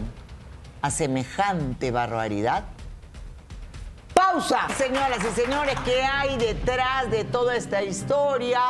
a 0.81 0.89
semejante 0.89 1.91
barbaridad? 1.91 2.63
Pausa, 4.13 4.67
señoras 4.77 5.19
y 5.19 5.41
señores, 5.41 5.75
¿qué 5.83 6.03
hay 6.03 6.37
detrás 6.37 7.09
de 7.11 7.25
toda 7.25 7.55
esta 7.55 7.83
historia? 7.83 8.61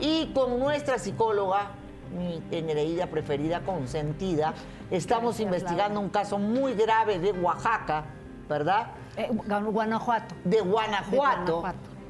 Y 0.00 0.32
con 0.34 0.58
nuestra 0.58 0.98
psicóloga, 0.98 1.70
mi 2.14 2.42
engreída 2.50 3.06
preferida, 3.06 3.60
consentida, 3.60 4.52
estamos 4.90 5.40
investigando 5.40 6.00
un 6.00 6.10
caso 6.10 6.38
muy 6.38 6.74
grave 6.74 7.18
de 7.18 7.32
Oaxaca, 7.32 8.04
¿verdad? 8.48 8.88
Eh, 9.16 9.30
Guanajuato. 9.30 10.34
De 10.44 10.60
Guanajuato, 10.60 11.62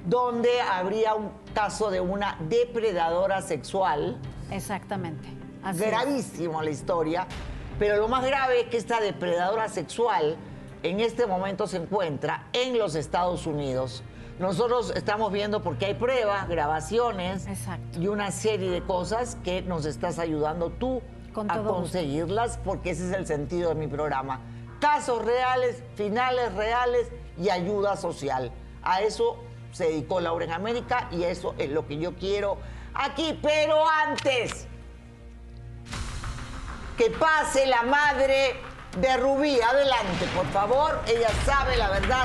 donde 0.07 0.61
habría 0.61 1.15
un 1.15 1.31
caso 1.53 1.91
de 1.91 2.01
una 2.01 2.37
depredadora 2.49 3.43
sexual. 3.43 4.19
Exactamente. 4.51 5.29
Así 5.63 5.83
es. 5.83 5.91
Gravísimo 5.91 6.63
la 6.63 6.71
historia, 6.71 7.27
pero 7.79 7.97
lo 7.97 8.09
más 8.09 8.25
grave 8.25 8.61
es 8.63 8.67
que 8.69 8.77
esta 8.77 9.01
depredadora 9.01 9.69
sexual 9.69 10.37
en 10.83 11.01
este 11.01 11.27
momento 11.27 11.67
se 11.67 11.79
encuentra 11.79 12.47
en 12.53 12.79
los 12.79 12.95
Estados 12.95 13.47
Unidos. 13.47 14.05
Nosotros 14.39 14.93
estamos 14.95 15.33
viendo 15.33 15.63
porque 15.63 15.87
hay 15.87 15.95
pruebas, 15.95 16.47
grabaciones 16.49 17.47
y 17.99 18.07
una 18.07 18.31
serie 18.31 18.71
de 18.71 18.83
cosas 18.83 19.37
que 19.43 19.63
nos 19.63 19.87
estás 19.87 20.19
ayudando 20.19 20.71
tú 20.71 21.03
Con 21.33 21.51
a 21.51 21.57
gusto. 21.59 21.75
conseguirlas 21.75 22.59
porque 22.59 22.91
ese 22.91 23.09
es 23.09 23.17
el 23.17 23.27
sentido 23.27 23.71
de 23.71 23.75
mi 23.77 23.89
programa. 23.89 24.41
Casos 24.79 25.25
reales, 25.25 25.83
finales 25.95 26.53
reales 26.55 27.09
y 27.39 27.49
ayuda 27.49 27.97
social. 27.97 28.53
A 28.83 29.01
eso 29.01 29.39
se 29.77 29.85
dedicó 29.85 30.21
Laura 30.21 30.47
en 30.47 30.53
América 30.53 31.07
y 31.13 31.25
eso 31.25 31.55
es 31.59 31.69
lo 31.69 31.87
que 31.87 31.99
yo 31.99 32.15
quiero 32.15 32.57
aquí. 32.95 33.39
Pero 33.43 33.87
antes, 33.87 34.67
que 36.97 37.11
pase 37.11 37.67
la 37.67 37.83
madre 37.83 38.57
de 38.99 39.17
Rubí. 39.19 39.61
Adelante, 39.61 40.27
por 40.35 40.47
favor. 40.47 40.99
Ella 41.07 41.29
sabe 41.45 41.77
la 41.77 41.91
verdad 41.91 42.25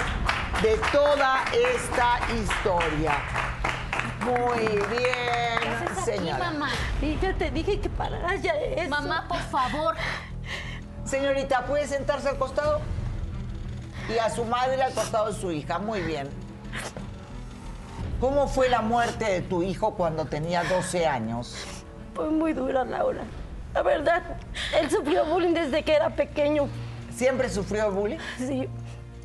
de 0.61 0.77
toda 0.93 1.43
esta 1.75 2.19
historia. 2.33 3.17
Muy 4.23 4.67
bien, 4.97 6.05
señora. 6.05 6.51
mamá? 6.51 6.69
Y 7.01 7.17
ya 7.17 7.33
te 7.33 7.51
dije 7.51 7.81
que 7.81 7.89
pararas 7.89 8.41
ya 8.41 8.53
eso. 8.53 8.89
Mamá, 8.89 9.25
por 9.27 9.39
favor. 9.39 9.95
Señorita, 11.03 11.65
¿puede 11.65 11.85
sentarse 11.85 12.29
al 12.29 12.37
costado? 12.37 12.79
Y 14.07 14.17
a 14.19 14.29
su 14.29 14.45
madre 14.45 14.81
al 14.81 14.93
costado 14.93 15.33
de 15.33 15.33
su 15.33 15.51
hija. 15.51 15.79
Muy 15.79 15.99
bien. 16.01 16.29
¿Cómo 18.21 18.47
fue 18.47 18.69
la 18.69 18.81
muerte 18.81 19.25
de 19.25 19.41
tu 19.41 19.63
hijo 19.63 19.95
cuando 19.95 20.25
tenía 20.25 20.63
12 20.63 21.07
años? 21.07 21.55
Fue 22.13 22.29
muy 22.29 22.53
dura, 22.53 22.85
Laura. 22.85 23.23
La 23.73 23.81
verdad, 23.81 24.21
él 24.79 24.91
sufrió 24.91 25.25
bullying 25.25 25.55
desde 25.55 25.81
que 25.81 25.95
era 25.95 26.11
pequeño. 26.11 26.67
¿Siempre 27.11 27.49
sufrió 27.49 27.91
bullying? 27.91 28.19
Sí, 28.37 28.69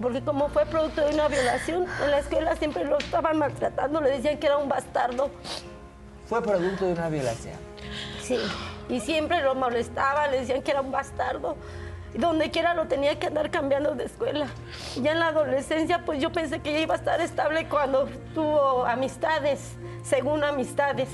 porque 0.01 0.23
como 0.23 0.49
fue 0.49 0.65
producto 0.65 1.03
de 1.03 1.13
una 1.13 1.29
violación, 1.29 1.85
en 2.03 2.11
la 2.11 2.21
escuela 2.21 2.57
siempre 2.57 2.87
lo 2.87 2.97
estaban 2.97 3.39
maltratando, 3.39 4.01
le 4.01 4.13
decían 4.13 4.39
que 4.39 4.47
era 4.47 4.57
un 4.57 4.71
bastardo. 4.71 5.31
Fue 6.27 6.43
producto 6.43 6.87
de 6.87 6.95
una 6.95 7.11
violación. 7.11 7.57
Sí, 8.23 8.39
y 8.89 9.01
siempre 9.01 9.43
lo 9.43 9.55
molestaban, 9.55 10.31
le 10.31 10.41
decían 10.41 10.63
que 10.63 10.71
era 10.71 10.81
un 10.81 10.91
bastardo. 10.91 11.55
Donde 12.19 12.51
quiera 12.51 12.75
lo 12.75 12.87
tenía 12.87 13.19
que 13.19 13.27
andar 13.27 13.51
cambiando 13.51 13.95
de 13.95 14.05
escuela. 14.05 14.47
Ya 15.03 15.13
en 15.13 15.19
la 15.21 15.29
adolescencia, 15.29 16.05
pues 16.05 16.21
yo 16.21 16.33
pensé 16.33 16.61
que 16.61 16.73
ya 16.73 16.81
iba 16.81 16.95
a 16.95 16.97
estar 16.99 17.21
estable 17.21 17.69
cuando 17.69 18.07
tuvo 18.35 18.87
amistades, 18.87 19.73
según 20.03 20.43
amistades. 20.43 21.09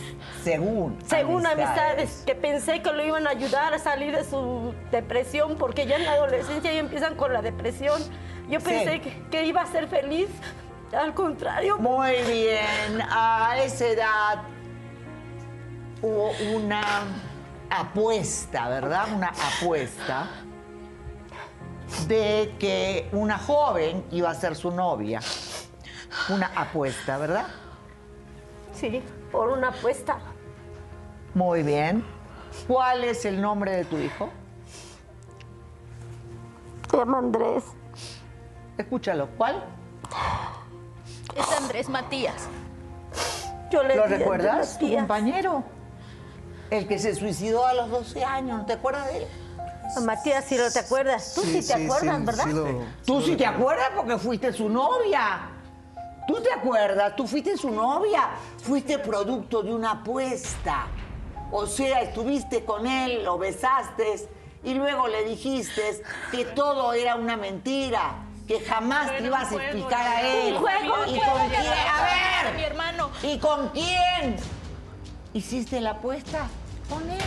Según. 0.45 0.99
Según 1.07 1.47
amistades. 1.47 2.23
que 2.25 2.35
pensé 2.37 2.83
que 2.83 2.93
lo 2.93 3.05
iban 3.05 3.27
a 3.27 3.31
ayudar 3.31 3.75
a 3.75 3.79
salir 3.79 4.15
de 4.17 4.25
su 4.25 4.75
depresión, 4.93 5.57
porque 5.57 5.87
ya 5.87 5.97
en 5.97 6.05
la 6.05 6.13
adolescencia 6.13 6.73
ya 6.73 6.79
empiezan 6.79 7.17
con 7.17 7.33
la 7.33 7.43
depresión. 7.43 8.01
Yo 8.49 8.61
Sí. 8.61 8.67
pensé 8.67 9.01
que, 9.01 9.23
que 9.31 9.45
iba 9.45 9.63
a 9.63 9.67
ser 9.67 9.89
feliz, 9.89 10.29
al 10.93 11.15
contrario. 11.15 11.79
Muy 11.79 12.13
bien. 12.23 13.01
A 13.11 13.57
esa 13.63 13.87
edad 13.87 14.43
hubo 16.03 16.31
una 16.55 16.83
apuesta, 17.71 18.69
¿verdad? 18.69 19.07
Una 19.15 19.29
apuesta 19.29 20.29
de 22.09 22.55
que 22.59 23.09
una 23.13 23.39
joven 23.39 24.05
iba 24.11 24.31
a 24.31 24.35
ser 24.35 24.57
su 24.57 24.71
novia. 24.71 25.21
Una 26.29 26.53
apuesta, 26.55 27.19
¿verdad? 27.19 27.47
Sí, 28.73 29.03
por 29.31 29.49
una 29.49 29.69
apuesta. 29.69 30.19
Muy 31.35 31.63
bien. 31.63 32.05
¿Cuál 32.67 33.05
es 33.05 33.25
el 33.25 33.41
nombre 33.41 33.73
de 33.73 33.85
tu 33.85 33.99
hijo? 33.99 34.31
Se 36.91 36.97
llama 36.97 37.19
Andrés. 37.19 37.65
Escúchalo. 38.77 39.29
¿Cuál? 39.37 39.65
Es 41.37 41.57
Andrés 41.57 41.89
Matías. 41.89 42.49
Yo 43.71 43.83
le 43.83 43.97
¿Lo 43.97 44.07
recuerdas? 44.07 44.79
Tu 44.79 44.95
compañero. 44.95 45.65
El 46.71 46.87
que 46.87 46.99
se 46.99 47.15
suicidó 47.15 47.67
a 47.67 47.75
los 47.75 47.91
12 47.91 48.25
años. 48.25 48.59
¿No 48.59 48.67
te 48.67 48.75
acuerdas 48.75 49.07
de 49.09 49.19
él? 49.19 49.27
Matías, 50.03 50.45
si 50.45 50.57
no 50.57 50.71
te 50.71 50.79
acuerdas. 50.79 51.33
Tú 51.35 51.43
sí, 51.43 51.63
te 51.67 51.75
acuerdas, 51.75 52.25
¿verdad? 52.25 52.47
Tú 53.05 53.21
sí 53.21 53.37
te 53.37 53.47
acuerdas 53.47 53.91
porque 53.95 54.19
fuiste 54.19 54.53
su 54.53 54.69
novia. 54.69 55.51
¿Tú 56.27 56.41
te 56.41 56.53
acuerdas? 56.53 57.15
Tú 57.17 57.27
fuiste 57.27 57.57
su 57.57 57.71
novia. 57.71 58.31
Fuiste 58.63 58.99
producto 58.99 59.63
de 59.63 59.75
una 59.75 59.93
apuesta. 59.93 60.87
O 61.51 61.67
sea, 61.67 62.01
estuviste 62.01 62.65
con 62.65 62.87
él, 62.87 63.25
lo 63.25 63.37
besaste 63.37 64.29
y 64.65 64.75
luego 64.75 65.09
le 65.09 65.25
dijiste 65.25 66.03
que 66.31 66.45
todo 66.45 66.93
era 66.93 67.17
una 67.17 67.37
mentira, 67.37 68.15
que 68.47 68.61
jamás 68.61 69.11
te 69.11 69.25
ibas 69.25 69.51
a 69.51 69.55
explicar 69.57 70.07
a 70.07 70.23
él. 70.23 70.55
Un 70.55 70.61
juego, 70.61 70.95
¿Y 71.07 71.19
con 71.19 71.49
quién? 71.49 71.67
A 71.67 72.45
ver. 72.45 72.55
mi 72.57 72.63
hermano. 72.63 73.11
¿Y 73.23 73.39
con 73.39 73.69
quién? 73.71 74.37
¿Hiciste 75.35 75.81
la 75.81 75.91
apuesta? 75.91 76.47
Con 76.89 77.03
él, 77.11 77.21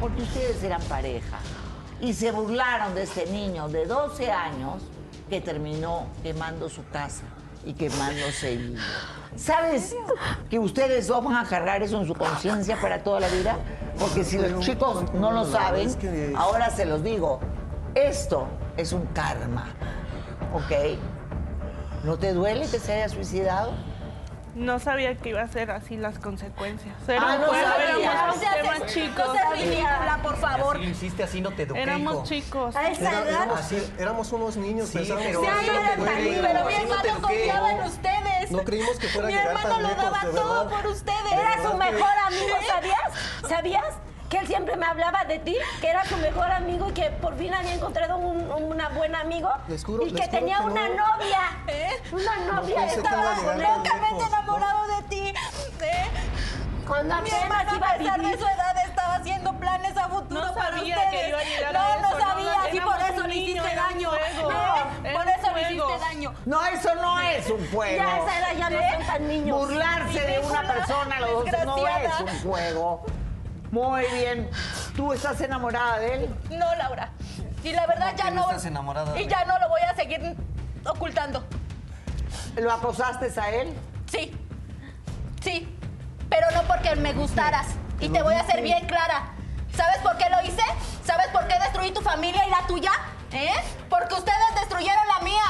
porque 0.00 0.22
ustedes 0.22 0.62
eran 0.62 0.80
pareja. 0.82 1.38
Y 2.02 2.14
se 2.14 2.32
burlaron 2.32 2.96
de 2.96 3.04
este 3.04 3.26
niño 3.26 3.68
de 3.68 3.86
12 3.86 4.30
años 4.30 4.82
que 5.30 5.40
terminó 5.40 6.08
quemando 6.24 6.68
su 6.68 6.84
casa 6.88 7.22
y 7.64 7.74
quemándose 7.74 8.56
vivo. 8.56 8.80
¿Sabes 9.36 9.94
que 10.50 10.58
ustedes 10.58 11.06
dos 11.06 11.22
van 11.22 11.36
a 11.36 11.48
cargar 11.48 11.80
eso 11.80 12.00
en 12.00 12.08
su 12.08 12.14
conciencia 12.14 12.76
para 12.80 13.04
toda 13.04 13.20
la 13.20 13.28
vida? 13.28 13.56
Porque 14.00 14.24
si 14.24 14.36
los 14.36 14.64
chicos 14.64 15.14
no 15.14 15.30
lo 15.30 15.44
saben, 15.44 15.88
ahora 16.36 16.70
se 16.70 16.86
los 16.86 17.04
digo, 17.04 17.38
esto 17.94 18.48
es 18.76 18.92
un 18.92 19.06
karma, 19.06 19.68
¿ok? 20.52 20.98
¿No 22.02 22.18
te 22.18 22.32
duele 22.32 22.66
que 22.68 22.80
se 22.80 22.94
haya 22.94 23.08
suicidado? 23.08 23.74
No 24.54 24.78
sabía 24.78 25.14
que 25.16 25.30
iba 25.30 25.40
a 25.40 25.48
ser 25.48 25.70
así 25.70 25.96
las 25.96 26.18
consecuencias. 26.18 26.94
Era 27.08 27.22
Ah, 27.22 27.38
no 27.38 27.54
éramos, 27.54 28.36
No 28.36 28.52
éramos 28.52 28.92
chicos. 28.92 29.26
no 29.26 29.32
seas 29.32 29.50
ridícula, 29.52 30.18
por 30.22 30.36
favor. 30.36 30.78
Si 30.78 30.84
hiciste 30.84 31.22
así, 31.22 31.40
no 31.40 31.52
te 31.52 31.62
eduqué, 31.62 31.82
Éramos 31.82 32.12
hijo. 32.14 32.24
chicos. 32.24 32.76
A 32.76 32.90
esa 32.90 33.10
edad. 33.10 33.28
éramos, 33.28 33.60
Así- 33.60 33.92
éramos 33.98 34.32
unos 34.32 34.56
niños, 34.58 34.88
Sí, 34.90 34.98
pero 34.98 35.14
no 35.14 35.20
tan 35.20 35.30
mi 35.30 35.30
Así 35.30 35.36
no 35.36 35.42
te 35.42 36.36
hermano 36.36 36.68
eduqué, 36.68 37.20
confiaba 37.22 37.70
en 37.72 37.78
no. 37.78 37.86
ustedes. 37.86 38.50
No 38.50 38.58
creímos 38.58 38.98
que 38.98 39.08
fuera 39.08 39.28
a 39.28 39.30
Mi 39.30 39.36
llegar 39.36 39.56
hermano 39.56 39.68
tan 39.74 39.82
lo 39.82 39.88
daba 40.02 40.20
todo 40.34 40.68
por 40.68 40.86
ustedes. 40.88 41.32
Era 41.32 41.62
su 41.70 41.76
mejor 41.78 41.92
que- 42.10 42.36
amigo, 42.36 42.56
¿sabías? 42.68 43.48
¿Sabías? 43.48 43.84
Que 44.32 44.38
él 44.38 44.46
siempre 44.46 44.76
me 44.76 44.86
hablaba 44.86 45.24
de 45.26 45.38
ti, 45.40 45.54
que 45.82 45.90
era 45.90 46.06
su 46.06 46.16
mejor 46.16 46.50
amigo 46.50 46.88
y 46.88 46.92
que 46.94 47.10
por 47.10 47.36
fin 47.36 47.52
había 47.52 47.74
encontrado 47.74 48.16
un, 48.16 48.50
una 48.50 48.88
buen 48.88 49.14
amigo. 49.14 49.50
Les 49.68 49.84
juro- 49.84 50.06
y 50.06 50.10
les 50.10 50.22
que 50.22 50.26
juro 50.26 50.38
tenía 50.38 50.56
que 50.56 50.64
una 50.64 50.88
no. 50.88 50.94
novia. 51.16 51.40
¿Eh? 51.66 51.90
Una 52.12 52.36
novia. 52.50 52.80
a 52.80 52.86
estaba 52.86 53.34
Locamente 53.34 54.24
enamorado 54.26 54.86
de 54.86 55.02
ti. 55.10 55.34
¿eh? 55.82 56.06
Cuando 56.88 57.14
Mi 57.20 57.28
iba 57.28 57.56
a 57.58 57.60
a 57.60 57.98
pesar 57.98 58.22
de 58.22 58.38
su 58.38 58.44
edad, 58.46 58.76
estaba 58.86 59.14
haciendo 59.16 59.52
planes 59.58 59.96
a 59.98 60.08
futuro 60.08 60.40
No 60.46 60.54
para 60.54 60.76
sabía 60.78 60.96
ustedes. 60.96 61.20
que 61.22 61.28
iba 61.28 61.38
a 61.38 61.44
llegar 61.44 61.72
no, 61.74 61.80
a 61.80 61.96
no 61.96 62.02
no, 62.10 62.18
sabías 62.20 62.56
y 62.74 62.80
por 62.80 63.00
eso 63.00 63.22
un 63.24 63.28
le 63.28 63.36
hiciste 63.36 63.60
un 63.60 63.76
daño. 63.76 64.08
juego. 64.10 64.50
¿eh? 65.04 65.12
Por 65.12 65.22
un 65.24 65.28
eso 65.28 65.52
le 65.54 65.62
hiciste 65.62 65.98
daño. 66.00 66.34
No, 66.46 66.64
eso 66.66 66.94
no 66.94 67.20
es 67.20 67.50
un 67.50 67.70
juego. 67.70 67.96
Ya 68.02 68.16
esa 68.18 68.38
edad 68.38 68.56
ya 68.58 68.70
no 68.70 68.78
son 68.96 69.06
tan 69.06 69.28
niños. 69.28 69.58
Burlarse 69.58 70.20
de 70.20 70.38
una 70.40 70.62
persona 70.62 71.16
a 71.16 71.20
los 71.20 71.30
12 71.44 71.64
no 71.66 71.86
es 71.86 72.20
un 72.20 72.50
juego. 72.50 73.04
Muy 73.72 74.04
bien. 74.12 74.50
¿Tú 74.94 75.14
estás 75.14 75.40
enamorada 75.40 75.98
de 75.98 76.14
él? 76.14 76.36
No, 76.50 76.74
Laura. 76.76 77.10
Y 77.64 77.72
la 77.72 77.86
verdad 77.86 78.12
ya 78.16 78.30
no. 78.30 78.42
estás 78.42 78.66
enamorada 78.66 79.18
Y 79.18 79.24
de 79.24 79.30
ya 79.30 79.44
no 79.46 79.58
lo 79.58 79.68
voy 79.70 79.80
a 79.80 79.94
seguir 79.96 80.36
ocultando. 80.84 81.42
¿Lo 82.56 82.70
acosaste 82.70 83.32
a 83.40 83.50
él? 83.50 83.72
Sí. 84.10 84.36
Sí. 85.42 85.74
Pero 86.28 86.50
no 86.54 86.62
porque 86.64 86.94
me 86.96 87.14
gustaras. 87.14 87.68
Y 87.98 88.10
te 88.10 88.22
voy 88.22 88.34
a 88.34 88.44
ser 88.44 88.60
bien 88.62 88.86
clara. 88.86 89.30
¿Sabes 89.74 89.98
por 90.02 90.18
qué 90.18 90.28
lo 90.28 90.42
hice? 90.42 90.62
¿Sabes 91.06 91.28
por 91.28 91.46
qué 91.48 91.58
destruí 91.58 91.92
tu 91.92 92.02
familia 92.02 92.46
y 92.46 92.50
la 92.50 92.66
tuya? 92.66 92.92
¿Eh? 93.32 93.54
Porque 93.88 94.14
ustedes 94.14 94.54
destruyeron 94.60 95.02
la 95.08 95.24
mía. 95.24 95.42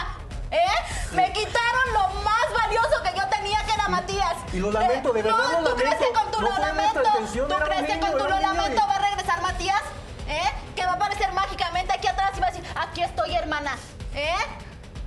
¿Eh? 0.53 1.15
Me 1.17 1.33
quitaron 1.33 1.93
lo 1.93 2.21
más 2.23 2.45
valioso 2.63 3.03
que 3.03 3.19
yo 3.19 3.27
tenía, 3.29 3.59
que 3.65 3.73
era 3.73 3.89
Matías. 3.89 4.37
Y 4.53 4.59
lo 4.61 4.71
lamento, 4.71 5.13
de 5.13 5.23
verdad 5.23 5.39
no, 5.55 5.61
lo 5.63 5.71
¿tú 5.71 5.77
crees 5.77 5.95
lamento. 5.95 6.12
que 6.12 6.12
tu 6.47 6.51
No 6.53 6.59
lamento? 6.59 7.03
¿Tú 7.03 7.55
crees 7.65 7.87
que 7.87 8.01
con 8.01 8.11
tu 8.19 8.29
lamento 8.29 8.87
va 8.87 8.95
a 8.95 8.99
regresar 8.99 9.43
Matías? 9.43 9.83
¿Eh? 10.29 10.53
Que 10.77 10.85
va 10.87 10.93
a 10.93 10.95
aparecer 10.95 11.33
mágicamente 11.33 11.93
aquí 11.93 12.07
atrás 12.07 12.31
y 12.37 12.41
va 12.41 12.47
a 12.49 12.51
decir, 12.51 12.67
aquí 12.77 13.03
estoy, 13.03 13.35
hermana. 13.35 13.77
¿Eh? 14.15 14.35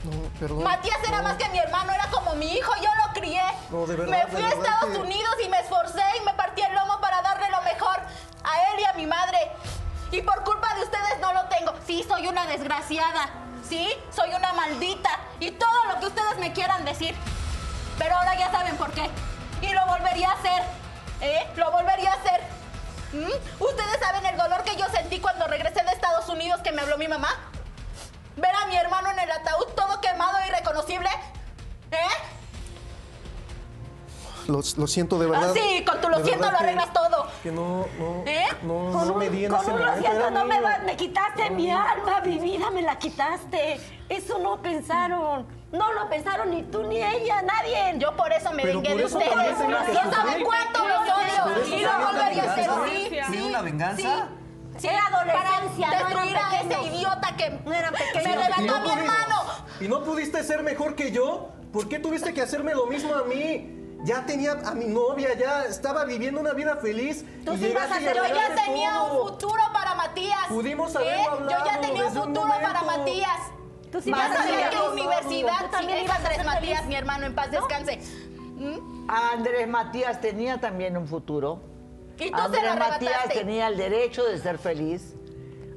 No, 0.03 0.29
perdón. 0.39 0.63
Matías 0.63 0.99
era 1.07 1.17
no. 1.17 1.23
más 1.23 1.37
que 1.37 1.49
mi 1.49 1.57
hermano, 1.59 1.91
era 1.91 2.07
como 2.09 2.35
mi 2.35 2.51
hijo, 2.53 2.71
yo 2.75 2.89
lo 3.05 3.13
crié. 3.13 3.41
No, 3.71 3.85
de 3.87 3.95
verdad, 3.95 4.11
me 4.11 4.17
de 4.25 4.27
fui 4.27 4.43
a 4.43 4.49
Estados 4.49 4.91
que- 4.91 4.97
Unidos 4.97 5.35
y 5.43 5.49
me 5.49 5.59
esforcé 5.59 6.03
y 6.21 6.25
me 6.25 6.33
partí 6.35 6.61
el 6.61 6.73
lomo 6.75 6.99
para 7.01 7.21
darle 7.21 7.49
lo 7.49 7.61
mejor 7.63 7.97
a 8.43 8.61
él 8.73 8.79
y 8.81 8.83
a 8.85 8.93
mi 8.93 9.07
madre. 9.07 9.37
Y 10.11 10.21
por 10.21 10.43
culpa 10.43 10.73
de 10.75 10.83
ustedes 10.83 11.19
no 11.19 11.33
lo 11.33 11.45
tengo. 11.45 11.73
Sí, 11.87 12.05
soy 12.07 12.27
una 12.27 12.45
desgraciada. 12.45 13.29
Sí, 13.67 13.89
soy 14.15 14.29
una 14.33 14.53
maldita. 14.53 15.09
Y 15.39 15.51
todo 15.51 15.83
lo 15.91 15.99
que 15.99 16.05
ustedes 16.05 16.37
me 16.37 16.53
quieran 16.53 16.85
decir. 16.85 17.15
Pero 17.97 18.15
ahora 18.15 18.35
ya 18.35 18.51
saben 18.51 18.77
por 18.77 18.91
qué. 18.91 19.09
Y 19.61 19.69
lo 19.73 19.85
volvería 19.87 20.29
a 20.29 20.33
hacer. 20.33 20.63
¿Eh? 21.25 21.47
Lo 21.55 21.71
volvería 21.71 22.11
a 22.11 22.15
hacer. 22.15 22.41
¿Mm? 23.13 23.63
¿Ustedes 23.63 23.99
saben 23.99 24.25
el 24.25 24.37
dolor 24.37 24.63
que 24.63 24.75
yo 24.75 24.85
sentí 24.89 25.19
cuando 25.19 25.47
regresé 25.47 25.83
de 25.83 25.91
Estados 25.91 26.27
Unidos 26.29 26.61
que 26.61 26.71
me 26.71 26.81
habló 26.81 26.97
mi 26.97 27.07
mamá? 27.07 27.29
Ver 28.35 28.53
a 28.55 28.65
mi 28.67 28.75
hermano 28.75 29.09
en 29.11 29.19
el 29.19 29.31
ataúd 29.31 29.67
todo 29.75 30.01
quemado 30.01 30.37
e 30.39 30.47
irreconocible. 30.49 31.09
¿Eh? 31.91 31.97
Lo, 34.47 34.57
lo 34.77 34.85
siento 34.87 35.17
de 35.17 35.25
verdad. 35.25 35.49
Ah, 35.49 35.53
sí, 35.55 35.83
con 35.85 35.99
tu 36.01 36.09
lo 36.09 36.23
siento 36.23 36.51
lo 36.51 36.57
que- 36.57 36.63
arreglas 36.63 36.93
todo. 36.93 37.27
Que 37.41 37.51
no, 37.51 37.87
no, 37.97 38.23
¿Eh? 38.27 38.45
no, 38.61 38.91
Con 38.91 39.07
no 39.07 39.13
un, 39.13 39.17
me 39.17 39.29
di 39.29 39.45
en 39.45 39.51
con 39.51 39.61
ese 39.61 39.71
un 39.71 39.83
lo 39.83 39.97
siento, 39.97 40.29
no 40.29 40.45
me, 40.45 40.59
me 40.85 40.95
quitaste 40.95 41.49
mi 41.49 41.71
alma, 41.71 42.19
mi 42.23 42.37
vida, 42.37 42.69
me 42.69 42.83
la 42.83 42.99
quitaste. 42.99 43.79
Eso 44.07 44.37
no 44.37 44.61
pensaron. 44.61 45.47
No 45.77 45.91
lo 45.93 46.09
pensaron 46.09 46.51
ni 46.51 46.63
tú 46.63 46.83
ni 46.83 46.97
ella, 47.03 47.41
nadie. 47.41 47.95
Yo 47.97 48.15
por 48.15 48.31
eso 48.31 48.51
me 48.53 48.63
Pero 48.63 48.81
vengué 48.81 48.89
por 48.91 48.97
de 48.99 49.05
eso 49.05 49.17
ustedes. 49.17 49.33
también 49.35 49.57
tenía 49.57 49.85
que 49.85 49.93
¿No 49.93 49.99
saben 49.99 50.13
sufrir. 50.27 50.43
cuánto 50.45 50.87
los 50.87 50.97
Por 50.97 51.23
eso 51.27 51.43
odio? 51.43 51.77
Y 51.77 51.81
lo 51.81 51.89
también 51.89 52.11
volvería 52.11 52.43
a 52.43 52.51
hacer. 52.51 52.69
venganza. 52.69 52.85
Sí, 52.87 53.09
¿Sí, 53.09 53.37
sí. 53.37 53.43
una 53.49 53.61
venganza? 53.61 54.29
Sí, 54.77 54.87
Era 54.87 55.05
adolescencia, 55.07 55.87
para 55.87 55.99
no 56.01 56.09
eran 56.09 56.23
destruir 56.25 56.37
a 56.37 56.55
ese 56.59 56.67
pequeños. 56.67 56.95
idiota 56.95 57.35
que 57.37 57.49
No 57.65 57.73
eran 57.73 57.93
me. 57.93 57.99
¿Y 58.21 58.25
levantó 58.27 58.61
no 58.65 58.75
a 58.75 58.79
mi 58.79 58.89
pudiste- 58.89 58.99
hermano. 59.01 59.41
¿Y 59.79 59.87
no 59.87 60.03
pudiste 60.03 60.43
ser 60.43 60.63
mejor 60.63 60.95
que 60.95 61.11
yo? 61.11 61.49
¿Por 61.71 61.89
qué 61.89 61.99
tuviste 61.99 62.33
que 62.33 62.41
hacerme 62.41 62.73
lo 62.73 62.85
mismo 62.87 63.15
a 63.15 63.23
mí? 63.23 63.71
Ya 64.03 64.25
tenía 64.25 64.51
a 64.65 64.71
mi 64.75 64.85
novia, 64.85 65.33
ya 65.33 65.63
estaba 65.65 66.05
viviendo 66.05 66.39
una 66.39 66.51
vida 66.53 66.75
feliz. 66.77 67.25
Tú 67.43 67.53
y 67.53 67.57
sí 67.57 67.65
ibas 67.67 67.83
llegaste 67.89 67.93
a 67.95 68.01
y 68.01 68.03
ser- 68.03 68.15
Yo 68.17 68.35
ya 68.35 68.63
tenía 68.65 68.93
todo. 68.93 69.23
un 69.23 69.29
futuro 69.29 69.61
para 69.73 69.95
Matías. 69.95 70.39
Pudimos 70.49 70.93
¿eh? 70.95 71.23
haberlo 71.25 71.49
Yo 71.51 71.57
ya 71.65 71.79
tenía 71.81 72.03
un 72.03 72.07
desde 72.13 72.19
un 72.19 72.35
futuro 72.35 72.47
para 72.53 72.81
momento. 72.81 72.97
Matías. 72.99 73.39
Tú 73.95 74.01
sí 74.01 74.11
Vas 74.11 74.37
a 74.37 74.43
a 74.43 74.45
ver 74.45 74.73
feliz. 74.73 74.91
universidad 74.91 75.59
Tú 75.65 75.71
también 75.71 75.99
sí, 75.99 76.03
ibas 76.03 76.19
a 76.19 76.27
Andrés 76.27 76.45
Matías, 76.45 76.79
feliz. 76.79 76.89
mi 76.89 76.95
hermano, 76.95 77.25
en 77.27 77.33
paz 77.33 77.51
descanse. 77.51 77.99
¿Mm? 78.57 79.09
Andrés 79.09 79.67
Matías 79.69 80.19
tenía 80.19 80.59
también 80.59 80.97
un 80.97 81.07
futuro. 81.07 81.61
Y 82.19 82.29
tú 82.29 82.37
se 82.37 82.43
Andrés 82.43 82.75
Matías 82.77 83.29
tenía 83.29 83.67
el 83.69 83.77
derecho 83.77 84.25
de 84.25 84.37
ser 84.37 84.57
feliz. 84.57 85.15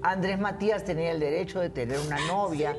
Andrés 0.03 0.37
Matías 0.37 0.85
tenía 0.85 1.13
el 1.13 1.21
derecho 1.21 1.61
de 1.61 1.71
tener 1.71 2.01
una 2.01 2.19
novia. 2.27 2.77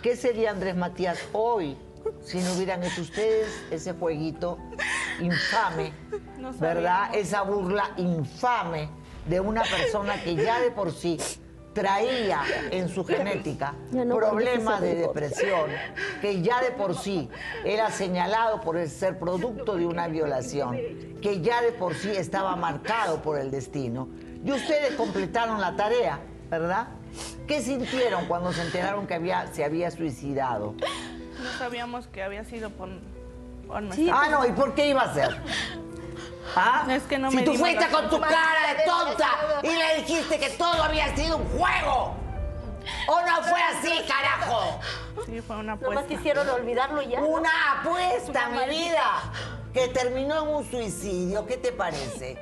¿Qué 0.00 0.14
sería 0.14 0.50
Andrés 0.50 0.76
Matías 0.76 1.18
hoy 1.32 1.76
si 2.22 2.38
no 2.38 2.52
hubieran 2.52 2.84
hecho 2.84 3.02
ustedes 3.02 3.48
ese 3.72 3.94
jueguito 3.94 4.58
infame, 5.20 5.92
No 6.38 6.52
¿verdad? 6.52 7.12
Esa 7.16 7.42
burla 7.42 7.90
infame 7.96 8.88
de 9.26 9.40
una 9.40 9.62
persona 9.62 10.22
que 10.22 10.36
ya 10.36 10.60
de 10.60 10.70
por 10.70 10.92
sí 10.92 11.18
traía 11.78 12.42
en 12.70 12.88
su 12.88 13.04
genética 13.04 13.74
no 13.92 14.16
problemas 14.16 14.80
de 14.80 14.94
depresión, 14.94 15.70
que 16.20 16.42
ya 16.42 16.60
de 16.60 16.70
por 16.72 16.96
sí 16.96 17.28
era 17.64 17.90
señalado 17.90 18.60
por 18.60 18.78
ser 18.88 19.18
producto 19.18 19.76
de 19.76 19.86
una 19.86 20.08
violación, 20.08 20.76
que 21.22 21.40
ya 21.40 21.62
de 21.62 21.72
por 21.72 21.94
sí 21.94 22.10
estaba 22.10 22.56
marcado 22.56 23.22
por 23.22 23.38
el 23.38 23.50
destino. 23.50 24.08
Y 24.44 24.52
ustedes 24.52 24.94
completaron 24.94 25.60
la 25.60 25.76
tarea, 25.76 26.20
¿verdad? 26.50 26.88
¿Qué 27.46 27.60
sintieron 27.60 28.26
cuando 28.26 28.52
se 28.52 28.62
enteraron 28.62 29.06
que 29.06 29.14
había, 29.14 29.52
se 29.52 29.64
había 29.64 29.90
suicidado? 29.90 30.74
No 31.42 31.50
sabíamos 31.58 32.06
que 32.08 32.22
había 32.22 32.44
sido 32.44 32.70
por, 32.70 32.88
por 33.66 33.82
nuestra 33.82 34.04
Sí. 34.04 34.10
Ah, 34.12 34.28
no, 34.30 34.46
¿y 34.46 34.52
por 34.52 34.74
qué 34.74 34.88
iba 34.88 35.02
a 35.02 35.14
ser? 35.14 35.36
¿Ah? 36.56 36.86
Es 36.90 37.02
que 37.04 37.18
no 37.18 37.30
si 37.30 37.36
me 37.36 37.42
tú 37.42 37.54
fuiste 37.54 37.84
razón. 37.86 38.00
con 38.08 38.10
tu 38.10 38.20
cara 38.20 38.74
de 38.74 38.82
tonta 38.84 39.28
y 39.62 39.68
le 39.68 39.94
dijiste 40.02 40.38
que 40.38 40.50
todo 40.50 40.82
había 40.82 41.14
sido 41.16 41.36
un 41.38 41.44
juego. 41.58 42.14
¿O 43.06 43.20
no 43.20 43.42
fue 43.42 43.60
así, 43.62 43.92
carajo? 44.08 44.80
Sí, 45.26 45.40
fue 45.42 45.56
una 45.56 45.74
Nomás 45.76 45.90
apuesta. 45.90 46.06
quisieron 46.16 46.48
olvidarlo 46.48 47.02
ya. 47.02 47.20
Una 47.20 47.50
apuesta, 47.80 48.48
Una 48.48 48.66
mi 48.66 48.68
vida, 48.70 49.04
que 49.74 49.88
terminó 49.88 50.42
en 50.42 50.48
un 50.48 50.70
suicidio. 50.70 51.44
¿Qué 51.46 51.58
te 51.58 51.72
parece? 51.72 52.38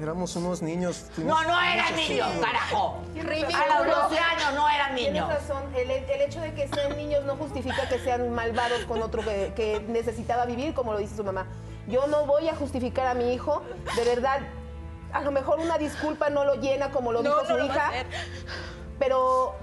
Éramos 0.00 0.34
unos 0.36 0.62
niños. 0.62 1.04
No, 1.18 1.42
no 1.42 1.60
eran 1.60 1.94
niños, 1.94 2.26
carajo. 2.40 3.02
Ridículo. 3.14 3.58
A 3.58 3.80
los 3.84 4.08
12 4.08 4.18
años 4.18 4.54
no 4.54 4.68
eran 4.70 4.94
Tienes 4.94 5.12
niños. 5.12 5.28
razón, 5.28 5.62
el, 5.76 5.90
el 5.90 6.20
hecho 6.22 6.40
de 6.40 6.54
que 6.54 6.68
sean 6.68 6.96
niños 6.96 7.24
no 7.24 7.36
justifica 7.36 7.86
que 7.88 7.98
sean 7.98 8.32
malvados 8.34 8.84
con 8.86 9.02
otro 9.02 9.22
que, 9.22 9.52
que 9.54 9.80
necesitaba 9.88 10.46
vivir, 10.46 10.72
como 10.72 10.94
lo 10.94 10.98
dice 10.98 11.14
su 11.16 11.22
mamá. 11.24 11.46
Yo 11.88 12.06
no 12.06 12.26
voy 12.26 12.48
a 12.48 12.54
justificar 12.54 13.06
a 13.06 13.14
mi 13.14 13.32
hijo, 13.34 13.62
de 13.96 14.04
verdad, 14.04 14.40
a 15.12 15.20
lo 15.22 15.30
mejor 15.30 15.58
una 15.58 15.78
disculpa 15.78 16.30
no 16.30 16.44
lo 16.44 16.54
llena 16.54 16.90
como 16.90 17.12
lo 17.12 17.22
No, 17.22 17.30
dijo 17.30 17.42
no 17.42 17.48
su 17.48 17.56
lo 17.56 17.58
va 17.58 17.64
a 17.64 17.66
hija, 17.66 17.90
pero 18.98 19.54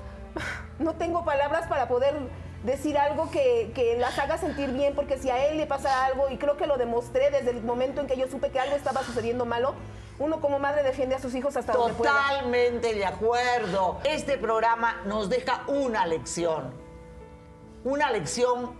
no 0.79 0.95
tengo 0.95 1.25
palabras 1.25 1.67
para 1.67 1.87
poder 1.87 2.15
decir 2.63 2.97
algo 2.97 3.31
que, 3.31 3.71
que 3.73 3.97
las 3.97 4.19
haga 4.19 4.37
sentir 4.37 4.71
bien, 4.71 4.93
porque 4.95 5.17
si 5.17 5.29
a 5.29 5.45
él 5.47 5.57
le 5.57 5.65
pasa 5.65 6.05
algo, 6.05 6.29
y 6.29 6.37
creo 6.37 6.57
que 6.57 6.67
lo 6.67 6.77
demostré 6.77 7.31
desde 7.31 7.51
el 7.51 7.63
momento 7.63 8.01
en 8.01 8.07
que 8.07 8.17
yo 8.17 8.27
supe 8.27 8.51
que 8.51 8.59
algo 8.59 8.75
estaba 8.75 9.01
sucediendo 9.03 9.45
malo, 9.45 9.73
uno 10.19 10.41
como 10.41 10.59
madre 10.59 10.83
defiende 10.83 11.15
a 11.15 11.19
sus 11.19 11.33
hijos 11.33 11.55
hasta 11.55 11.73
donde 11.73 11.93
pueda. 11.93 12.11
Totalmente 12.11 12.93
de 12.93 13.05
acuerdo. 13.05 13.99
Este 14.03 14.37
programa 14.37 15.01
nos 15.05 15.29
deja 15.29 15.63
una 15.67 16.05
lección. 16.05 16.73
Una 17.85 18.11
lección 18.11 18.75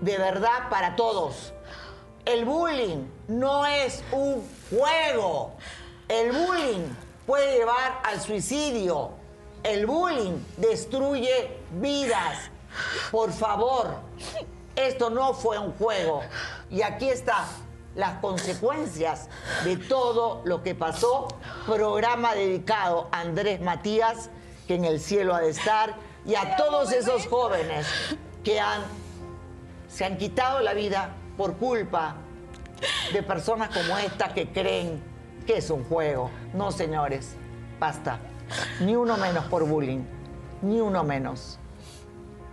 de 0.00 0.16
verdad 0.16 0.70
para 0.70 0.96
todos. 0.96 1.52
El 2.28 2.44
bullying 2.44 3.06
no 3.28 3.64
es 3.64 4.04
un 4.12 4.46
juego. 4.68 5.54
El 6.08 6.30
bullying 6.30 6.84
puede 7.26 7.56
llevar 7.56 8.02
al 8.04 8.20
suicidio. 8.20 9.12
El 9.62 9.86
bullying 9.86 10.34
destruye 10.58 11.56
vidas. 11.80 12.50
Por 13.10 13.32
favor, 13.32 13.94
esto 14.76 15.08
no 15.08 15.32
fue 15.32 15.58
un 15.58 15.72
juego. 15.72 16.20
Y 16.68 16.82
aquí 16.82 17.08
está 17.08 17.46
las 17.94 18.18
consecuencias 18.18 19.30
de 19.64 19.78
todo 19.78 20.42
lo 20.44 20.62
que 20.62 20.74
pasó. 20.74 21.28
Programa 21.64 22.34
dedicado 22.34 23.08
a 23.10 23.20
Andrés 23.20 23.62
Matías, 23.62 24.28
que 24.66 24.74
en 24.74 24.84
el 24.84 25.00
cielo 25.00 25.34
ha 25.34 25.40
de 25.40 25.48
estar, 25.48 25.96
y 26.26 26.34
a 26.34 26.56
todos 26.56 26.92
esos 26.92 27.26
jóvenes 27.26 27.86
que 28.44 28.60
han, 28.60 28.82
se 29.88 30.04
han 30.04 30.18
quitado 30.18 30.60
la 30.60 30.74
vida 30.74 31.14
por 31.38 31.56
culpa 31.56 32.16
de 33.12 33.22
personas 33.22 33.70
como 33.70 33.96
esta 33.96 34.34
que 34.34 34.48
creen 34.48 35.00
que 35.46 35.58
es 35.58 35.70
un 35.70 35.84
juego. 35.84 36.30
No, 36.52 36.70
señores, 36.72 37.36
basta. 37.80 38.18
Ni 38.80 38.96
uno 38.96 39.16
menos 39.16 39.44
por 39.46 39.66
bullying. 39.66 40.00
Ni 40.60 40.80
uno 40.80 41.04
menos. 41.04 41.58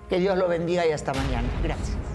Que 0.08 0.20
Dios 0.20 0.38
lo 0.38 0.48
bendiga 0.48 0.86
y 0.86 0.92
hasta 0.92 1.14
mañana. 1.14 1.50
Gracias. 1.64 2.15